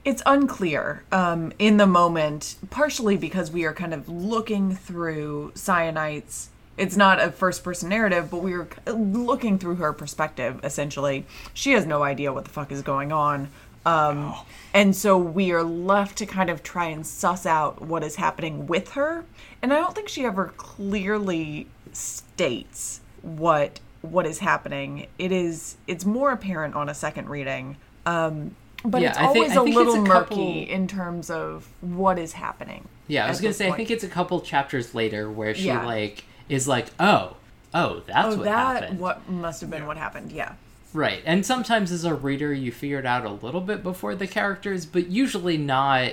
[0.05, 6.49] It's unclear um, in the moment, partially because we are kind of looking through Syenite's.
[6.77, 11.25] It's not a first person narrative, but we are looking through her perspective, essentially.
[11.53, 13.49] She has no idea what the fuck is going on.
[13.85, 14.33] Um,
[14.73, 18.67] And so we are left to kind of try and suss out what is happening
[18.67, 19.25] with her.
[19.61, 25.07] And I don't think she ever clearly states what what is happening.
[25.19, 27.77] It is it's more apparent on a second reading.
[28.05, 31.29] Um, but Yeah, it's think- always I a think little a murky couple- in terms
[31.29, 32.87] of what is happening.
[33.07, 35.85] Yeah, I was gonna say I think it's a couple chapters later where she Yeah.
[35.85, 37.35] like is like, oh,
[37.73, 38.99] oh, that's Oh, what that happened.
[38.99, 40.31] what must have been what happened.
[40.31, 40.53] Yeah.
[40.93, 44.27] Right, and sometimes as a reader you figure it out a little bit before the
[44.27, 46.11] characters, but usually not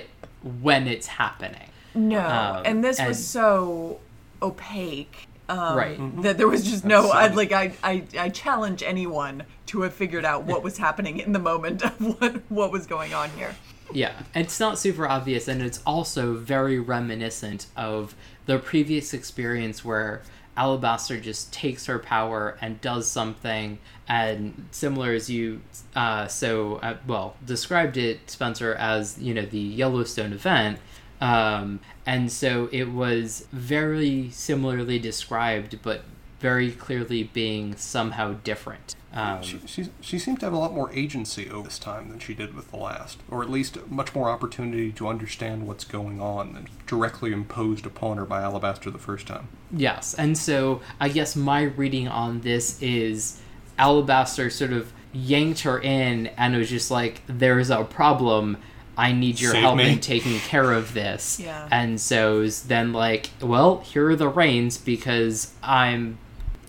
[0.61, 1.69] when it's happening.
[1.93, 3.99] No, Um, and this and- was so
[4.41, 6.21] opaque um, Right.
[6.23, 7.09] that there was just no.
[7.09, 7.55] I Absolutely.
[7.55, 11.39] like I, I I challenge anyone to have figured out what was happening in the
[11.39, 13.55] moment of what what was going on here.
[13.91, 18.13] Yeah, it's not super obvious, and it's also very reminiscent of
[18.45, 20.21] the previous experience where
[20.59, 23.79] Alabaster just takes her power and does something,
[24.09, 25.61] and similar as you,
[25.95, 30.79] uh, so uh, well described it, Spencer, as you know the Yellowstone event.
[31.21, 36.03] Um, and so it was very similarly described, but
[36.39, 38.95] very clearly being somehow different.
[39.11, 42.19] Um, She, she, she seemed to have a lot more agency over this time than
[42.19, 46.21] she did with the last, or at least much more opportunity to understand what's going
[46.21, 49.47] on than directly imposed upon her by Alabaster the first time.
[49.71, 53.41] Yes, and so I guess my reading on this is
[53.77, 58.57] Alabaster sort of yanked her in and was just like, "There's a problem.
[58.95, 61.67] I need your Save help me." in taking care of this." Yeah.
[61.71, 66.19] And so is then like, "Well, here are the reins because I'm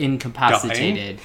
[0.00, 1.20] incapacitated."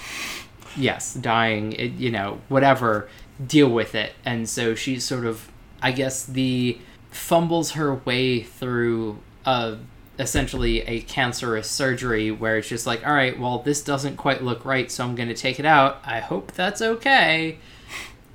[0.77, 1.73] Yes, dying.
[1.73, 3.09] It, you know, whatever.
[3.45, 4.13] Deal with it.
[4.23, 5.49] And so she sort of,
[5.81, 6.77] I guess, the
[7.11, 9.77] fumbles her way through a
[10.17, 14.63] essentially a cancerous surgery where it's just like, all right, well, this doesn't quite look
[14.63, 15.99] right, so I'm going to take it out.
[16.05, 17.57] I hope that's okay.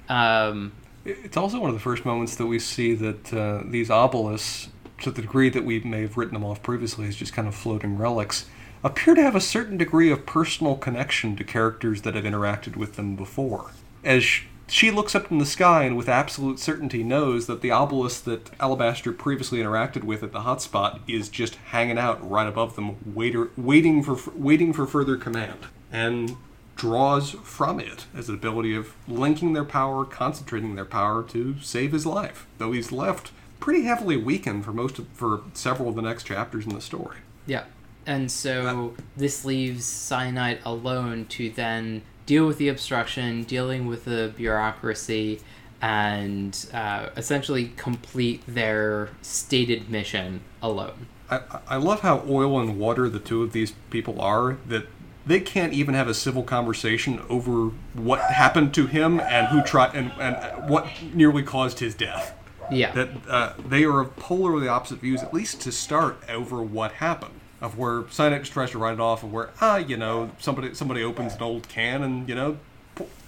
[0.09, 0.73] Um,
[1.05, 4.69] It's also one of the first moments that we see that uh, these obelisks,
[5.01, 7.55] to the degree that we may have written them off previously as just kind of
[7.55, 8.45] floating relics,
[8.83, 12.97] appear to have a certain degree of personal connection to characters that have interacted with
[12.97, 13.73] them before.
[14.03, 14.25] As
[14.71, 18.51] she looks up in the sky and with absolute certainty knows that the obelisk that
[18.61, 23.51] Alabaster previously interacted with at the hotspot is just hanging out right above them, waiter,
[23.57, 26.37] waiting for waiting for further command, and
[26.77, 31.93] draws from it as an ability of linking their power, concentrating their power to save
[31.93, 32.47] his life.
[32.59, 36.65] Though he's left pretty heavily weakened for most of, for several of the next chapters
[36.65, 37.19] in the story.
[37.47, 37.65] Yeah.
[38.07, 44.33] And so this leaves Syenite alone to then deal with the obstruction, dealing with the
[44.37, 45.41] bureaucracy,
[45.83, 51.07] and uh, essentially complete their stated mission alone.
[51.31, 54.87] I, I love how oil and water the two of these people are that
[55.27, 59.95] they can't even have a civil conversation over what happened to him and who tried
[59.95, 62.35] and, and what nearly caused his death.
[62.71, 62.93] Yeah.
[62.93, 67.40] That uh, they are of polarly opposite views, at least to start, over what happened.
[67.61, 70.75] Of where Syenite just tries to write it off, of where ah, you know, somebody
[70.75, 72.59] somebody opens an old can and you know,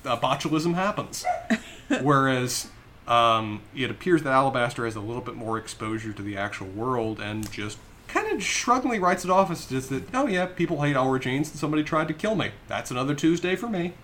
[0.04, 1.24] uh, botulism happens.
[2.00, 2.68] Whereas
[3.06, 7.20] um, it appears that Alabaster has a little bit more exposure to the actual world
[7.20, 7.78] and just
[8.08, 11.58] kind of shruggingly writes it off as just that, oh yeah, people hate orogenes and
[11.58, 12.50] somebody tried to kill me.
[12.68, 13.94] That's another Tuesday for me.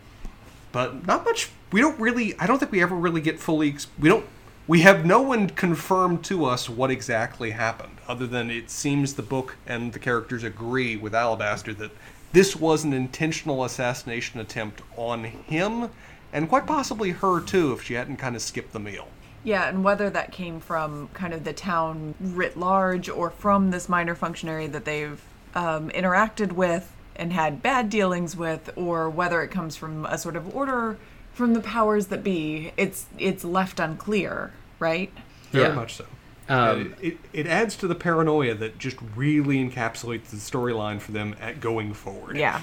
[0.72, 1.50] But not much.
[1.72, 2.38] We don't really.
[2.38, 3.76] I don't think we ever really get fully.
[3.98, 4.26] We don't.
[4.66, 9.22] We have no one confirmed to us what exactly happened, other than it seems the
[9.22, 11.90] book and the characters agree with Alabaster that
[12.32, 15.90] this was an intentional assassination attempt on him,
[16.32, 19.08] and quite possibly her too, if she hadn't kind of skipped the meal.
[19.44, 23.88] Yeah, and whether that came from kind of the town writ large or from this
[23.88, 25.22] minor functionary that they've
[25.54, 30.36] um, interacted with and had bad dealings with, or whether it comes from a sort
[30.36, 30.96] of order
[31.32, 35.10] from the powers that be, it's it's left unclear, right?
[35.50, 35.74] Very Yeah.
[35.74, 36.04] much so.
[36.48, 41.12] Um, it, it, it adds to the paranoia that just really encapsulates the storyline for
[41.12, 42.36] them at going forward.
[42.36, 42.62] Yeah.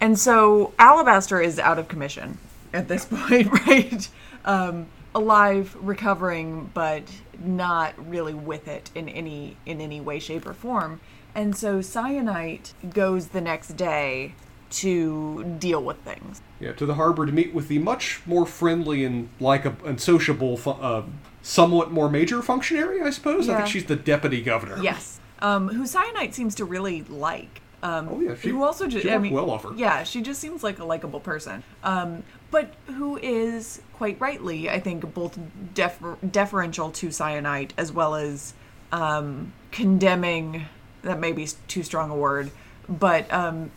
[0.00, 2.38] And so Alabaster is out of commission
[2.72, 4.08] at this point, right?
[4.44, 7.02] Um, alive, recovering, but
[7.42, 11.00] not really with it in any in any way, shape, or form.
[11.34, 14.34] And so Syenite goes the next day
[14.70, 16.42] to deal with things.
[16.60, 20.00] Yeah, to the harbor to meet with the much more friendly and like a and
[20.00, 21.02] sociable, uh,
[21.44, 23.48] somewhat more major functionary, I suppose.
[23.50, 24.82] I think she's the deputy governor.
[24.82, 25.20] Yes.
[25.40, 27.60] Um, who Syenite seems to really like.
[27.82, 29.72] Um, Oh, yeah, she- who also just I mean, well off her.
[29.76, 31.62] Yeah, she just seems like a likable person.
[31.82, 35.38] Um, but who is quite rightly, I think, both
[35.74, 38.54] defer- deferential to Syenite as well as
[38.90, 40.64] um, condemning.
[41.02, 42.50] That may be too strong a word,
[42.88, 43.70] but um,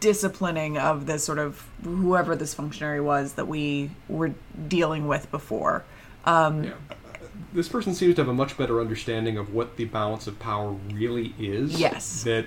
[0.00, 4.32] disciplining of this sort of whoever this functionary was that we were
[4.66, 5.84] dealing with before.
[6.24, 6.70] Um, Yeah.
[7.52, 10.70] This person seems to have a much better understanding of what the balance of power
[10.92, 11.80] really is.
[11.80, 12.22] Yes.
[12.22, 12.46] That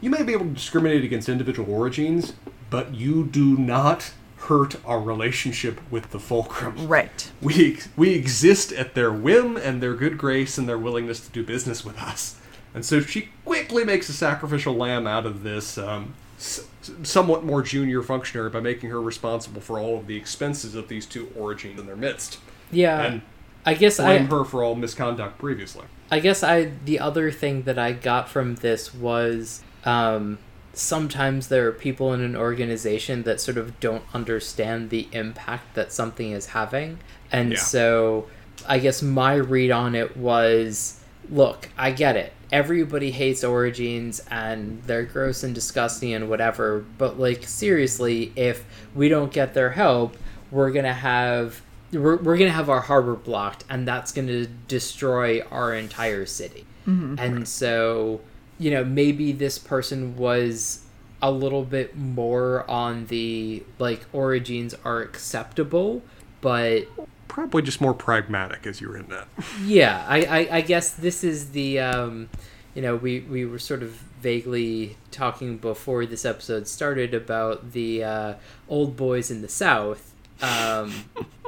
[0.00, 2.32] you may be able to discriminate against individual orogenes,
[2.70, 6.88] but you do not hurt our relationship with the fulcrum.
[6.88, 7.30] right.
[7.42, 11.44] We we exist at their whim and their good grace and their willingness to do
[11.44, 12.36] business with us.
[12.74, 16.66] And so she quickly makes a sacrificial lamb out of this um, s-
[17.02, 21.04] somewhat more junior functionary by making her responsible for all of the expenses of these
[21.04, 22.38] two orogenes in their midst.
[22.70, 23.02] Yeah.
[23.02, 23.22] And
[23.66, 25.84] I guess I, blame her for all misconduct previously.
[26.10, 30.38] I guess I the other thing that I got from this was um,
[30.72, 35.92] sometimes there are people in an organization that sort of don't understand the impact that
[35.92, 36.98] something is having,
[37.32, 37.58] and Yeah.
[37.58, 38.26] so
[38.66, 41.00] I guess my read on it was,
[41.30, 42.32] look, I get it.
[42.50, 48.64] Everybody hates orogenes and they're gross and disgusting and whatever, but like seriously, if
[48.94, 50.16] we don't get their help,
[50.50, 51.60] we're gonna have
[51.92, 56.64] we're, we're gonna have our harbor blocked and that's gonna destroy our entire city.
[56.86, 58.20] And so
[58.58, 60.84] you know maybe this person was
[61.20, 66.02] a little bit more on the like orogenes are acceptable
[66.40, 66.86] but
[67.26, 69.28] Probably just more pragmatic as you're in that.
[69.64, 72.28] yeah i i, I guess this is the um
[72.74, 73.90] you know we we were sort of
[74.20, 78.34] vaguely talking before this episode started about the uh,
[78.68, 80.12] old boys in the south
[80.42, 80.92] um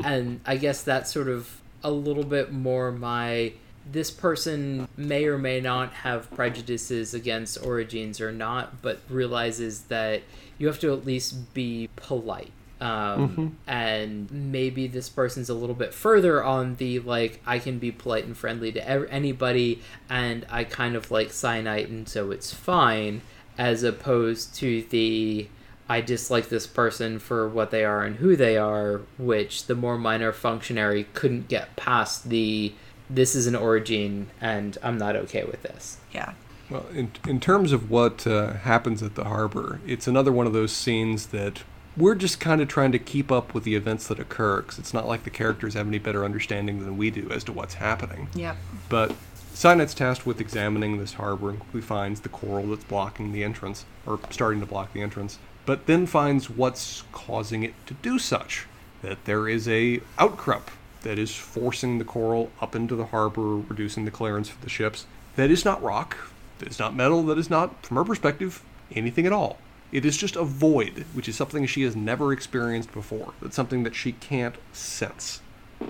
[0.05, 3.53] and i guess that's sort of a little bit more my
[3.91, 10.23] this person may or may not have prejudices against orogenes or not but realizes that
[10.61, 12.53] you have to at least be polite.
[12.83, 17.91] Um, and maybe this person's a little bit further on the like I can be
[17.91, 22.55] polite and friendly to ev- anybody, and I kind of like Syenite, and so it's
[22.55, 23.23] fine,
[23.59, 25.49] as opposed to the
[25.91, 29.99] I dislike this person for what they are and who they are, which the more
[29.99, 32.73] minor functionary couldn't get past the
[33.11, 35.99] this is an orogene and I'm not okay with this.
[36.13, 36.35] Yeah.
[36.71, 40.53] Well, in, in terms of what uh, happens at the harbor, it's another one of
[40.53, 41.65] those scenes that
[41.97, 44.95] we're just kind of trying to keep up with the events that occur because it's
[44.95, 48.29] not like the characters have any better understanding than we do as to what's happening.
[48.33, 48.55] Yeah.
[48.89, 49.13] But
[49.53, 53.85] Syenite's tasked with examining this harbor and quickly finds the coral that's blocking the entrance,
[54.07, 58.67] or starting to block the entrance, but then finds what's causing it to do such.
[59.03, 60.69] That there is a outcrop
[61.03, 65.07] that is forcing the coral up into the harbor, reducing the clearance for the ships.
[65.37, 66.17] That is not rock,
[66.59, 68.65] that is not metal, that is not, from her perspective,
[68.97, 69.59] anything at all.
[69.93, 73.33] It is just a void, which is something she has never experienced before.
[73.41, 75.41] That's something that she can't sense.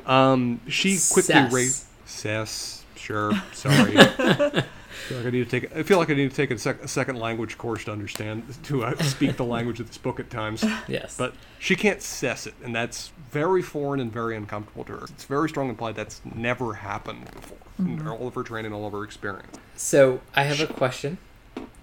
[0.05, 1.87] Um, she quickly raised.
[2.05, 3.97] Sess, sure, sorry.
[5.11, 5.77] I feel like I need to take.
[5.77, 8.45] I feel like I need to take a, sec- a second language course to understand
[8.65, 10.65] to uh, speak the language of this book at times.
[10.89, 11.17] Yes.
[11.17, 15.05] But she can't sess it, and that's very foreign and very uncomfortable to her.
[15.05, 18.93] It's very strong implied that's never happened before in all of her training, all of
[18.93, 19.57] her experience.
[19.77, 21.19] So I have a question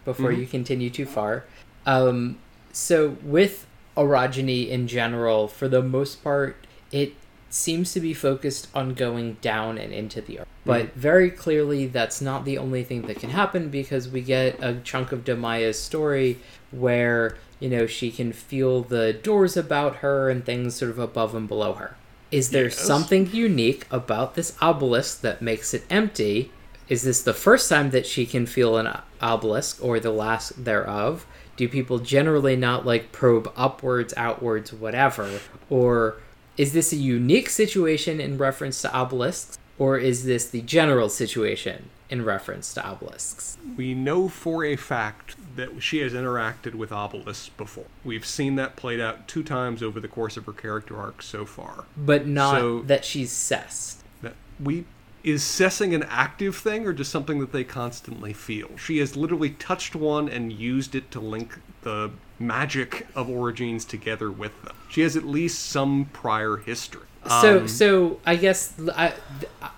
[0.06, 0.40] before Mm-hmm.
[0.42, 1.44] you continue too far.
[1.86, 2.38] Um,
[2.72, 6.56] so with orogeny in general, for the most part,
[6.92, 7.14] it
[7.58, 10.48] seems to be focused on going down and into the earth.
[10.66, 10.94] But mm.
[10.94, 15.12] very clearly, that's not the only thing that can happen because we get a chunk
[15.12, 16.40] of Damaya's story
[16.72, 21.34] where you know she can feel the doors about her and things sort of above
[21.36, 21.96] and below her.
[22.30, 22.80] Is there Yes.
[22.80, 26.52] something unique about this obelisk that makes it empty?
[26.90, 28.90] Is this the first time that she can feel an
[29.22, 31.26] obelisk or the last thereof?
[31.56, 35.40] Do people generally not like probe upwards, outwards, whatever?
[35.70, 36.18] Or
[36.58, 39.58] is this a unique situation in reference to obelisks?
[39.80, 43.60] Or is this the general situation in reference to obelisks?
[43.76, 47.86] We know for a fact that she has interacted with obelisks before.
[48.04, 51.46] We've seen that played out two times over the course of her character arc so
[51.46, 51.86] far.
[51.96, 53.98] But not So- that she's sessed.
[54.24, 54.86] That we
[55.24, 58.78] is sessing an active thing or just something that they constantly feel?
[58.78, 64.32] She has literally touched one and used it to link the magic of orogenes together
[64.32, 64.76] with them.
[64.90, 67.08] She has at least some prior history.
[67.42, 69.14] so Um, so I guess I,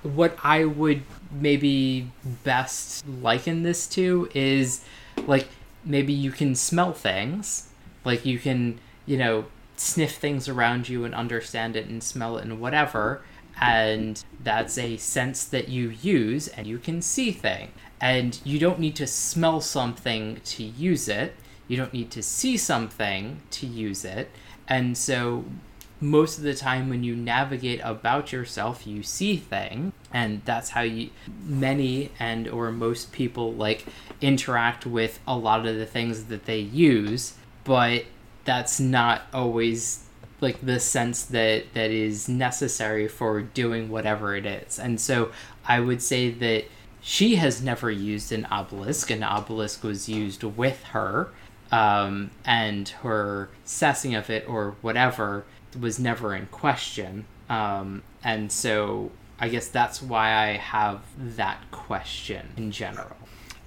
[0.03, 2.11] what I would maybe
[2.44, 4.84] best liken this to is
[5.26, 5.48] like
[5.86, 7.69] maybe you can smell things,
[8.06, 9.45] like you can you know
[9.77, 13.22] sniff things around you and understand it and smell it and whatever,
[13.61, 17.72] and that's a sense that you use and you can see things.
[18.02, 21.36] And you don't need to smell something to use it.
[21.69, 24.29] You don't need to see something to use it.
[24.67, 25.45] And so
[26.01, 30.81] most of the time when you navigate about yourself you see things and that's how
[30.81, 31.09] you
[31.43, 33.85] many and or most people like
[34.21, 37.33] interact with a lot of the things that they use
[37.63, 38.05] but
[38.45, 40.05] that's not always
[40.41, 45.29] like the sense that that is necessary for doing whatever it is and so
[45.65, 46.63] i would say that
[47.01, 51.29] she has never used an obelisk an obelisk was used with her
[51.71, 55.45] um, and her sessing of it or whatever
[55.79, 57.25] was never in question.
[57.49, 63.15] Um, and so I guess that's why I have that question in general.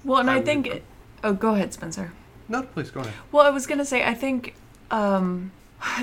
[0.03, 0.67] Well, and I, would think.
[0.67, 0.81] agree.
[1.23, 2.11] oh, go ahead, Spencer.
[2.49, 3.13] no, please go ahead.
[3.31, 4.55] Well, I was gonna say I think
[4.91, 5.51] um,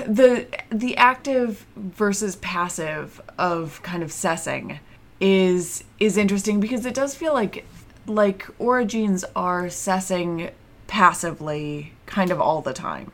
[0.07, 4.79] the the active versus passive of kind of sessing
[5.19, 7.65] is is interesting because it does feel like
[8.07, 10.51] like orogenes are sessing
[10.91, 13.09] passively kind of all the time.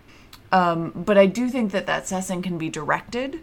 [0.52, 3.40] Um, but I do think that that sessing can be directed,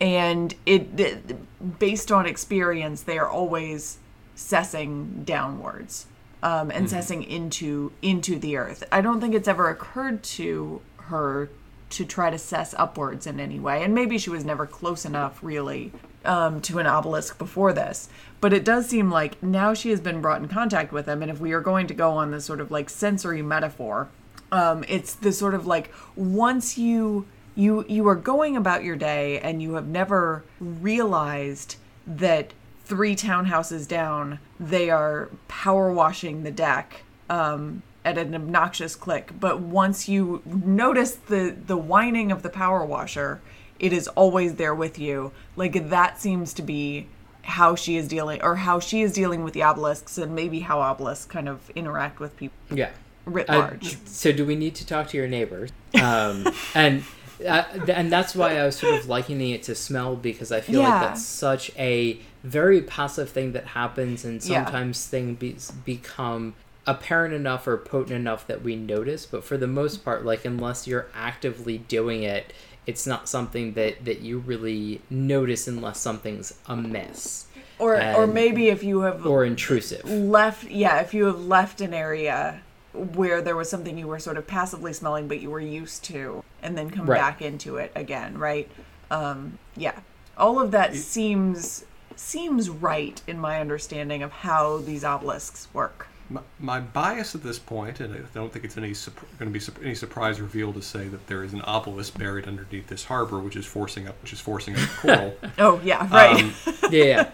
[0.00, 3.98] and it, it based on experience, they are always
[4.36, 6.06] sessing downwards
[6.42, 8.84] um, and sessing into into the earth.
[8.92, 11.50] I don't think it's ever occurred to her
[11.90, 15.42] to try to sess upwards in any way, and maybe she was never close enough,
[15.42, 15.90] really,
[16.24, 18.08] um, to an obelisk before this.
[18.40, 21.30] But it does seem like now she has been brought in contact with them, and
[21.30, 24.08] if we are going to go on this sort of like sensory metaphor,
[24.52, 29.38] um, it's the sort of like once you you you are going about your day
[29.40, 31.76] and you have never realized
[32.06, 32.52] that
[32.84, 39.60] three townhouses down they are power washing the deck um, at an obnoxious click but
[39.60, 43.40] once you notice the the whining of the power washer
[43.84, 47.06] it is always there with you like that seems to be
[47.42, 50.80] how she is dealing or how she is dealing with the obelisks and maybe how
[50.80, 52.90] obelisks kind of interact with people Yeah.
[53.26, 53.70] writ Uh,
[54.06, 55.70] so do we need to talk to your neighbors?
[56.02, 56.36] Um,
[56.74, 57.04] and
[57.46, 60.80] uh, and that's why I was sort of likening it to smell because I feel
[60.80, 60.88] Yeah.
[60.90, 64.64] like that's such a very passive thing that happens, and Yeah.
[64.64, 66.54] sometimes things be- become
[66.86, 69.26] apparent enough or potent enough that we notice.
[69.26, 72.52] But for the most part, like unless you're actively doing it,
[72.86, 77.46] it's not something that that you really notice unless something's amiss
[77.78, 80.04] or or maybe if you have or intrusive.
[80.08, 82.60] left yeah if you have left an area
[82.92, 86.42] where there was something you were sort of passively smelling but you were used to
[86.62, 87.18] and then come Right.
[87.20, 88.70] back into it again right
[89.10, 89.98] um yeah
[90.38, 91.84] all of that seems
[92.16, 97.58] seems right in my understanding of how these obelisks work My, my bias at this
[97.58, 98.94] point, and I don't think it's any
[99.38, 102.88] going to be any surprise reveal to say that there is an obelisk buried underneath
[102.88, 105.36] this harbor, which is forcing up, which is forcing up the coral.
[105.58, 106.54] oh yeah right Um,
[106.90, 107.30] Yeah.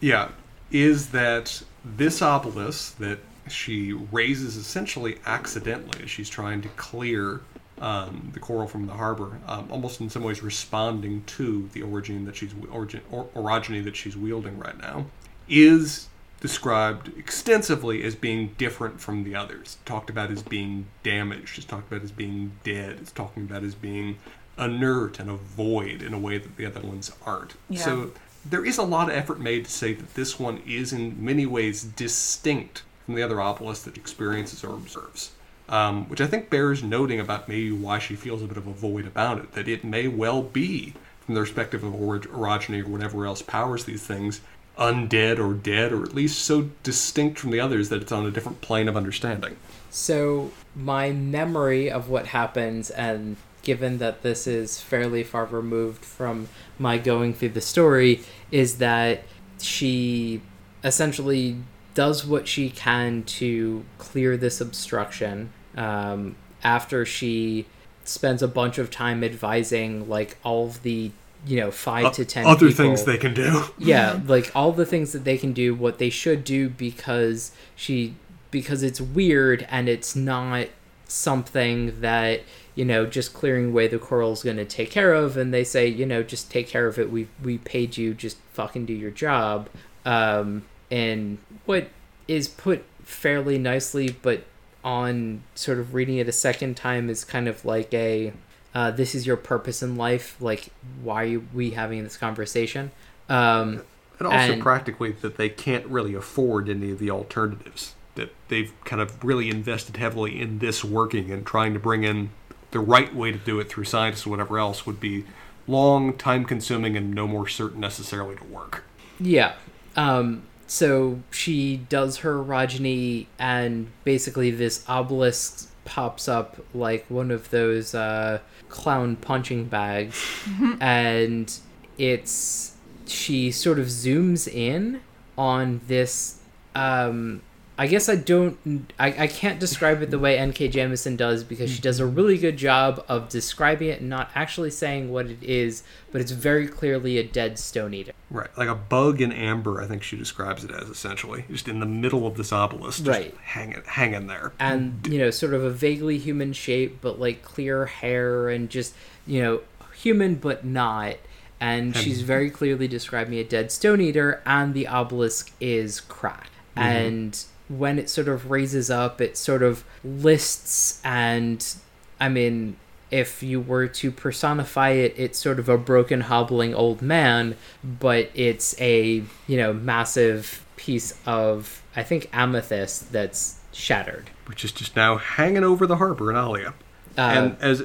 [0.00, 0.28] yeah,
[0.70, 7.40] is that this obelisk that she raises essentially accidentally as she's trying to clear
[7.80, 12.24] um, the coral from the harbor, um, almost in some ways responding to the origin
[12.26, 15.06] that she's origin or, orogeny that she's wielding right now,
[15.48, 16.08] is
[16.40, 19.78] described extensively as being different from the others.
[19.84, 21.58] Talked about as being damaged.
[21.58, 22.98] It's talked about as being dead.
[23.00, 24.18] It's talking about as being
[24.56, 27.54] inert and a void in a way that the other ones aren't.
[27.68, 27.80] Yeah.
[27.80, 28.10] So
[28.44, 31.46] there is a lot of effort made to say that this one is in many
[31.46, 35.32] ways distinct from the other obelisks that experiences or observes.
[35.68, 38.72] Um, which I think bears noting about maybe why she feels a bit of a
[38.72, 39.52] void about it.
[39.52, 44.02] That it may well be, from the perspective of orogeny or whatever else powers these
[44.02, 44.40] things,
[44.78, 48.30] undead or dead, or at least so distinct from the others that it's on a
[48.30, 49.56] different plane of understanding.
[49.90, 56.48] So my memory of what happens, and given that this is fairly far removed from
[56.78, 59.22] my going through the story, is that
[59.60, 60.40] she
[60.84, 61.56] essentially
[61.94, 65.52] does what she can to clear this obstruction.
[65.76, 67.66] Um, after she
[68.04, 71.10] spends a bunch of time advising like all of the
[71.46, 72.84] you know five to ten Other people.
[72.84, 73.64] things they can do.
[73.78, 78.14] yeah like all the things that they can do what they should do because she
[78.50, 80.66] because it's weird and it's not
[81.06, 82.42] something that
[82.74, 85.64] you know just clearing away the coral is going to take care of and they
[85.64, 87.10] say you know just take care of it.
[87.10, 89.68] We we paid you just fucking do your job.
[90.04, 91.88] Um and what
[92.26, 94.44] is put fairly nicely but
[94.84, 98.32] on sort of reading it a second time is kind of like a
[98.74, 100.68] uh, this is your purpose in life like
[101.02, 102.90] why are we having this conversation
[103.28, 103.82] um
[104.18, 107.94] And also And- practically that they can't really afford any of the alternatives.
[108.16, 112.30] That they've kind of really invested heavily in this working and trying to bring in
[112.72, 115.24] the right way to do it through scientists or whatever else would be
[115.68, 118.82] long, time consuming, and no more certain necessarily to work.
[119.20, 119.52] Yeah.
[119.96, 127.50] Um, so she does her orogeny, and basically this obelisk pops up like one of
[127.50, 130.22] those uh, clown punching bags,
[130.80, 131.58] and
[131.96, 132.74] it's
[133.06, 135.00] she sort of zooms in
[135.36, 136.40] on this.
[136.74, 137.42] Um,
[137.80, 138.92] I guess I don't.
[138.98, 140.68] I, I can't describe it the way N.K.
[140.68, 144.70] Jemisin does because she does a really good job of describing it and not actually
[144.70, 148.12] saying what it is, but it's very clearly a dead stone eater.
[148.30, 151.78] Right, like a bug in amber, I think she describes it as essentially, just in
[151.78, 153.34] the middle of this obelisk, just Right.
[153.44, 154.52] hanging, hanging there.
[154.58, 158.92] and you know sort of a vaguely human shape but like clear hair and just
[159.26, 159.60] you know
[159.94, 161.16] human but not
[161.60, 166.82] and she's very clearly describing a dead stone eater and the obelisk is cracked mm-hmm.
[166.82, 171.74] and when it sort of raises up it sort of lists and
[172.20, 172.76] i mean
[173.10, 178.30] if you were to personify it it's sort of a broken hobbling old man but
[178.34, 184.96] it's a you know massive piece of i think amethyst that's shattered which is just
[184.96, 186.72] now hanging over the harbor in Allia.
[187.16, 187.84] Uh, and as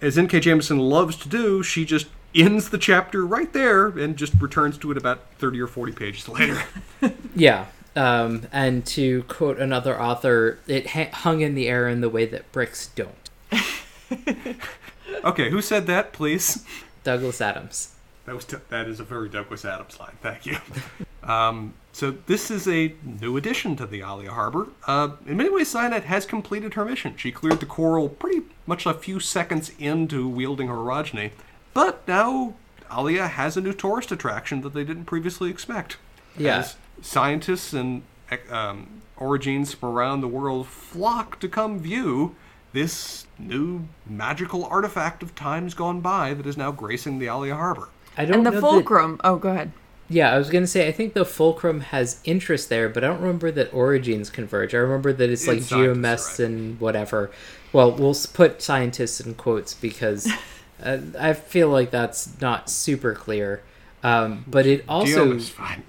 [0.00, 0.40] as N.K.
[0.40, 4.90] Jemisin loves to do, she just ends the chapter right there and just returns to
[4.90, 6.62] it about 30 or 40 pages later.
[7.34, 7.66] Yeah.
[7.96, 12.26] Um, and to quote another author, it ha- hung in the air in the way
[12.26, 13.30] that bricks don't.
[15.24, 16.64] okay, who said that, please?
[17.04, 17.94] Douglas Adams.
[18.26, 20.12] That was that is a very Douglas Adams line.
[20.20, 20.58] Thank you.
[21.22, 24.68] um, so this is a new addition to the Allia Harbor.
[24.86, 27.16] Uh, in many ways, Syenite has completed her mission.
[27.16, 31.30] She cleared the coral pretty much a few seconds into wielding her orogeny,
[31.72, 32.54] but now
[32.90, 35.96] Allia has a new tourist attraction that they didn't previously expect.
[36.36, 36.66] Yeah.
[37.00, 38.02] As scientists and
[38.50, 42.34] um, orogenes from around the world flock to come view
[42.72, 47.88] this new magical artifact of times gone by that is now gracing the Allia Harbor.
[48.18, 49.20] I don't and the know that- fulcrum.
[49.24, 49.72] Oh, go ahead.
[50.08, 53.20] yeah, I was gonna say I think the fulcrum has interest there, but I don't
[53.20, 54.74] remember that orogenes converge.
[54.74, 56.48] I remember that it's like It's geomests right.
[56.48, 57.30] and whatever.
[57.72, 60.30] Well, we'll put scientists in quotes because
[60.82, 63.62] uh, I feel like that's not super clear.
[64.02, 65.82] Um, but it also Geomest is fine.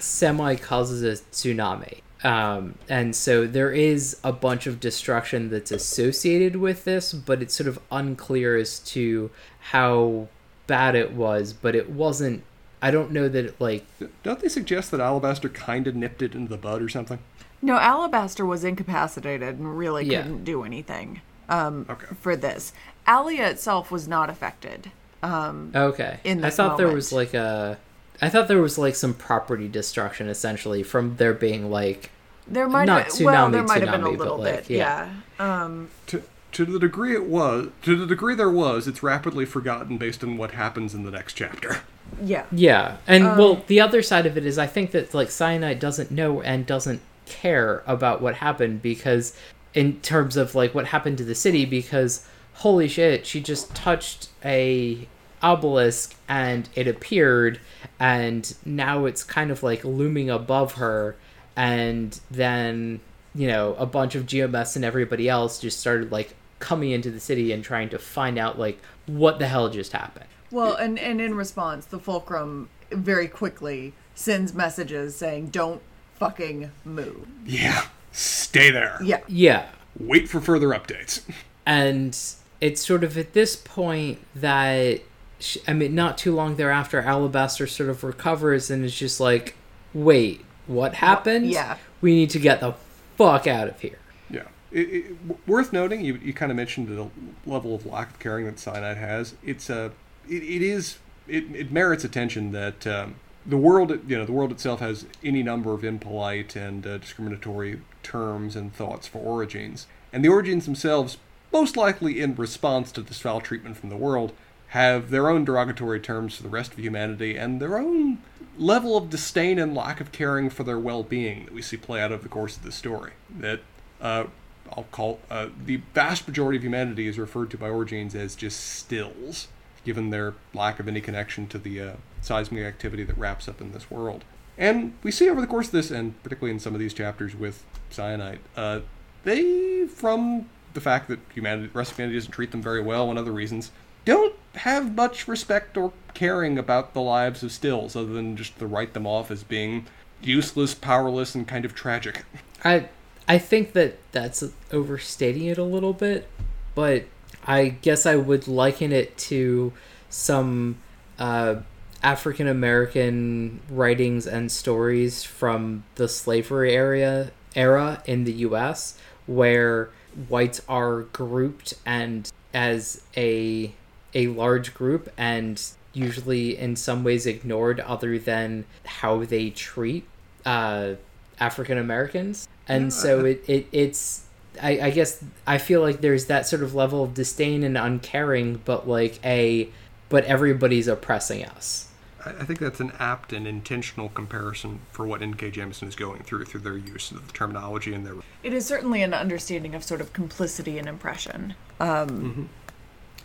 [0.00, 2.00] Semi causes a tsunami.
[2.24, 7.54] Um, and so there is a bunch of destruction that's associated with this, but it's
[7.54, 9.30] sort of unclear as to
[9.70, 10.28] how
[10.66, 11.52] bad it was.
[11.52, 12.42] But it wasn't.
[12.82, 13.84] I don't know that it like.
[14.22, 17.18] Don't they suggest that Alabaster kind of nipped it into the bud or something?
[17.62, 20.22] No, Alabaster was incapacitated and really Yeah.
[20.22, 22.06] couldn't do anything um, Okay.
[22.20, 22.72] for this.
[23.06, 24.90] Allia itself was not affected.
[25.22, 26.18] Um, Okay.
[26.24, 27.78] in I this thought there was like a
[28.20, 32.10] I thought there was like some property destruction essentially from there being like
[32.48, 34.70] there might Not have well, there might have been a tsunami, but, little like, bit,
[34.70, 35.10] yeah.
[35.38, 35.64] yeah.
[35.64, 36.22] Um, To,
[36.52, 40.38] to the degree it was, to the degree there was, it's rapidly forgotten based on
[40.38, 41.80] what happens in the next chapter.
[42.22, 42.44] yeah.
[42.52, 45.80] Yeah, and Um, well, the other side of it is I think that like Syenite
[45.80, 49.36] doesn't know and doesn't care about what happened because,
[49.74, 52.24] in terms of like what happened to the city, because
[52.54, 55.08] holy shit, she just touched a
[55.52, 57.60] obelisk and it appeared,
[58.00, 61.16] and now it's kind of like looming above her,
[61.56, 63.00] and then
[63.34, 67.20] you know a bunch of geomests and everybody else just started like coming into the
[67.20, 70.26] city and trying to find out like what the hell just happened.
[70.50, 75.82] Well, and, and in response, the Fulcrum very quickly sends messages saying, don't
[76.14, 77.26] fucking move.
[77.44, 78.98] Yeah, stay there.
[79.02, 79.20] Yeah.
[79.28, 79.66] Yeah,
[79.98, 81.22] Wait for further updates.
[81.66, 82.16] and
[82.60, 85.00] it's sort of at this point that
[85.40, 89.56] sh I mean, not too long thereafter, Alabaster sort of recovers and is just like,
[89.94, 91.50] "Wait, what happened?
[91.50, 91.76] yeah.
[92.00, 92.74] we need to get the
[93.16, 93.98] fuck out of here."
[94.30, 94.44] Yeah.
[94.72, 97.08] It, it, worth noting, you, you kind of mentioned the
[97.48, 99.34] level of lack of caring that Syenite has.
[99.44, 99.92] It's a,
[100.28, 100.98] it, it is,
[101.28, 105.42] it, it merits attention that um, the world, you know, the world itself has any
[105.42, 111.18] number of impolite and uh, discriminatory terms and thoughts for orogenes, and the orogenes themselves,
[111.52, 114.32] most likely in response to this foul treatment from the world,
[114.68, 118.18] have their own derogatory terms for the rest of humanity and their own
[118.58, 122.10] level of disdain and lack of caring for their well-being that we see play out
[122.10, 123.12] over the course of the story.
[123.38, 123.60] That
[124.00, 124.24] uh,
[124.72, 128.60] I'll call uh, the vast majority of humanity is referred to by orogenes as just
[128.60, 129.48] stills,
[129.84, 133.72] given their lack of any connection to the uh, seismic activity that wraps up in
[133.72, 134.24] this world.
[134.58, 137.36] And we see over the course of this, and particularly in some of these chapters
[137.36, 138.80] with Syenite, uh,
[139.24, 143.10] they, from the fact that humanity, the rest of humanity doesn't treat them very well
[143.10, 143.70] and other reasons,
[144.04, 148.66] don't have much respect or caring about the lives of stills, other than just to
[148.66, 149.86] write them off as being
[150.22, 152.24] useless, powerless, and kind of tragic.
[152.64, 152.88] I
[153.28, 156.28] I think that that's overstating it a little bit,
[156.74, 157.04] but
[157.44, 159.72] I guess I would liken it to
[160.08, 160.78] some
[161.18, 161.56] uh,
[162.02, 169.90] African American writings and stories from the slavery area era in the U.S., where
[170.28, 173.72] whites are grouped and as a
[174.16, 175.62] a large group and
[175.92, 180.06] usually in some ways ignored other than how they treat
[180.44, 180.94] uh,
[181.38, 182.48] African Americans.
[182.66, 184.24] And so it, it it's
[184.60, 188.62] I, I guess I feel like there's that sort of level of disdain and uncaring,
[188.64, 189.68] but like a
[190.08, 191.88] but everybody's oppressing us.
[192.24, 195.50] I I think that's an apt and intentional comparison for what N.K.
[195.52, 198.14] Jemisin is going through through their use of the terminology and their.
[198.42, 201.54] It is certainly an understanding of sort of complicity and impression.
[201.80, 202.48] Um,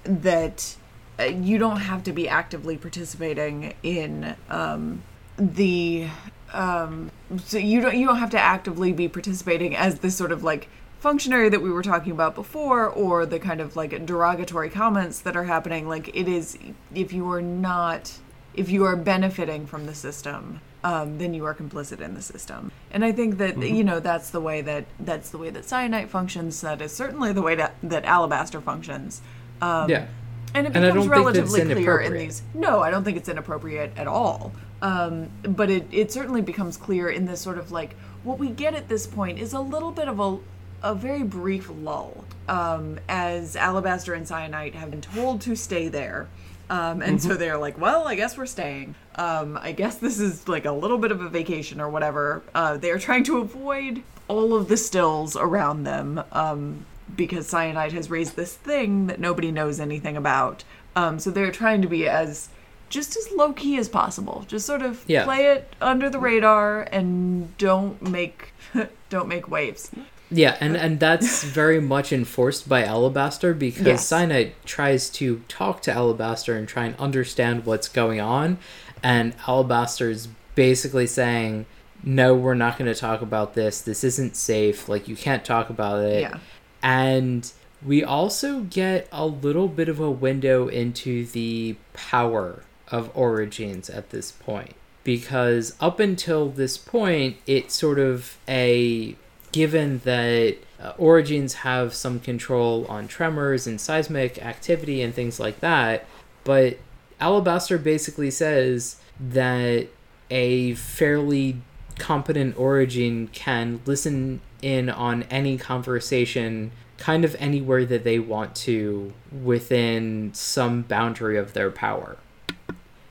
[0.03, 0.80] That uh,
[1.19, 5.03] you don't have to be actively participating in um,
[5.37, 6.07] the.
[6.53, 10.43] Um, so you don't you don't have to actively be participating as this sort of
[10.43, 10.67] like
[10.99, 15.35] functionary that we were talking about before, or the kind of like derogatory comments that
[15.35, 15.87] are happening.
[15.87, 16.57] Like it is,
[16.93, 18.17] if you are not,
[18.53, 22.71] if you are benefiting from the system, um, then you are complicit in the system.
[22.91, 26.09] And I think that you know that's the way that that's the way that Syenite
[26.09, 26.59] functions.
[26.61, 29.21] That is certainly the way that that alabaster functions.
[29.61, 30.07] Um, yeah.
[30.53, 32.41] And it And I becomes don't think relatively clear in these.
[32.53, 34.51] No, I don't think it's inappropriate at all.
[34.81, 38.73] Um, but it, it certainly becomes clear in this sort of like what we get
[38.73, 40.39] at this point is a little bit of a
[40.83, 46.27] a very brief lull um, as Alabaster and Syenite have been told to stay there.
[46.71, 48.95] Um, and so they're like, well, I guess we're staying.
[49.15, 52.41] Um, I guess this is like a little bit of a vacation or whatever.
[52.55, 56.85] Uh, they're trying to avoid all of the stills around them um,
[57.15, 60.63] because Syenite has raised this thing that nobody knows anything about.
[60.95, 62.49] Um, so they're trying to be as
[62.89, 64.43] just as low key as possible.
[64.47, 65.23] Just sort of Yeah.
[65.23, 68.53] play it under the radar and don't make
[69.09, 69.91] don't make waves.
[70.33, 74.05] Yeah, and, and that's very much enforced by Alabaster because Yes.
[74.09, 78.57] Syenite tries to talk to Alabaster and try and understand what's going on,
[79.03, 81.65] and Alabaster is basically saying,
[82.03, 83.81] No, we're not going to talk about this.
[83.81, 84.87] This isn't safe.
[84.87, 86.21] Like, you can't talk about it.
[86.21, 86.37] Yeah.
[86.83, 87.51] And
[87.85, 94.09] we also get a little bit of a window into the power of Orogenes at
[94.09, 94.75] this point.
[95.03, 99.15] Because up until this point, it's sort of a
[99.51, 105.59] given that uh, Orogenes have some control on tremors and seismic activity and things like
[105.59, 106.05] that,
[106.43, 106.77] but
[107.19, 109.87] Alabaster basically says that
[110.29, 111.61] a fairly
[111.99, 119.11] competent orogene can listen in on any conversation kind of anywhere that they want to
[119.43, 122.17] within some boundary of their power.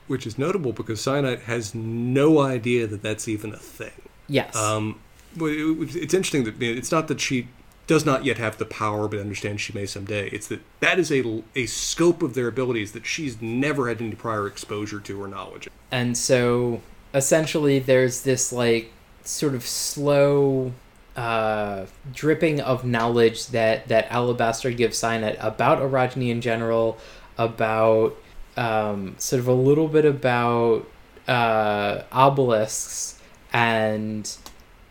[0.07, 3.91] Which is notable because Syenite has no idea that that's even a thing.
[4.27, 4.55] Yes.
[4.55, 4.99] Um,
[5.37, 7.47] well, it's interesting that it's not that she
[7.87, 10.29] does not yet have the power, but understands she may someday.
[10.29, 14.15] It's that that is a, a scope of their abilities that she's never had any
[14.15, 15.73] prior exposure to or knowledge of.
[15.91, 16.81] and so
[17.13, 18.91] essentially there's this like
[19.23, 20.71] sort of slow
[21.15, 26.97] uh, dripping of knowledge that that Alabaster gives Syenite about orogeny in general,
[27.37, 28.15] about
[28.57, 30.87] um, sort of a little bit about
[31.27, 33.19] uh, obelisks,
[33.51, 34.35] and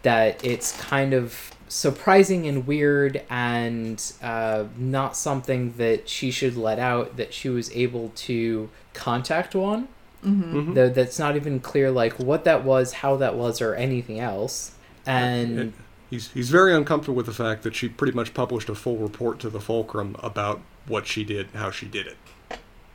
[0.03, 6.79] that it's kind of surprising and weird and uh, not something that she should let
[6.79, 9.89] out that she was able to contact one.
[10.75, 14.73] Though that's not even clear like what that was how that was or anything else.
[15.07, 15.73] And
[16.11, 19.39] He's, he's very uncomfortable with the fact that she pretty much published a full report
[19.41, 22.17] to the Fulcrum about what she did, how she did it.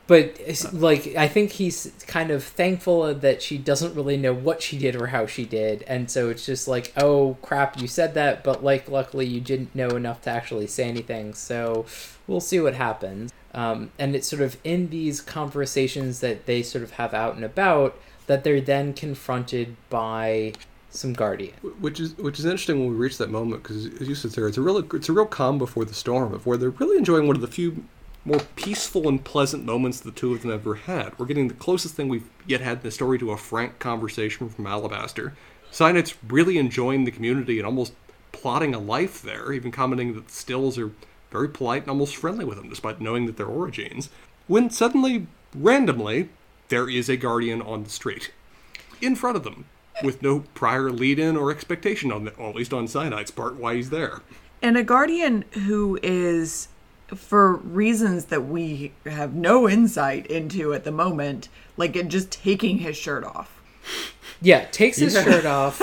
[0.06, 0.38] but
[0.72, 4.94] like i think he's kind of thankful that she doesn't really know what she did
[4.94, 8.62] or how she did and so it's just like oh crap you said that but
[8.62, 11.84] like luckily you didn't know enough to actually say anything so
[12.26, 16.84] we'll see what happens um, and it's sort of in these conversations that they sort
[16.84, 20.52] of have out and about that they're then confronted by
[20.96, 24.14] some guardian Which is which is interesting when we reach that moment because, as you
[24.14, 26.70] said, Sarah, it's a real it's a real calm before the storm of where they're
[26.70, 27.84] really enjoying one of the few
[28.24, 31.16] more peaceful and pleasant moments the two of them ever had.
[31.16, 34.48] We're getting the closest thing we've yet had in the story to a frank conversation
[34.48, 35.34] from Alabaster.
[35.70, 37.92] Syenite's really enjoying the community and almost
[38.32, 40.90] plotting a life there, even commenting that the stills are
[41.30, 44.08] very polite and almost friendly with them, despite knowing that they're orogenes.
[44.48, 46.28] When suddenly, randomly,
[46.68, 48.32] there is a guardian on the street
[49.00, 49.66] in front of them
[50.02, 53.76] with no prior lead in or expectation on the, at least on Syenite's part why
[53.76, 54.20] he's there.
[54.62, 56.68] And a guardian who is,
[57.14, 62.96] for reasons that we have no insight into at the moment, like just taking his
[62.96, 63.60] shirt off.
[64.42, 65.80] Yeah, takes his shirt off,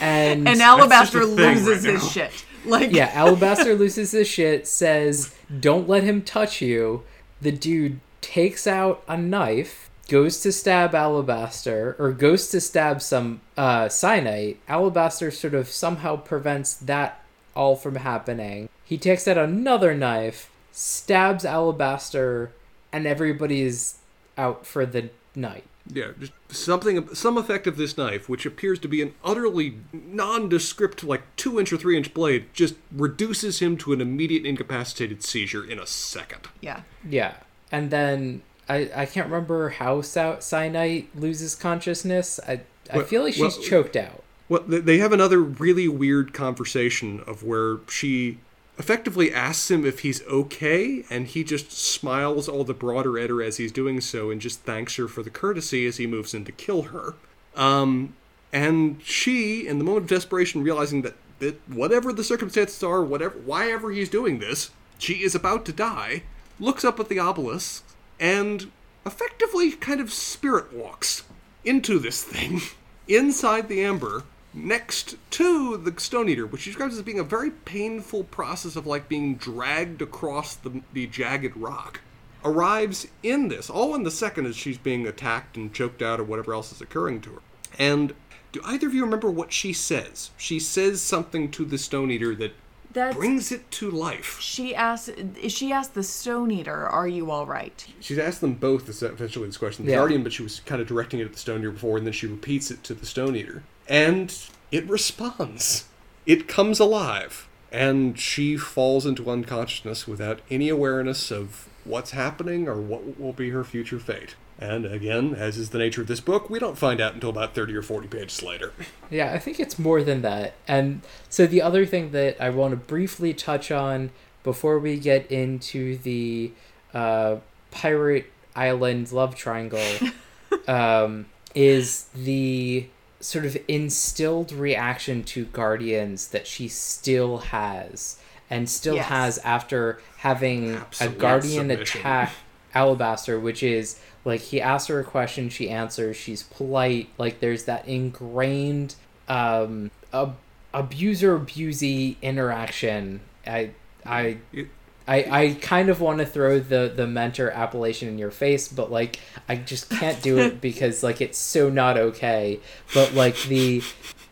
[0.00, 2.44] and And Alabaster just a thing loses right his shit.
[2.64, 4.66] Like, yeah, Alabaster loses his shit.
[4.66, 7.02] Says, "Don't let him touch you."
[7.40, 13.40] The dude takes out a knife, goes to stab Alabaster, or goes to stab some
[13.56, 14.56] uh, Syenite.
[14.66, 17.22] Alabaster sort of somehow prevents that
[17.54, 18.68] all from happening.
[18.84, 22.50] He takes out another knife, stabs Alabaster,
[22.92, 23.98] and everybody's
[24.36, 25.62] out for the night.
[25.86, 31.04] Yeah, just something, some effect of this knife, which appears to be an utterly nondescript,
[31.04, 35.64] like two inch or three inch blade, just reduces him to an immediate incapacitated seizure
[35.64, 36.48] in a second.
[36.60, 36.82] yeah.
[37.08, 37.34] Yeah,
[37.70, 42.38] and then I I can't remember how Sa- Syenite loses consciousness.
[42.46, 42.60] I
[42.92, 44.22] I Well- feel like she's well- choked out.
[44.48, 48.38] Well, they have another really weird conversation of where she
[48.78, 53.40] effectively asks him if he's okay, and he just smiles all the broader at her
[53.42, 56.44] as he's doing so, and just thanks her for the courtesy as he moves in
[56.46, 57.14] to kill her.
[57.54, 58.14] Um,
[58.52, 63.38] and she, in the moment of desperation, realizing that, that whatever the circumstances are, whatever,
[63.44, 66.24] why ever he's doing this, she is about to die,
[66.58, 67.84] looks up at the obelisk,
[68.20, 68.70] and
[69.04, 71.24] effectively kind of spirit walks
[71.64, 72.60] into this thing,
[73.08, 74.22] inside the amber,
[74.52, 78.86] next to the Stone Eater, which she describes as being a very painful process of
[78.86, 82.00] like being dragged across the, the jagged rock.
[82.44, 86.24] Arrives in this, all in the second as she's being attacked and choked out or
[86.24, 87.42] whatever else is occurring to her.
[87.78, 88.14] And
[88.52, 90.30] do either of you remember what she says?
[90.36, 92.52] She says something to the Stone Eater that
[92.92, 94.40] That's brings it to life.
[94.40, 95.10] she asked
[95.48, 99.46] she asked the stone eater, "Are you all right?" She's asked them both this, essentially
[99.46, 99.84] this question.
[99.86, 99.98] The Yeah.
[99.98, 102.12] Guardian, but she was kind of directing it at the Stone Eater before, and then
[102.12, 103.62] she repeats it to the Stone Eater.
[103.88, 104.34] And
[104.72, 105.84] it responds.
[106.26, 107.46] It comes alive.
[107.72, 113.50] And she falls into unconsciousness without any awareness of what's happening or what will be
[113.50, 114.34] her future fate.
[114.60, 117.54] And again, as is the nature of this book, we don't find out until about
[117.54, 118.72] 30 or 40 pages later.
[119.10, 120.52] Yeah, I think it's more than that.
[120.68, 121.00] And
[121.30, 124.10] so the other thing that I want to briefly touch on
[124.44, 126.52] before we get into the
[126.92, 127.36] uh,
[127.70, 129.80] pirate island love triangle
[130.68, 132.86] um, is the
[133.20, 138.18] sort of instilled reaction to guardians that she still has
[138.48, 139.06] and still Yes.
[139.06, 142.00] has after having Absolute a guardian submission.
[142.00, 142.32] attack
[142.74, 147.64] alabaster which is like he asks her a question she answers she's polite like there's
[147.64, 148.94] that ingrained
[149.28, 150.36] um ab-
[150.72, 153.70] abuser abusey interaction i
[154.04, 154.68] i It,
[155.08, 158.92] I, I kind of want to throw the, the mentor appellation in your face, but
[158.92, 159.18] like
[159.48, 162.60] I just can't do it because like it's so not okay.
[162.94, 163.82] But like the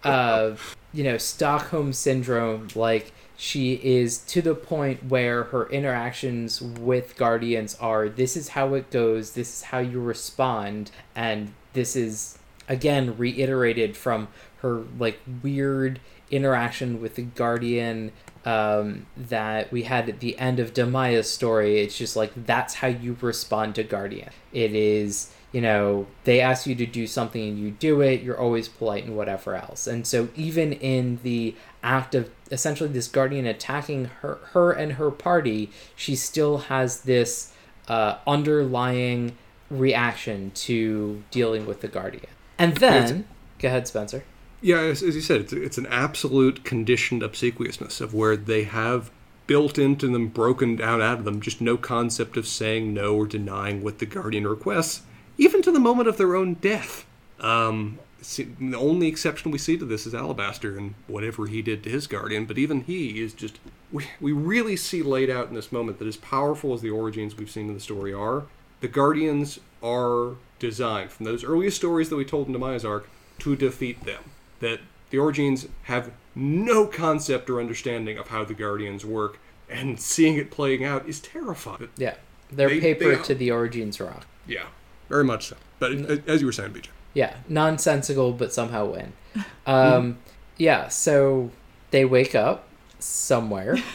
[0.04, 0.54] uh,
[0.92, 2.68] you know, Stockholm syndrome.
[2.76, 8.74] Like she is to the point where her interactions with guardians are this is how
[8.74, 12.36] it goes, this is how you respond, and this is
[12.68, 14.26] again reiterated from
[14.58, 16.00] her like weird
[16.32, 18.10] interaction with the guardian
[18.44, 21.80] um, that we had at the end of Damaya's story.
[21.80, 24.30] It's just like that's how you respond to guardian.
[24.52, 28.38] It is you know they ask you to do something and you do it you're
[28.38, 33.46] always polite and whatever else and so even in the act of essentially this guardian
[33.46, 37.52] attacking her her and her party she still has this
[37.88, 39.36] uh, underlying
[39.70, 42.26] reaction to dealing with the guardian
[42.58, 43.26] and then
[43.58, 44.24] go ahead spencer
[44.60, 49.10] Yeah, as, as you said, it's, it's an absolute conditioned obsequiousness of where they have
[49.46, 53.26] built into them, broken down out of them, just no concept of saying no or
[53.26, 55.02] denying what the guardian requests,
[55.36, 57.06] even to the moment of their own death.
[57.40, 58.00] Um,
[58.36, 62.06] the only exception we see to this is Alabaster and whatever he did to his
[62.06, 63.58] guardian, but even he is just.
[63.90, 67.36] We, we really see laid out in this moment that as powerful as the orogenes
[67.38, 68.44] we've seen in the story are,
[68.80, 73.56] the guardians are designed from those earliest stories that we told in Damaya's arc to
[73.56, 74.22] defeat them.
[74.60, 74.80] That
[75.10, 79.38] the orogenes have no concept or understanding of how the guardians work,
[79.70, 81.88] and seeing it playing out is terrifying.
[81.96, 82.16] yeah
[82.50, 84.66] they're They- paper they- to the orogenes rock Yeah,
[85.08, 85.56] very much so.
[85.78, 86.88] But uh, as you were saying, BJ.
[87.14, 89.12] Yeah, nonsensical, but somehow win.
[89.66, 90.18] Um,
[90.56, 91.50] yeah, so
[91.90, 92.66] they wake up
[92.98, 93.76] somewhere.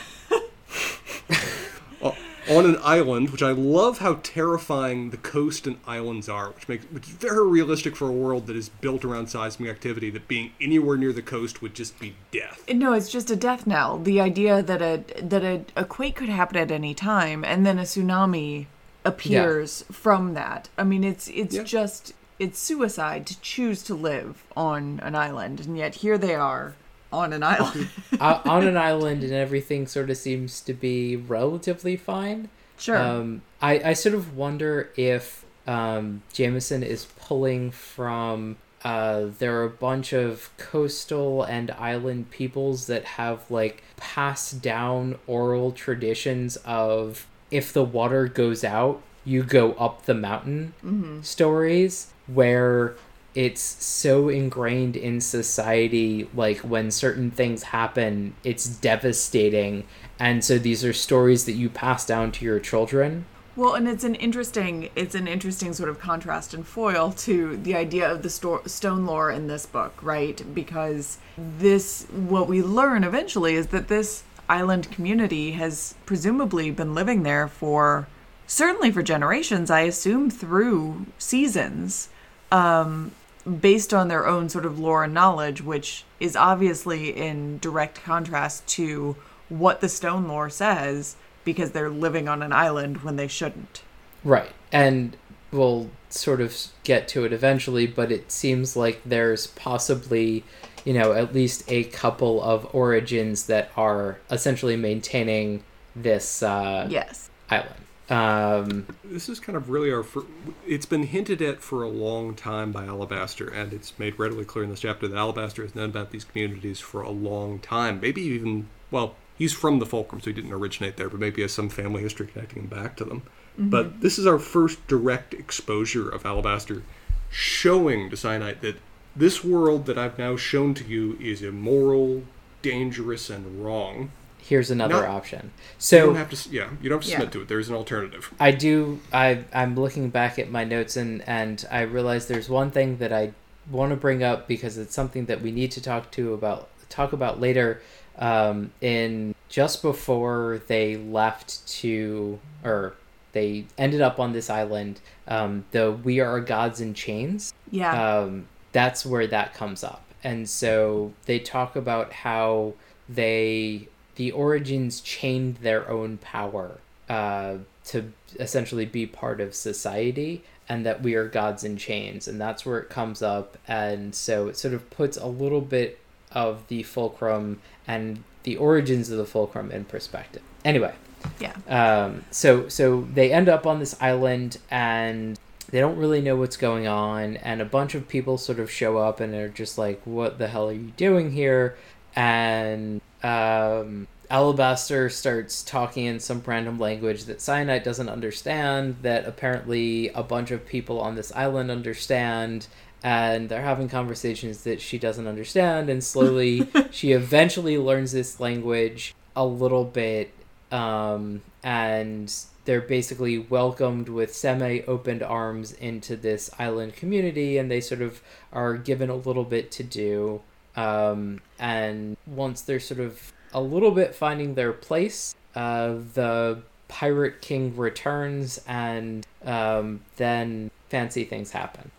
[2.02, 2.16] O-
[2.50, 6.86] on an island, which I love how terrifying the coast and islands are, which makes
[6.92, 10.10] which is very realistic for a world that is built around seismic activity.
[10.10, 12.64] That being anywhere near the coast would just be death.
[12.72, 13.98] No, it's just a death knell.
[13.98, 17.80] The idea that a that a, a quake could happen at any time, and then
[17.80, 18.66] a tsunami
[19.06, 20.68] appears from that.
[20.78, 21.64] I mean, it's it's Yeah.
[21.64, 22.14] just
[22.44, 26.76] it's suicide to choose to live on an island, and yet here they are
[27.12, 27.90] on an island.
[28.20, 32.50] uh, on an island, and everything sort of seems to be relatively fine.
[32.78, 32.98] sure.
[32.98, 38.58] Um, I, I sort of wonder if um, Jemisin is pulling from.
[38.84, 45.18] Uh, there are a bunch of coastal and island peoples that have like passed down
[45.26, 51.22] oral traditions of if the water goes out, you go up the mountain mm-hmm.
[51.22, 52.96] stories where
[53.36, 59.86] it's so ingrained in society like when certain things happen it's devastating.
[60.20, 63.26] And so these are stories that you pass down to your children.
[63.56, 67.76] Well, and it's an interesting it's an interesting sort of contrast and foil to the
[67.76, 70.42] idea of the sto- stone lore in this book, right?
[70.54, 77.24] Because this what we learn eventually is that this island community has presumably been living
[77.24, 78.08] there for
[78.54, 82.10] certainly for generations, I assume through seasons.
[82.52, 83.12] Um
[83.60, 88.66] based on their own sort of lore and knowledge, which is obviously in direct contrast
[88.68, 89.18] to
[89.50, 93.82] what the stone lore says, because they're living on an island when they shouldn't.
[94.24, 95.18] right and
[95.52, 96.56] we'll sort of
[96.86, 100.44] get to it eventually but it seems like there's possibly
[100.86, 105.62] you know at least a couple of orogenes that are essentially maintaining
[105.96, 107.30] this uh, Yes.
[107.50, 107.83] island
[108.14, 110.04] um, This is kind of really our.
[110.04, 110.26] Fir-
[110.68, 114.64] it's been hinted at for a long time by Alabaster, and it's made readily clear
[114.64, 118.00] in this chapter that Alabaster has known about these communities for a long time.
[118.00, 121.52] Maybe even well, he's from the Fulcrum, so he didn't originate there, but maybe has
[121.52, 123.24] some family history connecting him back to them.
[123.58, 126.82] But this is our first direct exposure of Alabaster,
[127.30, 128.78] showing to Syenite that
[129.16, 132.24] this world that I've now shown to you is immoral,
[132.64, 134.12] dangerous, and wrong.
[134.48, 136.50] Here's another Not- option You so don't have to.
[136.50, 137.18] Yeah, you don't have to Yeah.
[137.18, 137.48] submit to it.
[137.48, 138.34] There is an alternative.
[138.40, 139.00] I do.
[139.12, 143.12] I I'm looking back at my notes and and I realize there's one thing that
[143.14, 143.32] I
[143.72, 147.14] want to bring up because it's something that we need to talk to about talk
[147.14, 147.82] about later.
[148.20, 152.94] Um, in just before they left to or
[153.32, 158.20] they ended up on this island, um, the "We Are Gods in Chains." Yeah.
[158.20, 160.04] um, that's where that comes up.
[160.24, 162.74] And so they talk about how
[163.10, 166.80] they the orogenes chained their own power
[167.10, 172.40] uh, to essentially be part of society and that we are gods in chains and
[172.40, 176.00] that's where it comes up and so it sort of puts a little bit
[176.32, 180.94] of the fulcrum and the orogenes of the fulcrum in perspective anyway
[181.40, 181.54] yeah.
[181.68, 186.58] um, so so they end up on this island and they don't really know what's
[186.58, 190.02] going on and a bunch of people sort of show up and they're just like
[190.06, 191.76] what the hell are you doing here
[192.16, 200.10] and um, Alabaster starts talking in some random language that Syenite doesn't understand, that apparently
[200.10, 202.68] a bunch of people on this island understand,
[203.04, 209.14] and they're having conversations that she doesn't understand, and slowly she eventually learns this language
[209.36, 210.34] a little bit,
[210.72, 212.34] um, and
[212.66, 218.22] they're basically welcomed with semi opened arms into this island community, and they sort of
[218.52, 220.42] are given a little bit to do.
[220.76, 227.42] Um, and once they're sort of a little bit finding their place, uh, the pirate
[227.42, 231.92] king returns, and um, then fancy things happen.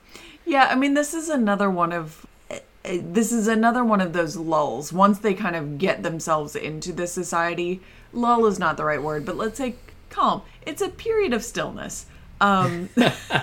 [0.45, 4.13] Yeah, I mean, this is another one of eh, eh, this is another one of
[4.13, 4.93] those lulls.
[4.93, 7.81] Once they kind of get themselves into the society,
[8.13, 9.77] lull is not the right word, but let's say
[10.11, 10.43] calm.
[10.63, 12.07] It's a period of stillness.
[12.41, 12.91] Um,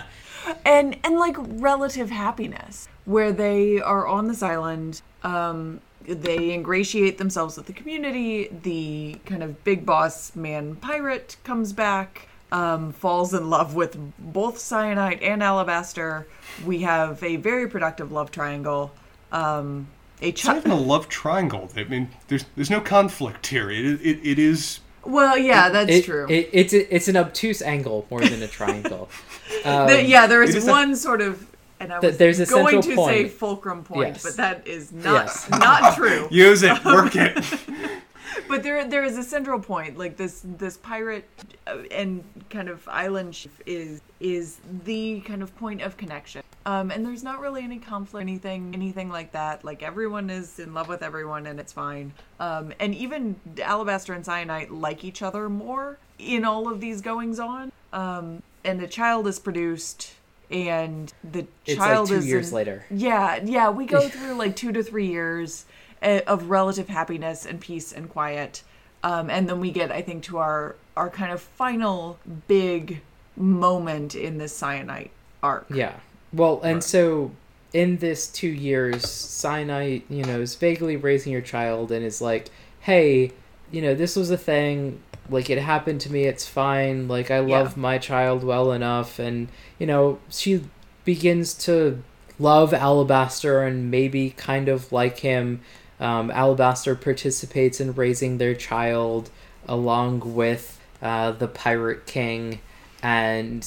[0.65, 7.57] and and like relative happiness where they are on this island um they ingratiate themselves
[7.57, 13.49] with the community the kind of big boss man pirate comes back um, falls in
[13.49, 16.27] love with both Syenite and alabaster
[16.65, 18.91] we have a very productive love triangle
[19.31, 19.87] um
[20.21, 21.69] a It's not chi- even a love triangle.
[21.75, 23.71] I mean, there's there's no conflict here.
[23.71, 28.05] It it, it is well yeah that's It- true It, it's it's an obtuse angle
[28.11, 29.09] more than a triangle.
[29.65, 31.45] Um, The- yeah, there is it is a- one sort of,
[31.81, 33.31] and I Th- was there's a going to central say point.
[33.33, 34.23] fulcrum point, Yes.
[34.23, 35.49] but that is not Yes.
[35.49, 36.27] not true.
[36.31, 37.37] use it, work it.
[38.47, 41.27] But there there is a central point, like this this pirate
[41.67, 46.41] uh, and kind of island chief is is the kind of point of connection.
[46.65, 49.63] Um, and there's not really any conflict, anything anything like that.
[49.63, 52.13] Like everyone is in love with everyone, and it's fine.
[52.39, 57.39] Um, and even Alabaster and Syenite like each other more in all of these goings
[57.39, 57.71] on.
[57.93, 60.13] Um, and a child is produced,
[60.51, 62.85] and the It's child like two is years in- later.
[62.91, 65.65] yeah, yeah, we go through like two to three years
[66.03, 68.63] uh, of relative happiness and peace and quiet,
[69.03, 73.01] um, and then we get, I think, to our our kind of final big
[73.37, 75.09] moment in this Syenite
[75.41, 75.65] arc.
[75.73, 75.93] Yeah.
[76.33, 77.31] Well, and so
[77.73, 82.47] in this two years, Syenite, you know, is vaguely raising your child and is like,
[82.81, 83.31] hey,
[83.71, 85.01] you know, this was a thing.
[85.29, 86.25] Like, it happened to me.
[86.25, 87.07] It's fine.
[87.07, 89.19] Like, I love my child well enough.
[89.19, 89.47] And,
[89.79, 90.63] you know, she
[91.05, 92.03] begins to
[92.39, 95.61] love Alabaster and maybe kind of like him.
[95.99, 99.29] Um, Alabaster participates in raising their child
[99.67, 102.59] along with uh, the Pirate King.
[103.03, 103.63] And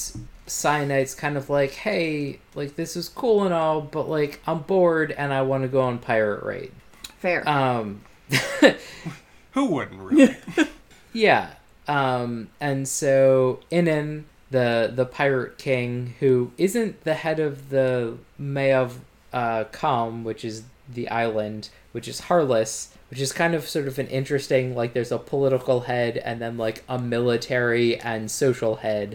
[0.47, 5.12] Syenite's kind of like, hey, like, this is cool and all, but, like, I'm bored
[5.12, 6.72] and I want to go on Pirate Raid.
[7.18, 7.48] Fair.
[7.48, 8.02] Um,
[9.52, 10.36] Who wouldn't really?
[11.15, 11.55] Yeah.
[11.89, 18.97] Um, and so Innon, the the pirate king, who isn't the head of the Meov
[19.32, 23.99] uh, comm, which is the island, which is Harless, which is kind of sort of
[23.99, 29.15] an interesting like there's a political head and then like a military and social head,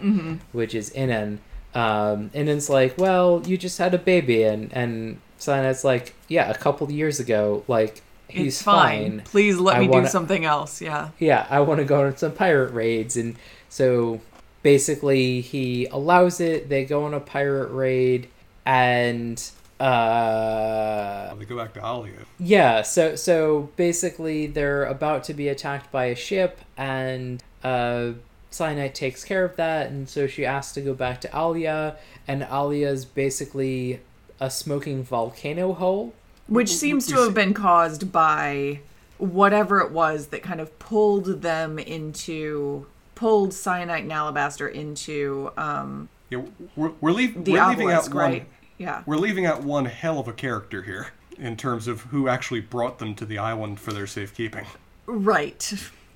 [0.52, 1.40] which is Innon.
[1.74, 6.54] Um, Innon's like, well, you just had a baby, and and Syenite's like, yeah, a
[6.54, 9.22] couple years ago, like he's it's fine.
[9.24, 10.80] Please let I me wanna- do something else.
[10.80, 11.10] Yeah.
[11.18, 13.16] yeah, I want to go on some pirate raids.
[13.16, 13.36] And
[13.68, 14.20] so
[14.62, 16.68] basically, he allows it.
[16.68, 18.28] They go on a pirate raid,
[18.66, 19.42] and
[19.80, 22.24] uh, they go back to Allia.
[22.38, 22.82] yeah.
[22.82, 28.12] So so basically, they're about to be attacked by a ship, and uh,
[28.50, 31.96] Syenite takes care of that, and so she asks to go back to Allia,
[32.28, 34.00] and Allia's basically
[34.38, 36.14] a smoking volcano hole.
[36.50, 38.80] Which seems to have been caused by
[39.18, 46.08] whatever it was that kind of pulled them into pulled Syenite and alabaster into um
[46.30, 46.42] Yeah,
[46.76, 48.24] we're, we're, leave, the we're leaving out obelisk, one.
[48.32, 48.48] right?
[48.78, 49.02] Yeah.
[49.06, 51.08] We're leaving out one hell of a character here
[51.38, 54.66] in terms of who actually brought them to the island for their safekeeping.
[55.06, 55.72] Right.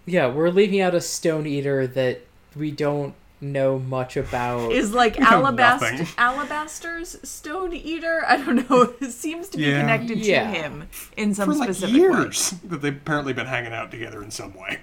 [0.06, 2.23] Yeah, we're leaving out a stone eater that
[2.56, 4.72] we don't know much about.
[4.72, 8.24] Is like alabaster alabaster's stone eater?
[8.26, 8.94] I don't know.
[9.00, 9.80] It seems to be Yeah.
[9.80, 10.44] connected Yeah.
[10.50, 12.00] to him in some For like specific way.
[12.00, 14.78] years that they've apparently been hanging out together in some way.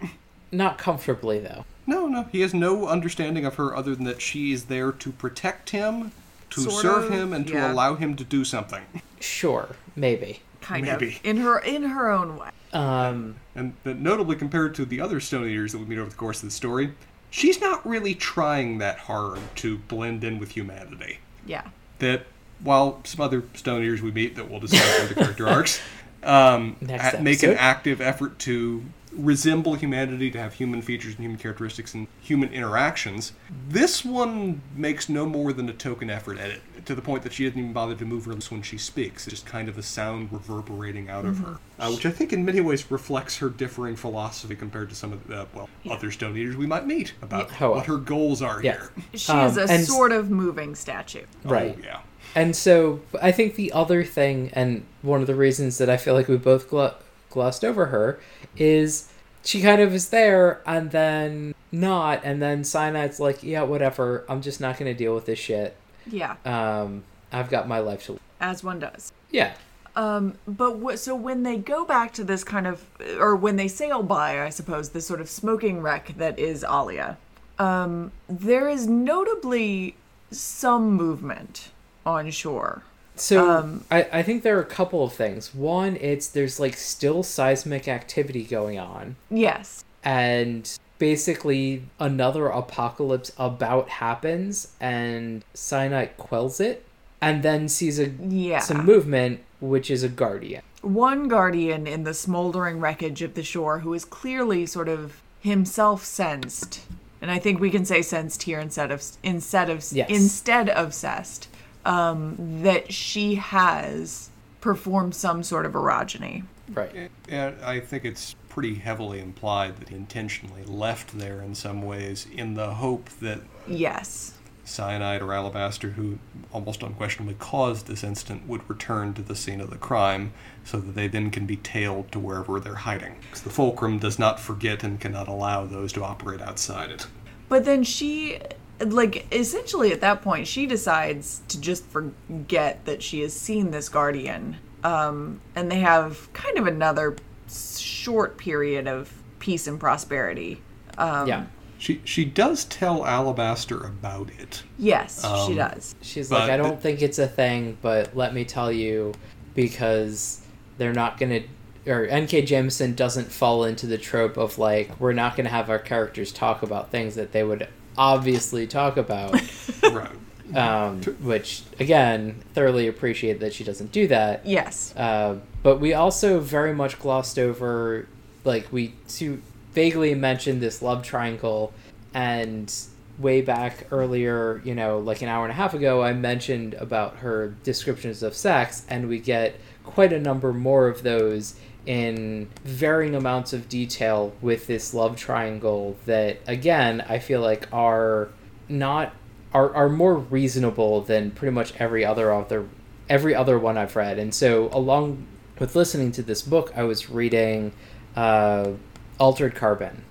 [0.51, 1.65] Not comfortably, though.
[1.87, 5.11] No, no, he has no understanding of her other than that she is there to
[5.11, 6.11] protect him,
[6.51, 8.83] to Sort serve of, him, and to allow him to do something.
[9.19, 10.41] Sure, maybe.
[10.61, 11.15] Kind Maybe.
[11.15, 12.49] of in her in her own way.
[12.71, 16.15] Um, And that notably compared to the other Stone Eaters that we meet over the
[16.15, 16.91] course of the story,
[17.31, 21.17] she's not really trying that hard to blend in with humanity.
[21.47, 21.69] Yeah.
[21.97, 22.27] That
[22.59, 25.81] while some other Stone Eaters we meet that we'll discuss in the character arcs
[26.21, 26.75] um,
[27.19, 32.07] make an active effort to resemble humanity, to have human features and human characteristics and
[32.21, 33.33] human interactions.
[33.67, 37.33] This one makes no more than a token effort at it to the point that
[37.33, 39.27] she doesn't even bother to move her lips when she speaks.
[39.27, 42.43] It's just kind of a sound reverberating out of her, uh, which I think in
[42.45, 46.55] many ways reflects her differing philosophy compared to some of the, well, other Stone Eaters
[46.55, 48.71] we might meet about Oh, what her goals are Yeah.
[48.73, 48.91] here.
[49.13, 51.25] She Um, is a and- sort of moving statue.
[51.43, 51.75] Right.
[51.77, 51.99] Oh, yeah.
[52.33, 56.13] And so I think the other thing, and one of the reasons that I feel
[56.13, 56.93] like we both gl-
[57.31, 58.19] glossed over her,
[58.57, 59.09] is
[59.43, 64.41] she kind of is there and then not, and then Syenite's like, yeah, whatever, I'm
[64.41, 65.75] just not going to deal with this shit.
[66.05, 68.21] Yeah, Um, I've got my life to live.
[68.39, 69.13] as one does.
[69.31, 69.53] Yeah.
[69.95, 72.85] Um, but what, so when they go back to this kind of,
[73.19, 77.17] or when they sail by, I suppose, this sort of smoking wreck that is Allia,
[77.59, 79.95] um, there is notably
[80.31, 81.69] some movement
[82.05, 82.83] on shore.
[83.15, 85.53] So Um, I, I think there are a couple of things.
[85.53, 89.15] One, it's there's like still seismic activity going on.
[89.29, 89.83] Yes.
[90.03, 96.85] and basically another apocalypse about happens and Syenite quells it
[97.19, 98.59] and then sees a Yeah.
[98.59, 100.61] some movement which is a guardian.
[100.81, 106.03] One guardian in the smoldering wreckage of the shore who is clearly sort of himself
[106.05, 106.81] sensed,
[107.21, 110.09] and I think we can say sensed here instead of instead of Yes.
[110.09, 111.45] instead of sessed,
[111.85, 114.29] um, that she has
[114.59, 116.43] performed some sort of orogeny.
[116.73, 117.09] Right.
[117.27, 122.27] And I think it's pretty heavily implied that he intentionally left there in some ways
[122.33, 124.33] in the hope that Yes.
[124.65, 126.19] Syenite or Alabaster, who
[126.53, 130.31] almost unquestionably caused this incident, would return to the scene of the crime
[130.63, 133.15] so that they then can be tailed to wherever they're hiding.
[133.31, 137.07] 'Cause the Fulcrum does not forget and cannot allow those to operate outside it.
[137.49, 138.39] But then she,
[138.87, 143.89] like, essentially at that point, she decides to just forget that she has seen this
[143.89, 144.57] guardian.
[144.83, 147.15] Um, and they have kind of another
[147.49, 150.61] short period of peace and prosperity.
[150.97, 151.45] Um, yeah.
[151.77, 154.61] She she does tell Alabaster about it.
[154.77, 155.95] Yes, she Um, does.
[156.01, 159.13] She's like I don't think it's a thing but let me tell you
[159.55, 160.41] because
[160.77, 165.13] they're not going to or NK Jemisin doesn't fall into the trope of like we're
[165.13, 169.33] not going to have our characters talk about things that they would obviously talk about.
[169.83, 170.09] right.
[170.55, 174.93] um, which again thoroughly appreciate that she doesn't do that Yes.
[174.97, 178.07] uh, but we also very much glossed over
[178.43, 179.41] like we to
[179.73, 181.71] vaguely mentioned this love triangle
[182.13, 182.73] and
[183.17, 187.17] way back earlier you know like an hour and a half ago i mentioned about
[187.17, 189.55] her descriptions of sex and we get
[189.85, 191.55] quite a number more of those
[191.85, 198.29] in varying amounts of detail with this love triangle that again i feel like are
[198.69, 199.13] not
[199.53, 202.67] are, are more reasonable than pretty much every other author
[203.11, 204.17] every other one I've read.
[204.17, 205.27] And so along
[205.59, 207.73] with listening to this book, I was reading
[208.15, 208.71] uh,
[209.19, 210.03] Altered Carbon.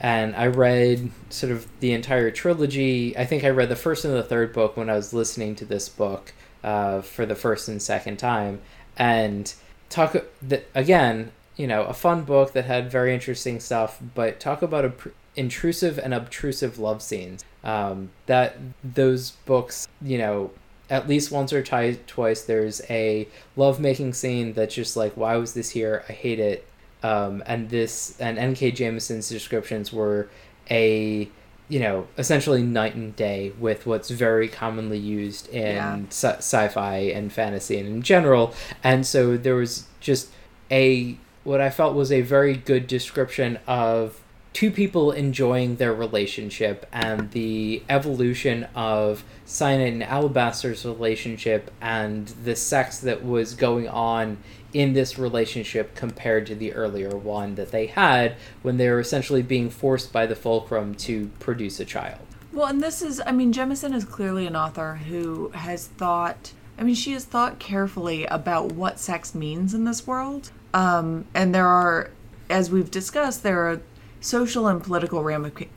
[0.00, 3.18] And I read sort of the entire trilogy.
[3.18, 5.64] I think I read the first and the third book when I was listening to
[5.64, 6.32] this book
[6.62, 8.60] uh, for the first and second time.
[8.96, 9.52] And
[9.88, 14.62] talk that again, you know, a fun book that had very interesting stuff, but talk
[14.62, 17.44] about a pr- intrusive and obtrusive love scenes.
[17.62, 20.50] Um, that those books, you know,
[20.90, 25.36] at least once or ti- twice, there's a love making scene that's just like, why
[25.36, 26.04] was this here?
[26.08, 26.66] I hate it.
[27.02, 28.72] Um, and this and N.K.
[28.72, 30.28] Jemisin's descriptions were
[30.70, 31.28] a
[31.68, 35.98] you know essentially night and day with what's very commonly used in Yeah.
[36.10, 40.28] sci- sci-fi and fantasy and in general and so there was just
[40.70, 44.20] a what i felt was a very good description of
[44.52, 52.54] two people enjoying their relationship and the evolution of Syenite and Alabaster's relationship and the
[52.54, 54.36] sex that was going on
[54.74, 59.40] in this relationship compared to the earlier one that they had when they were essentially
[59.40, 62.20] being forced by the fulcrum to produce a child.
[62.52, 66.82] Well, and this is, I mean, Jemisin is clearly an author who has thought, I
[66.82, 70.50] mean, she has thought carefully about what sex means in this world.
[70.72, 72.10] Um, and there are,
[72.50, 73.80] as we've discussed, there are
[74.20, 75.22] social and political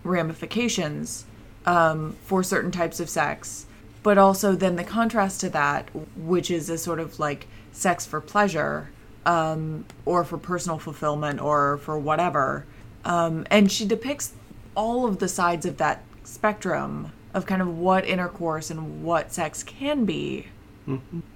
[0.03, 1.25] ramifications
[1.65, 3.65] um, for certain types of sex.
[4.03, 7.47] But also, then the contrast to that, which is a sort of like
[7.77, 8.89] sex for pleasure
[9.25, 12.65] um, or for personal fulfillment or for whatever.
[13.05, 14.33] Um, and she depicts
[14.75, 19.63] all of the sides of that spectrum of kind of what intercourse and what sex
[19.63, 20.47] can be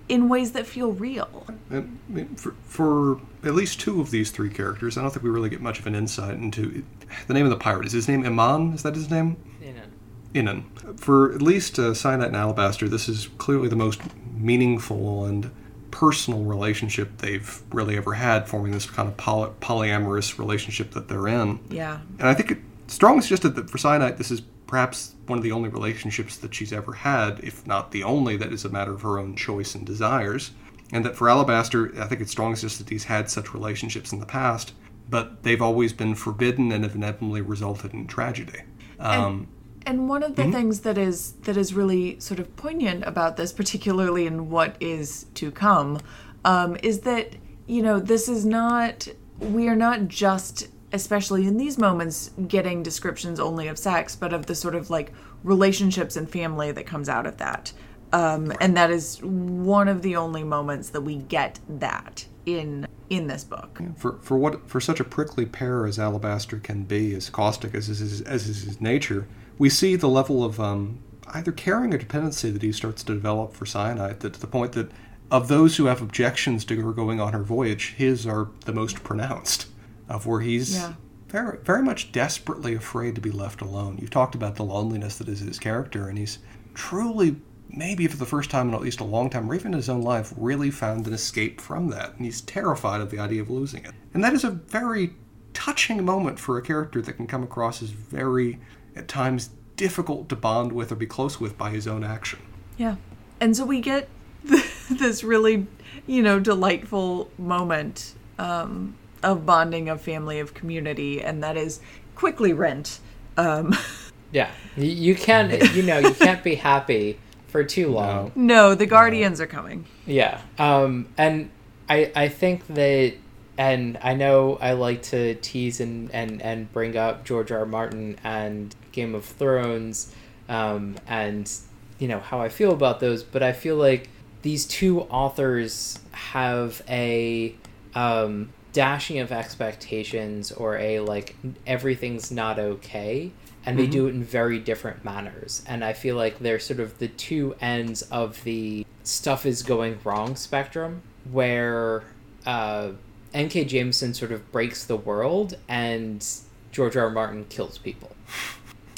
[0.08, 1.46] in ways that feel real.
[1.70, 5.24] And, I mean, for, for at least two of these three characters, I don't think
[5.24, 6.84] we really get much of an insight into
[7.28, 7.86] the name of the pirate.
[7.86, 8.74] Is his name Iman?
[8.74, 9.36] Is that his name?
[9.62, 9.92] Innon.
[10.34, 10.96] Innon.
[10.96, 14.02] For at least uh, Syenite and Alabaster, this is clearly the most
[14.34, 15.52] meaningful and
[15.92, 21.28] personal relationship they've really ever had, forming this kind of poly- polyamorous relationship that they're
[21.28, 21.60] in.
[21.70, 22.00] Yeah.
[22.20, 22.58] And I think it
[22.88, 26.72] strongly suggested that for Syenite, this is perhaps one of the only relationships that she's
[26.72, 29.86] ever had, if not the only, that is a matter of her own choice and
[29.86, 30.52] desires.
[30.94, 34.20] And that for Alabaster, I think it's strongest just that he's had such relationships in
[34.20, 34.74] the past,
[35.10, 38.62] but they've always been forbidden and have inevitably resulted in tragedy.
[39.00, 39.48] Um,
[39.86, 43.52] And one of the things that is that is really sort of poignant about this,
[43.52, 46.00] particularly in what is to come,
[46.46, 47.36] um, is that
[47.68, 49.08] you know this is not
[49.40, 54.46] we are not just especially in these moments getting descriptions only of sex, but of
[54.46, 55.14] the sort of like
[55.44, 57.72] relationships and family that comes out of that.
[58.14, 63.28] Um, and that is one of the only moments that we get that in in
[63.28, 63.80] this book.
[63.98, 67.90] for for what for such a prickly pear as Alabaster can be, as caustic as
[67.90, 69.28] is as is his nature,
[69.62, 70.98] we see the level of um,
[71.36, 74.22] either caring or dependency that he starts to develop for Syenite.
[74.22, 74.90] That to the point that
[75.30, 79.04] of those who have objections to her going on her voyage, his are the most
[79.04, 79.68] pronounced.
[80.10, 80.94] Of where he's Yeah.
[81.30, 84.00] very very much desperately afraid to be left alone.
[84.02, 86.40] You've talked about the loneliness that is his character, and he's
[86.74, 87.36] truly.
[87.70, 89.88] Maybe for the first time in at least a long time, or even in his
[89.90, 92.16] own life, really found an escape from that.
[92.18, 93.94] And he's terrified of the idea of losing it.
[94.14, 95.14] And that is a very
[95.54, 98.60] touching moment for a character that can come across as very,
[99.02, 102.40] at times, difficult to bond with or be close with by his own action.
[102.78, 102.96] Yeah.
[103.40, 104.08] And so we get
[104.90, 105.68] this really,
[106.08, 111.82] you know, delightful moment um, of bonding, of family, of community, and that is
[112.16, 113.00] quickly rent.
[113.38, 113.76] Um,
[114.34, 115.52] Yeah, you, you can't.
[115.76, 117.20] You know, you can't be happy
[117.50, 118.32] for too long.
[118.34, 119.86] no, the Guardians are coming.
[120.06, 120.40] Yeah.
[120.58, 121.50] Um, and
[121.90, 123.16] I I think that
[123.58, 127.60] and I know I like to tease and, and, and bring up George R.
[127.60, 127.66] R.
[127.66, 130.14] Martin and Game of Thrones
[130.50, 131.52] um, and
[132.00, 134.10] you know how I feel about those, but I feel like
[134.42, 137.56] these two authors have a
[137.94, 141.36] um, dashing of expectations or a like
[141.68, 143.32] everything's not okay
[143.64, 146.98] and they do it in very different manners and i feel like they're sort of
[146.98, 151.02] the two ends of the stuff is going wrong spectrum
[151.32, 152.04] where
[152.46, 152.90] uh,
[153.36, 156.26] nk jemisin sort of breaks the world and
[156.72, 157.04] george r.
[157.04, 157.10] R.
[157.12, 158.16] martin kills people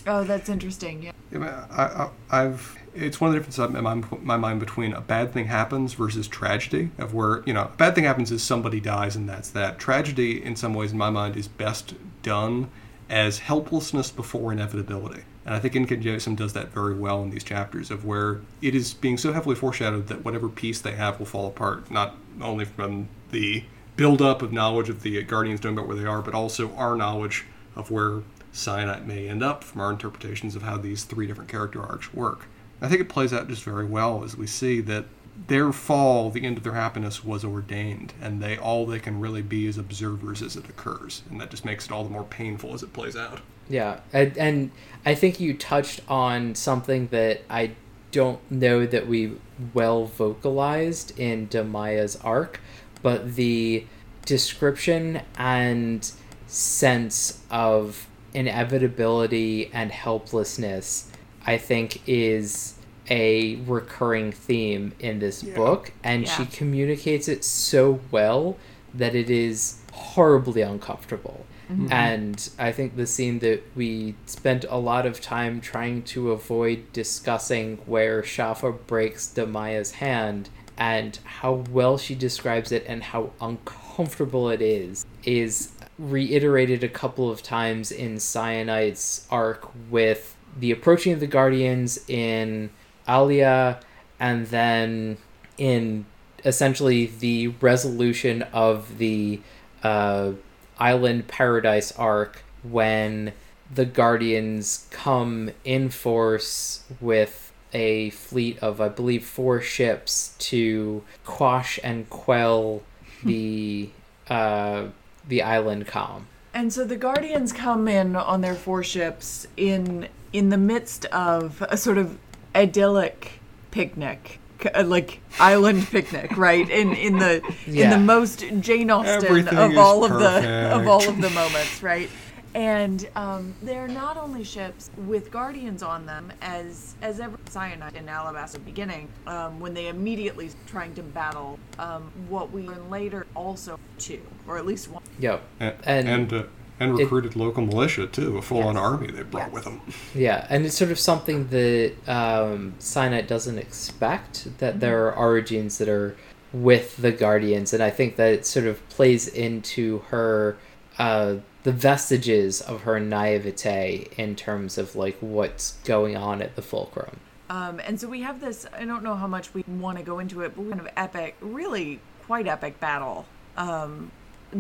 [0.05, 1.11] Oh, that's interesting.
[1.31, 1.65] Yeah.
[1.71, 5.47] I, I've it's one of the differences in my, my mind between a bad thing
[5.47, 9.27] happens versus tragedy of where you know a bad thing happens is somebody dies and
[9.27, 12.69] that's that tragedy in some ways in my mind is best done
[13.09, 17.89] as helplessness before inevitability and i think Incan does that very well in these chapters
[17.89, 21.47] of where it is being so heavily foreshadowed that whatever piece they have will fall
[21.47, 23.63] apart not only from the
[23.95, 27.45] build-up of knowledge of the guardians knowing about where they are but also our knowledge
[27.75, 28.21] of where
[28.53, 32.45] Syenite may end up from our interpretations of how these three different character arcs work.
[32.81, 35.05] I think it plays out just very well as we see that
[35.47, 39.41] their fall, the end of their happiness, was ordained, and they all they can really
[39.41, 42.73] be is observers as it occurs, and that just makes it all the more painful
[42.73, 43.39] as it plays out.
[43.67, 44.71] Yeah, and, and
[45.05, 47.71] I think you touched on something that I
[48.11, 49.38] don't know that we
[49.73, 52.59] well vocalized in Damaya's arc,
[53.01, 53.88] but the
[54.25, 56.11] description and
[56.45, 61.11] sense of inevitability and helplessness,
[61.45, 62.76] I think, is
[63.10, 68.57] a recurring theme in this book, and she communicates it so well
[68.93, 71.45] that it is horribly uncomfortable.
[71.69, 71.91] Mm-hmm.
[71.91, 76.91] And I think the scene that we spent a lot of time trying to avoid
[76.93, 84.49] discussing, where Schaffa breaks Damaya's hand, and how well she describes it and how uncomfortable
[84.49, 91.20] it is, is reiterated a couple of times in Syenite's arc with the approaching of
[91.20, 92.70] the Guardians in
[93.07, 93.82] Allia,
[94.20, 95.18] and then
[95.57, 96.06] in
[96.45, 99.40] essentially the resolution of the
[99.84, 100.32] uh,
[100.80, 103.34] Island Paradise arc when
[103.74, 111.80] the Guardians come in force with a fleet of, I believe, four ships to quash
[111.84, 112.84] and quell
[113.24, 113.90] the
[114.30, 114.88] uh,
[115.28, 116.24] the island comm.
[116.54, 121.64] And so the Guardians come in on their four ships in in the midst of
[121.70, 122.18] a sort of
[122.56, 123.40] idyllic
[123.72, 124.40] picnic,
[124.74, 126.70] uh, like island picnic, right?
[126.70, 130.88] In in the in the most Jane Austen Everything of is all of the of
[130.88, 132.10] all of the moments, right?
[132.55, 138.07] And um, they're not only ships with guardians on them, as as ever Syenite in
[138.07, 143.80] Alabaster beginning, um, when they immediately trying to battle um, what we learn later also
[143.97, 145.01] two, or at least one.
[145.19, 145.41] Yep.
[145.59, 146.43] And And- and, uh,
[146.80, 148.84] and recruited local militia too, a full-on Yes.
[148.84, 149.53] army they brought Yes.
[149.53, 149.81] with them.
[150.13, 155.77] Yeah, and it's sort of something that um, Syenite doesn't expect that there are orogenes
[155.77, 156.15] that are
[156.51, 160.57] with the Guardians, and I think that it sort of plays into her
[160.99, 166.61] uh, the vestiges of her naivete in terms of like what's going on at the
[166.61, 167.19] fulcrum.
[167.49, 168.65] Um, and so we have this.
[168.77, 170.90] I don't know how much we want to go into it, but we kind of
[170.98, 173.26] epic, really quite epic battle
[173.57, 174.11] um,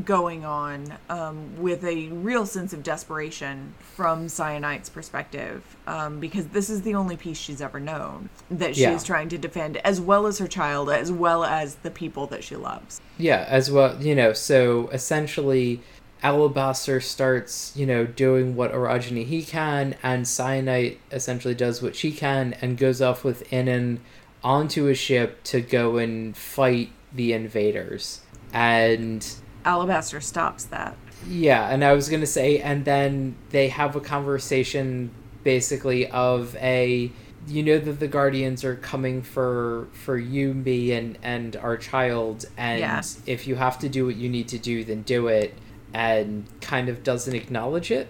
[0.05, 6.69] going on um, with a real sense of desperation from Syenite's perspective, um, because this
[6.69, 8.93] is the only peace she's ever known that she Yeah.
[8.95, 12.43] is trying to defend, as well as her child, as well as the people that
[12.43, 13.01] she loves.
[13.17, 15.81] Yeah, as well, you know, so essentially
[16.23, 22.11] Alabaster starts, you know, doing what Orogeny he can, and Syenite essentially does what she
[22.13, 23.99] can and goes off with Innon
[24.43, 28.21] onto a ship to go and fight the invaders.
[28.53, 29.25] And
[29.65, 30.95] Alabaster stops that.
[31.27, 35.11] yeah, and I was gonna say, and then they have a conversation
[35.43, 37.11] basically of a
[37.47, 42.45] you know that the guardians are coming for for you me and and our child
[42.57, 43.01] and Yeah.
[43.25, 45.53] if you have to do what you need to do then do it
[45.93, 48.07] and kind of doesn't acknowledge it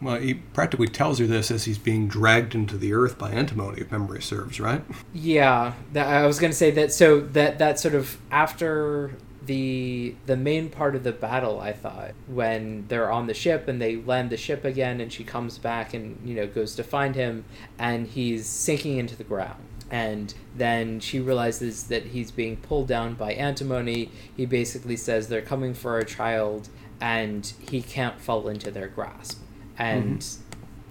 [0.00, 3.80] Well, he practically tells her this as he's being dragged into the earth by antimony,
[3.82, 4.82] if memory serves, right?
[5.12, 6.92] Yeah, that, I was gonna say that.
[6.92, 9.12] So that that sort of after
[9.44, 13.80] the the main part of the battle, I thought when they're on the ship and
[13.80, 17.14] they land the ship again, and she comes back and you know goes to find
[17.16, 17.44] him,
[17.78, 19.62] and he's sinking into the ground.
[19.90, 24.10] And then she realizes that he's being pulled down by antimony.
[24.36, 26.68] He basically says they're coming for our child,
[27.00, 29.40] and he can't fall into their grasp.
[29.78, 30.26] And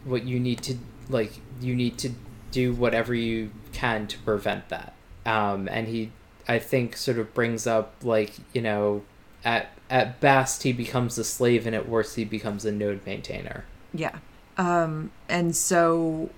[0.05, 0.77] what you need to
[1.09, 2.11] like you need to
[2.51, 4.93] do whatever you can to prevent that
[5.25, 6.11] um, and he
[6.47, 9.03] i think sort of brings up like you know
[9.43, 13.65] at at best he becomes a slave and at worst he becomes a node maintainer
[13.93, 14.19] Yeah.
[14.57, 16.29] Um, and so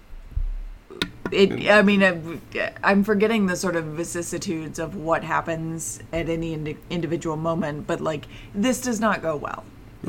[1.31, 6.53] it, I mean, I- I'm forgetting the sort of vicissitudes of what happens at any
[6.53, 8.25] indi- individual moment, but like
[8.55, 9.63] this does not go well.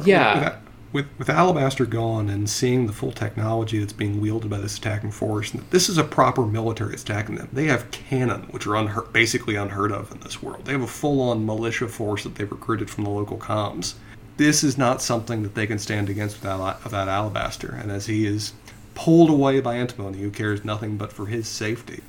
[0.05, 0.57] yeah
[0.93, 5.13] With, with Alabaster gone and seeing the full technology that's being wielded by this attacking
[5.13, 7.49] force, this is a proper military that's attacking them.
[7.53, 10.65] They have cannon, which are unheard, basically unheard of in this world.
[10.65, 13.95] They have a full-on militia force that they've recruited from the local comms.
[14.37, 17.79] This is not something that they can stand against without, without Alabaster.
[17.81, 18.53] And as he is
[19.01, 22.03] pulled away by Antimony, who cares nothing but for his safety,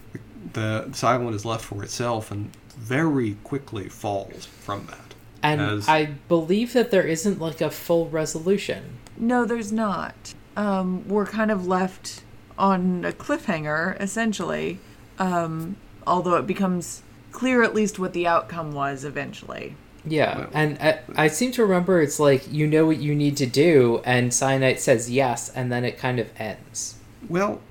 [0.52, 5.16] the Silent is left for itself and very quickly falls from that.
[5.42, 10.34] and As- i believe that there isn't like a full resolution No, there's not.
[10.58, 12.24] Um, we're kind of left
[12.58, 14.80] on a cliffhanger, essentially.
[15.18, 19.76] Um, although it becomes clear at least what the outcome was eventually.
[20.06, 23.38] Yeah Well- and I, I seem to remember it's like you know what you need
[23.38, 26.96] to do and Syenite says yes and then it kind of ends
[27.30, 27.62] Well,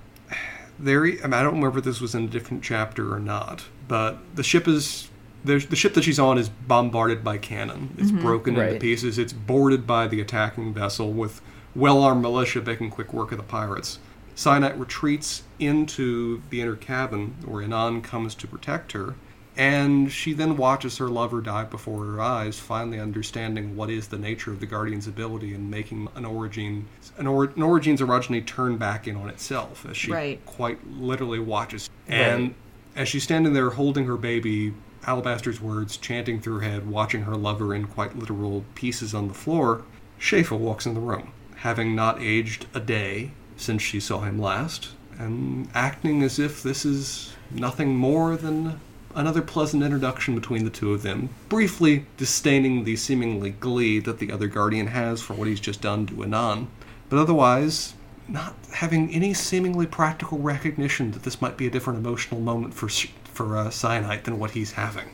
[0.79, 1.05] there.
[1.05, 4.19] I, mean, I don't remember if this was in a different chapter or not, but
[4.35, 5.09] the ship is
[5.45, 7.95] the ship that she's on is bombarded by cannon.
[7.99, 8.21] It's mm-hmm.
[8.21, 9.19] broken into pieces.
[9.19, 11.41] It's boarded by the attacking vessel with
[11.75, 13.99] well-armed militia making quick work of the pirates.
[14.35, 19.15] Cyanite retreats into the inner cabin where Innon comes to protect her,
[19.61, 24.17] and she then watches her lover die before her eyes, finally understanding what is the
[24.17, 26.85] nature of the Guardian's ability and making an orogene,
[27.19, 30.47] an, or, an orogene's orogeny turn back in on itself as she Right.
[30.47, 31.91] quite literally watches.
[32.09, 32.55] And Right.
[32.97, 34.73] as she's standing there holding her baby,
[35.07, 39.35] Alabaster's words chanting through her head, watching her lover in quite literal pieces on the
[39.35, 39.83] floor,
[40.19, 44.89] Schaffa walks in the room, having not aged a day since she saw him last,
[45.19, 48.81] and acting as if this is nothing more than
[49.15, 54.31] another pleasant introduction between the two of them, briefly disdaining the seemingly glee that the
[54.31, 56.69] other guardian has for what he's just done to Innon,
[57.09, 57.95] but otherwise
[58.29, 62.89] not having any seemingly practical recognition that this might be a different emotional moment for
[63.25, 65.09] for uh, Syenite than what he's having.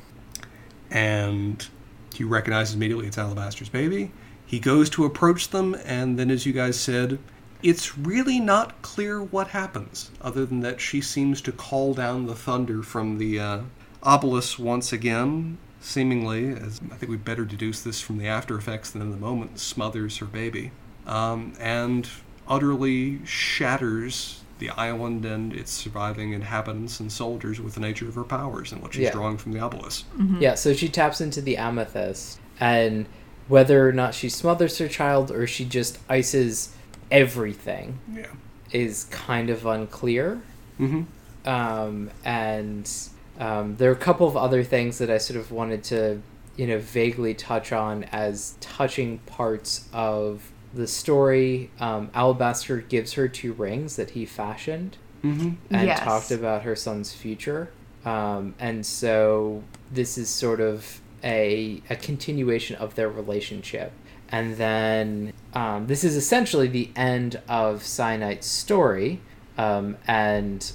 [0.91, 1.67] And
[2.15, 4.11] he recognizes immediately it's Alabaster's baby.
[4.45, 7.19] He goes to approach them, and then, as you guys said,
[7.63, 12.35] it's really not clear what happens, other than that she seems to call down the
[12.35, 13.61] thunder from the uh,
[14.07, 18.91] obelisk once again, seemingly, as I think we better deduce this from the after effects
[18.91, 20.71] than in the moment, smothers her baby,
[21.07, 22.09] um, and
[22.49, 28.25] utterly shatters the island and its surviving inhabitants and soldiers with the nature of her
[28.25, 29.11] powers and what she's Yeah.
[29.11, 30.07] drawing from the obelisk.
[30.41, 33.05] Yeah, so she taps into the amethyst, and
[33.49, 36.71] whether or not she smothers her child or she just ices
[37.11, 38.27] everything Yeah.
[38.73, 40.41] is kind of unclear.
[40.81, 41.03] Mm-hmm.
[41.49, 42.91] Um, and
[43.39, 46.21] um, there are a couple of other things that I sort of wanted to,
[46.57, 51.71] you know, vaguely touch on as touching parts of the story.
[51.81, 55.55] Um, Alabaster gives her two rings that he fashioned Mm-hmm.
[55.75, 56.01] and Yes.
[56.01, 57.71] talked about her son's future.
[58.05, 63.93] Um, and so this is sort of a, a continuation of their relationship.
[64.31, 69.21] and then um, this is essentially the end of Syenite's story.
[69.59, 70.71] Um, and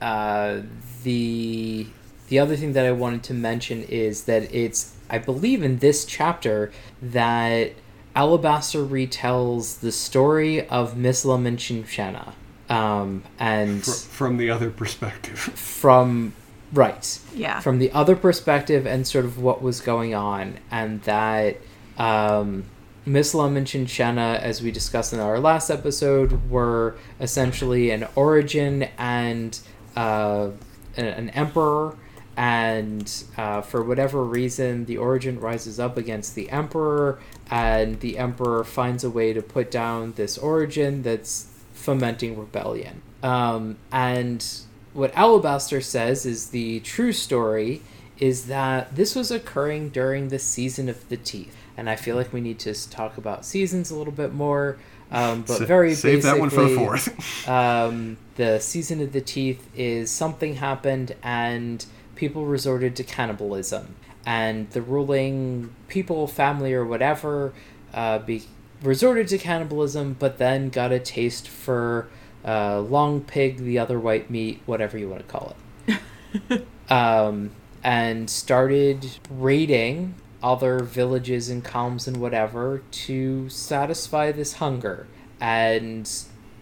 [0.00, 0.60] uh,
[1.06, 1.86] the
[2.28, 6.04] the other thing that I wanted to mention is that it's I believe in this
[6.04, 7.72] chapter that
[8.16, 12.32] Alabaster retells the story of Misalem and Shemshena.
[12.68, 15.38] Um, and Fr- from the other perspective.
[15.82, 16.32] from
[16.72, 17.60] right Yeah.
[17.60, 21.58] from the other perspective and sort of what was going on and that
[21.98, 22.64] um,
[23.06, 29.56] Misalem and Shemshena, as we discussed in our last episode, were essentially an orogene and
[29.94, 30.48] uh,
[30.96, 31.96] an, emperor.
[32.36, 37.18] And uh, for whatever reason, the orogene rises up against the emperor,
[37.50, 43.00] and the emperor finds a way to put down this orogene that's fomenting rebellion.
[43.22, 44.46] Um, and
[44.92, 47.82] what Alabaster says is the true story
[48.18, 51.56] is that this was occurring during the season of the teeth.
[51.76, 54.78] And I feel like we need to talk about seasons a little bit more.
[55.10, 57.48] Um, but Sa- very save that one for the basically, fourth.
[57.48, 61.84] um, the season of the teeth is something happened and
[62.16, 67.54] people resorted to cannibalism and the ruling people family or whatever
[67.94, 68.42] uh, be,
[68.82, 72.08] resorted to cannibalism but then got a taste for
[72.44, 75.54] uh, long pig the other white meat whatever you want to call
[75.86, 77.50] it um,
[77.84, 80.14] and started raiding
[80.46, 85.06] other villages and comms and whatever to satisfy this hunger.
[85.40, 86.10] And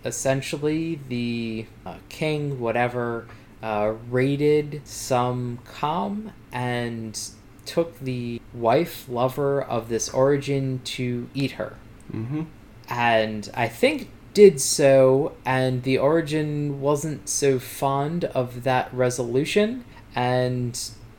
[0.05, 3.27] essentially, the uh, king, whatever,
[3.63, 7.19] uh, raided some comm and
[7.67, 11.77] took the wife, lover of this orogene to eat her
[12.13, 12.43] mm-hmm.
[12.89, 19.85] and I think did so, and the Orogene wasn't so fond of that resolution,
[20.15, 20.79] and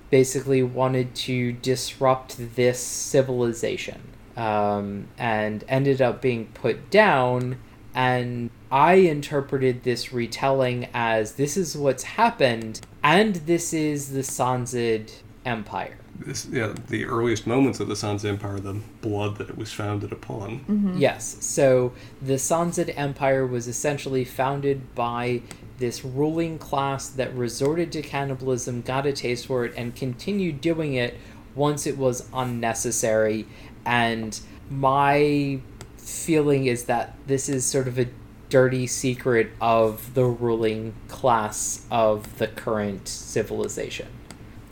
[0.09, 4.01] basically wanted to disrupt this civilization,
[4.37, 7.57] um, and ended up being put down.
[7.93, 15.21] And I interpreted this retelling as this is what's happened, and this is the Sanzed
[15.45, 15.97] Empire.
[16.17, 20.13] This, yeah, the earliest moments of the Sun's Empire, the blood that it was founded
[20.13, 20.95] upon.
[20.97, 21.37] Yes.
[21.41, 21.91] So
[22.21, 25.41] the Sanzid Empire was essentially founded by
[25.77, 30.93] this ruling class that resorted to cannibalism, got a taste for it, and continued doing
[30.93, 31.17] it
[31.53, 33.45] once it was unnecessary.
[33.85, 34.39] And
[34.69, 35.59] my
[35.97, 38.07] feeling is that this is sort of a
[38.49, 44.07] dirty secret of the ruling class of the current civilization.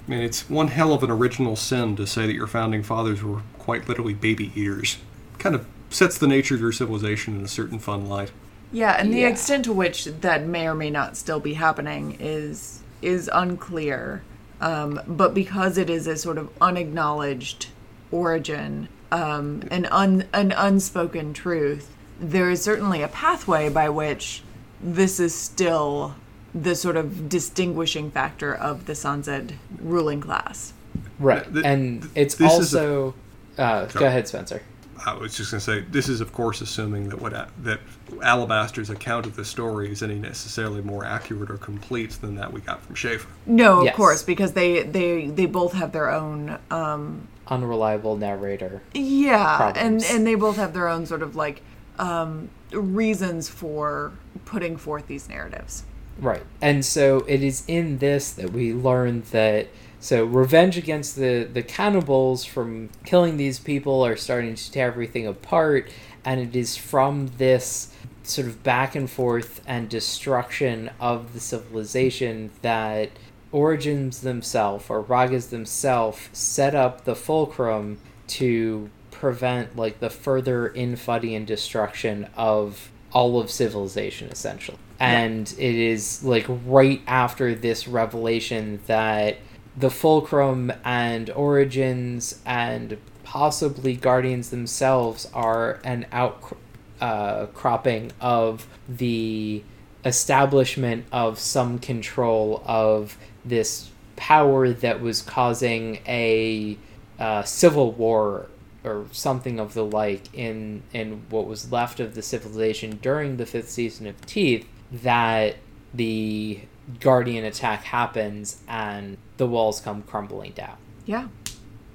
[0.08, 3.24] I mean, it's one hell of an original sin to say that your founding fathers
[3.24, 4.98] were quite literally baby eaters.
[5.40, 8.32] Kind of sets the nature of your civilization in a certain fun light.
[8.74, 9.28] Yeah, and the Yeah.
[9.30, 14.22] extent to which that may or may not still be happening is is unclear.
[14.62, 17.68] Um, but because it is a sort of unacknowledged
[18.11, 24.42] origin, um, an un, an unspoken truth, there is certainly a pathway by which
[24.82, 26.16] this is still
[26.56, 30.72] the sort of distinguishing factor of the Sanzed ruling class.
[31.19, 31.52] Right.
[31.52, 33.14] Th- and it's this is a- also.
[33.58, 34.61] uh, go ahead, Spencer.
[35.06, 37.33] I was just going to say, this is, of course, assuming that what
[37.64, 37.80] that
[38.22, 42.61] Alabaster's account of the story is any necessarily more accurate or complete than that we
[42.61, 43.25] got from Schaffa.
[43.45, 43.95] No, of Yes.
[43.95, 48.82] course, because they they they both have their own um, Unreliable narrator.
[48.93, 50.03] Yeah, problems.
[50.09, 51.61] and and they both have their own sort of like
[51.99, 54.14] um, reasons for
[54.45, 55.83] putting forth these narratives.
[56.19, 56.43] Right.
[56.61, 59.67] And so it is in this that we learn that
[60.03, 65.25] so revenge against the the cannibals from killing these people are starting to tear everything
[65.25, 65.90] apart
[66.25, 72.51] and it is from this sort of back and forth and destruction of the civilization
[72.61, 73.09] that
[73.53, 81.33] orogenes themselves or roggas themselves set up the fulcrum to prevent like the further infighting
[81.33, 84.77] and destruction of all of civilization essentially.
[84.99, 89.38] And it is like right after this revelation that
[89.76, 99.64] the fulcrum and orogenes and possibly guardians themselves are an outcropping uh, of the
[100.06, 106.77] establishment of some control of this power that was causing a
[107.19, 108.48] uh, civil war
[108.84, 113.45] or something of the like in in what was left of the civilization during the
[113.45, 115.56] fifth season of Teeth that
[115.93, 116.60] the
[117.00, 120.78] guardian attack happens and the walls come crumbling down.
[121.06, 121.28] Yeah,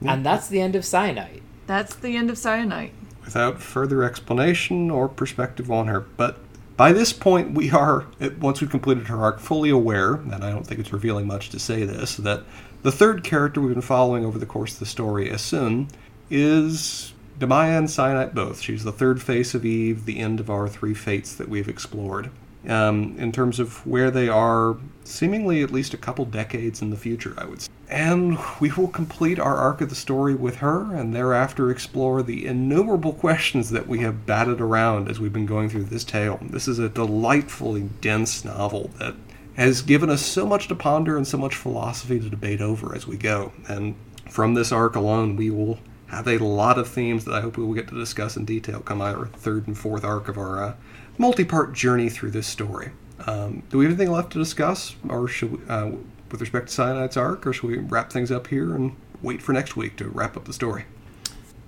[0.04, 1.42] And that's the end of Syenite.
[1.66, 2.92] that's the end of Syenite.
[3.24, 6.00] Without further explanation or perspective on her.
[6.00, 6.38] But
[6.76, 8.06] by this point, we are,
[8.40, 11.58] once we've completed her arc, fully aware, and I don't think it's revealing much to
[11.58, 12.44] say this, that
[12.82, 15.88] the third character we've been following over the course of the story, Essun,
[16.30, 18.60] is Damaya and Cyanite both.
[18.60, 22.30] She's the third face of Eve, the end of our three fates that we've explored.
[22.68, 26.98] Um, in terms of where they are, seemingly at least a couple decades in the
[26.98, 27.70] future, I would say.
[27.88, 32.46] And we will complete our arc of the story with her, and thereafter explore the
[32.46, 36.38] innumerable questions that we have batted around as we've been going through this tale.
[36.42, 39.14] This is a delightfully dense novel that
[39.56, 43.06] has given us so much to ponder and so much philosophy to debate over as
[43.06, 43.52] we go.
[43.66, 43.96] And
[44.28, 47.64] from this arc alone, we will have a lot of themes that I hope we
[47.64, 50.74] will get to discuss in detail come our third and fourth arc of our uh,
[51.18, 52.90] multi-part journey through this story.
[53.26, 55.90] Um, do we have anything left to discuss, or should we, uh,
[56.30, 59.52] with respect to Syenite's arc, or should we wrap things up here and wait for
[59.52, 60.84] next week to wrap up the story?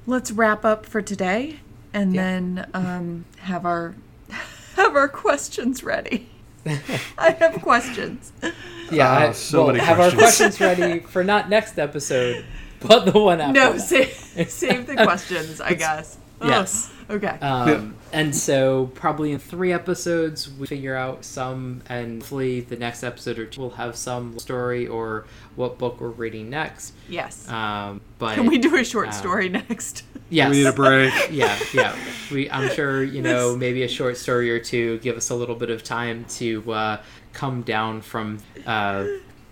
[0.07, 1.61] Let's wrap up for today,
[1.93, 2.23] and Yeah.
[2.23, 3.95] then um, have our
[4.77, 6.29] have our questions ready.
[7.19, 8.33] I have questions.
[8.91, 10.57] Yeah, Ah, I, so we'll many have our questions.
[10.57, 12.45] questions ready for not next episode,
[12.81, 13.53] but the one after.
[13.53, 14.13] No, save
[14.49, 15.61] save the questions.
[15.61, 16.19] I guess.
[16.41, 16.91] Oh, Yes.
[17.11, 17.39] Okay.
[17.41, 23.03] Um, and so probably in three episodes we figure out some, and hopefully the next
[23.03, 26.93] episode or two will have some story or what book we're reading next.
[27.09, 27.49] yes.
[27.49, 30.05] Um, but Can we do a short um, story next?
[30.33, 30.51] Yes.
[30.51, 31.13] We need a break.
[31.33, 31.97] yeah, yeah.
[32.31, 34.99] We, I'm sure you know maybe a short story or two.
[35.01, 39.07] Give us a little bit of time to uh, come down from uh,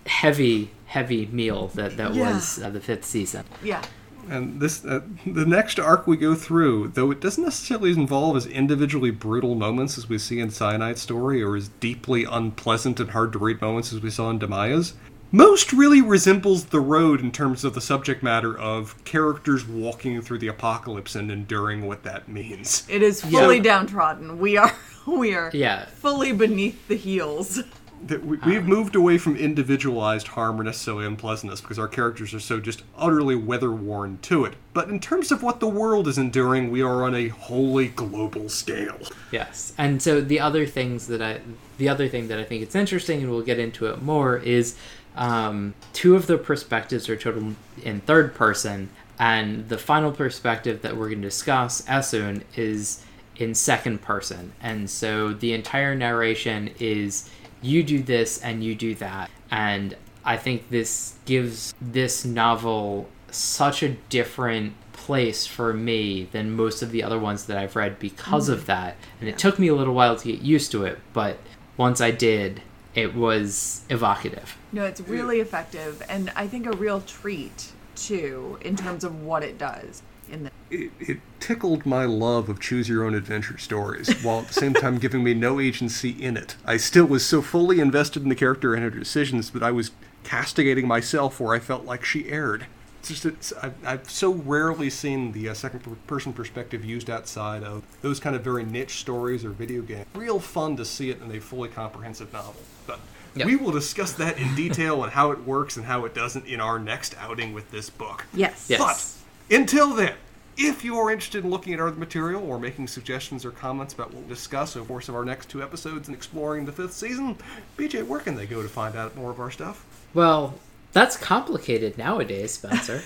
[0.06, 2.32] heavy, heavy meal that that Yeah.
[2.32, 3.44] was uh, the fifth season.
[3.60, 3.82] yeah.
[4.30, 8.46] And this, uh, the next arc we go through, though it doesn't necessarily involve as
[8.46, 13.32] individually brutal moments as we see in Syenite's story, or as deeply unpleasant and hard
[13.32, 14.94] to read moments as we saw in Damaya's,
[15.30, 20.38] most really resembles The Road in terms of the subject matter of characters walking through
[20.38, 22.86] the apocalypse and enduring what that means.
[22.88, 24.38] It is fully downtrodden.
[24.38, 24.74] We are
[25.06, 25.84] we are Yeah.
[25.86, 27.60] fully beneath the heels.
[28.06, 32.40] That we, we've moved away from individualized harm or necessarily unpleasantness because our characters are
[32.40, 34.54] so just utterly weather worn to it.
[34.72, 38.48] But in terms of what the world is enduring, we are on a wholly global
[38.48, 38.98] scale.
[39.32, 41.40] Yes, and so the other things that I,
[41.76, 44.76] the other thing that I think it's interesting, and we'll get into it more, is
[45.16, 50.96] um, two of the perspectives are total in third person, and the final perspective that
[50.96, 53.04] we're going to discuss, Essun, is
[53.36, 57.28] in second person, and so the entire narration is
[57.62, 63.82] you do this and you do that, and I think this gives this novel such
[63.82, 68.48] a different place for me than most of the other ones that I've read because
[68.48, 68.66] of mm.
[68.66, 68.96] that.
[69.20, 71.38] And it took me a little while to get used to it, but
[71.76, 72.62] once I did,
[72.94, 74.56] it was evocative.
[74.72, 79.42] No, it's really effective and I think a real treat too in terms of what
[79.42, 84.10] it does in the it, it tickled my love of choose your own adventure stories
[84.22, 86.56] while at the same time giving me no agency in it.
[86.64, 89.92] I still was so fully invested in the character and her decisions that I was
[90.24, 92.66] castigating myself where I felt like she erred.
[93.00, 97.62] It's just it's, I've, I've so rarely seen the uh, second person perspective used outside
[97.62, 100.06] of those kind of very niche stories or video games.
[100.14, 102.56] Real fun to see it in a fully comprehensive novel.
[102.86, 103.00] But
[103.34, 103.46] Yep.
[103.46, 106.60] we will discuss that in detail and how it works and how it doesn't in
[106.60, 108.26] our next outing with this book.
[108.34, 108.66] Yes.
[108.68, 108.78] Yes.
[108.80, 109.17] But
[109.50, 110.14] until then,
[110.56, 114.08] if you are interested in looking at other material or making suggestions or comments about
[114.08, 116.92] what we'll discuss over the course of our next two episodes and exploring the fifth
[116.92, 117.36] season,
[117.76, 119.86] BJ, where can they go to find out more of our stuff?
[120.14, 120.54] Well,
[120.92, 123.02] that's complicated nowadays, Spencer.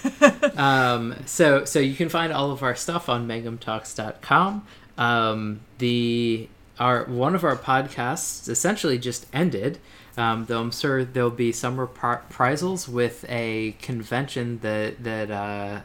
[0.57, 4.67] um, so, so you can find all of our stuff on megamtalks.com.
[4.97, 6.49] Um, the
[6.79, 9.79] our one of our podcasts essentially just ended.
[10.17, 15.81] Um, though I'm sure there'll be some reprisals with a convention that that uh,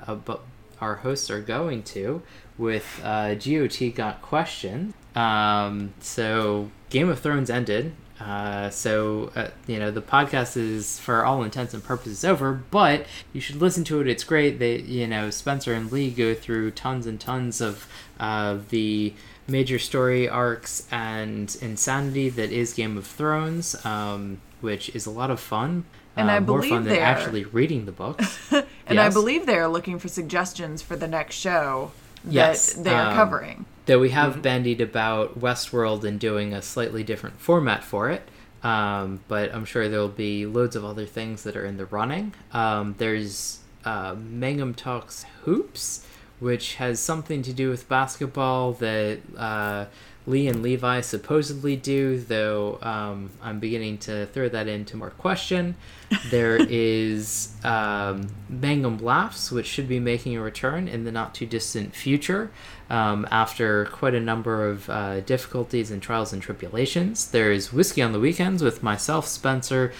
[0.81, 2.21] our hosts are going to
[2.57, 4.93] with uh, GOT got questioned.
[5.15, 7.93] Um, so Game of Thrones ended.
[8.19, 13.05] Uh, so uh, you know the podcast is for all intents and purposes over, but
[13.31, 14.07] you should listen to it.
[14.07, 14.57] It's great.
[14.59, 17.87] They you know Spencer and Lee go through tons and tons of
[18.19, 19.13] uh, the
[19.47, 25.31] major story arcs and insanity that is Game of Thrones, um, which is a lot
[25.31, 25.85] of fun.
[26.15, 28.37] And uh, I more fun than they're- actually reading the books.
[28.89, 31.91] And I believe they're looking for suggestions for the next show
[32.23, 33.65] that Yes, they are um, covering.
[33.85, 38.21] Though we have bandied about Westworld and doing a slightly different format for it.
[38.63, 42.33] Um, but I'm sure there'll be loads of other things that are in the running.
[42.53, 46.06] Um, there's uh, Mangum Talks Hoops,
[46.39, 49.85] which has something to do with basketball that uh,
[50.27, 55.75] Lee and Levi supposedly do, though um, I'm beginning to throw that into more question.
[56.29, 61.45] There is um, Mangum Laughs, which should be making a return in the not too
[61.45, 62.49] distant future
[62.89, 67.31] um, after quite a number of uh, difficulties and trials and tribulations.
[67.31, 69.91] There's Whiskey on the Weekends with myself, Spencer,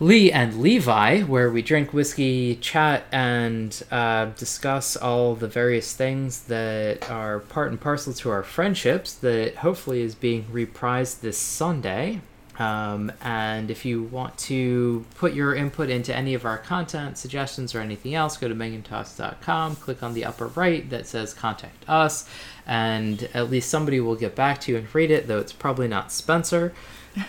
[0.00, 6.44] Lee and Levi, where we drink whiskey, chat, and uh, discuss all the various things
[6.44, 12.20] that are part and parcel to our friendships that hopefully is being reprised this Sunday.
[12.60, 17.74] Um, and if you want to put your input into any of our content, suggestions,
[17.74, 22.28] or anything else, go to megantalks.com, click on the upper right that says contact us,
[22.68, 25.88] and at least somebody will get back to you and read it, though it's probably
[25.88, 26.72] not Spencer.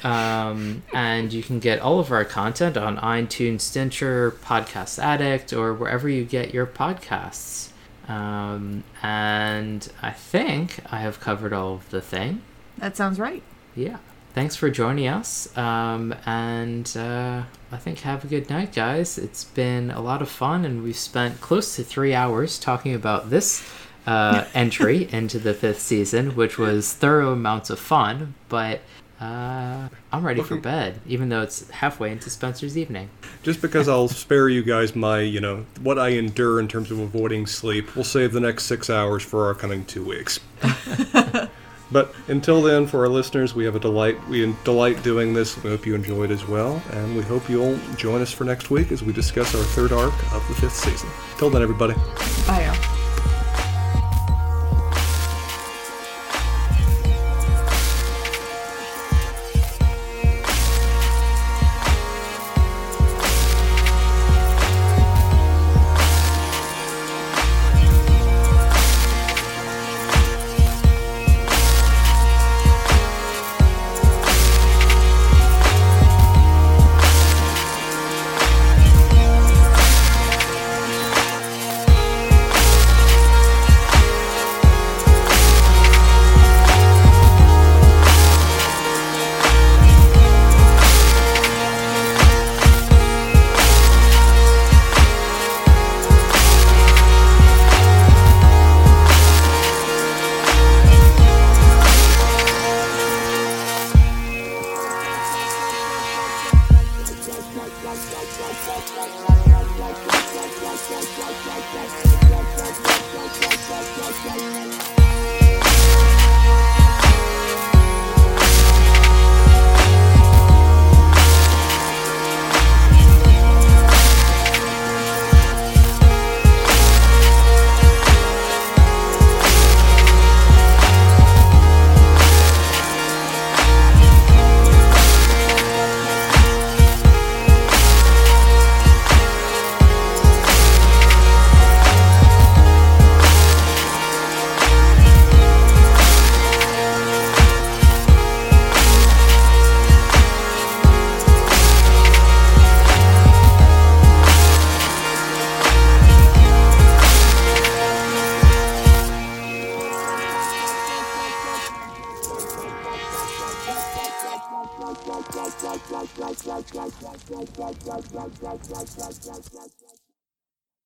[0.03, 5.73] Um, and you can get all of our content on iTunes, Stitcher, Podcast Addict, or
[5.73, 7.69] wherever you get your podcasts.
[8.07, 12.41] Um, and I think I have covered all of the thing.
[12.77, 13.43] That sounds right.
[13.75, 13.97] Yeah.
[14.33, 15.55] Thanks for joining us.
[15.57, 19.17] Um, and uh, I think have a good night, guys.
[19.17, 23.29] It's been a lot of fun, and we've spent close to three hours talking about
[23.29, 23.67] this
[24.07, 28.35] uh, entry into the fifth season, which was thorough amounts of fun.
[28.49, 28.81] But
[29.19, 33.09] uh, I'm ready for bed, even though it's halfway into Spencer's evening.
[33.43, 36.99] Just because I'll spare you guys my, you know, what I endure in terms of
[36.99, 40.39] avoiding sleep, we'll save the next six hours for our coming two weeks.
[41.91, 44.15] but until then, for our listeners, we have a delight.
[44.29, 45.61] We delight doing this.
[45.61, 48.93] We hope you enjoyed as well, and we hope you'll join us for next week
[48.93, 51.09] as we discuss our third arc of the fifth season.
[51.37, 51.93] Till then, everybody.
[52.47, 52.63] Bye.
[52.63, 52.88] y'all.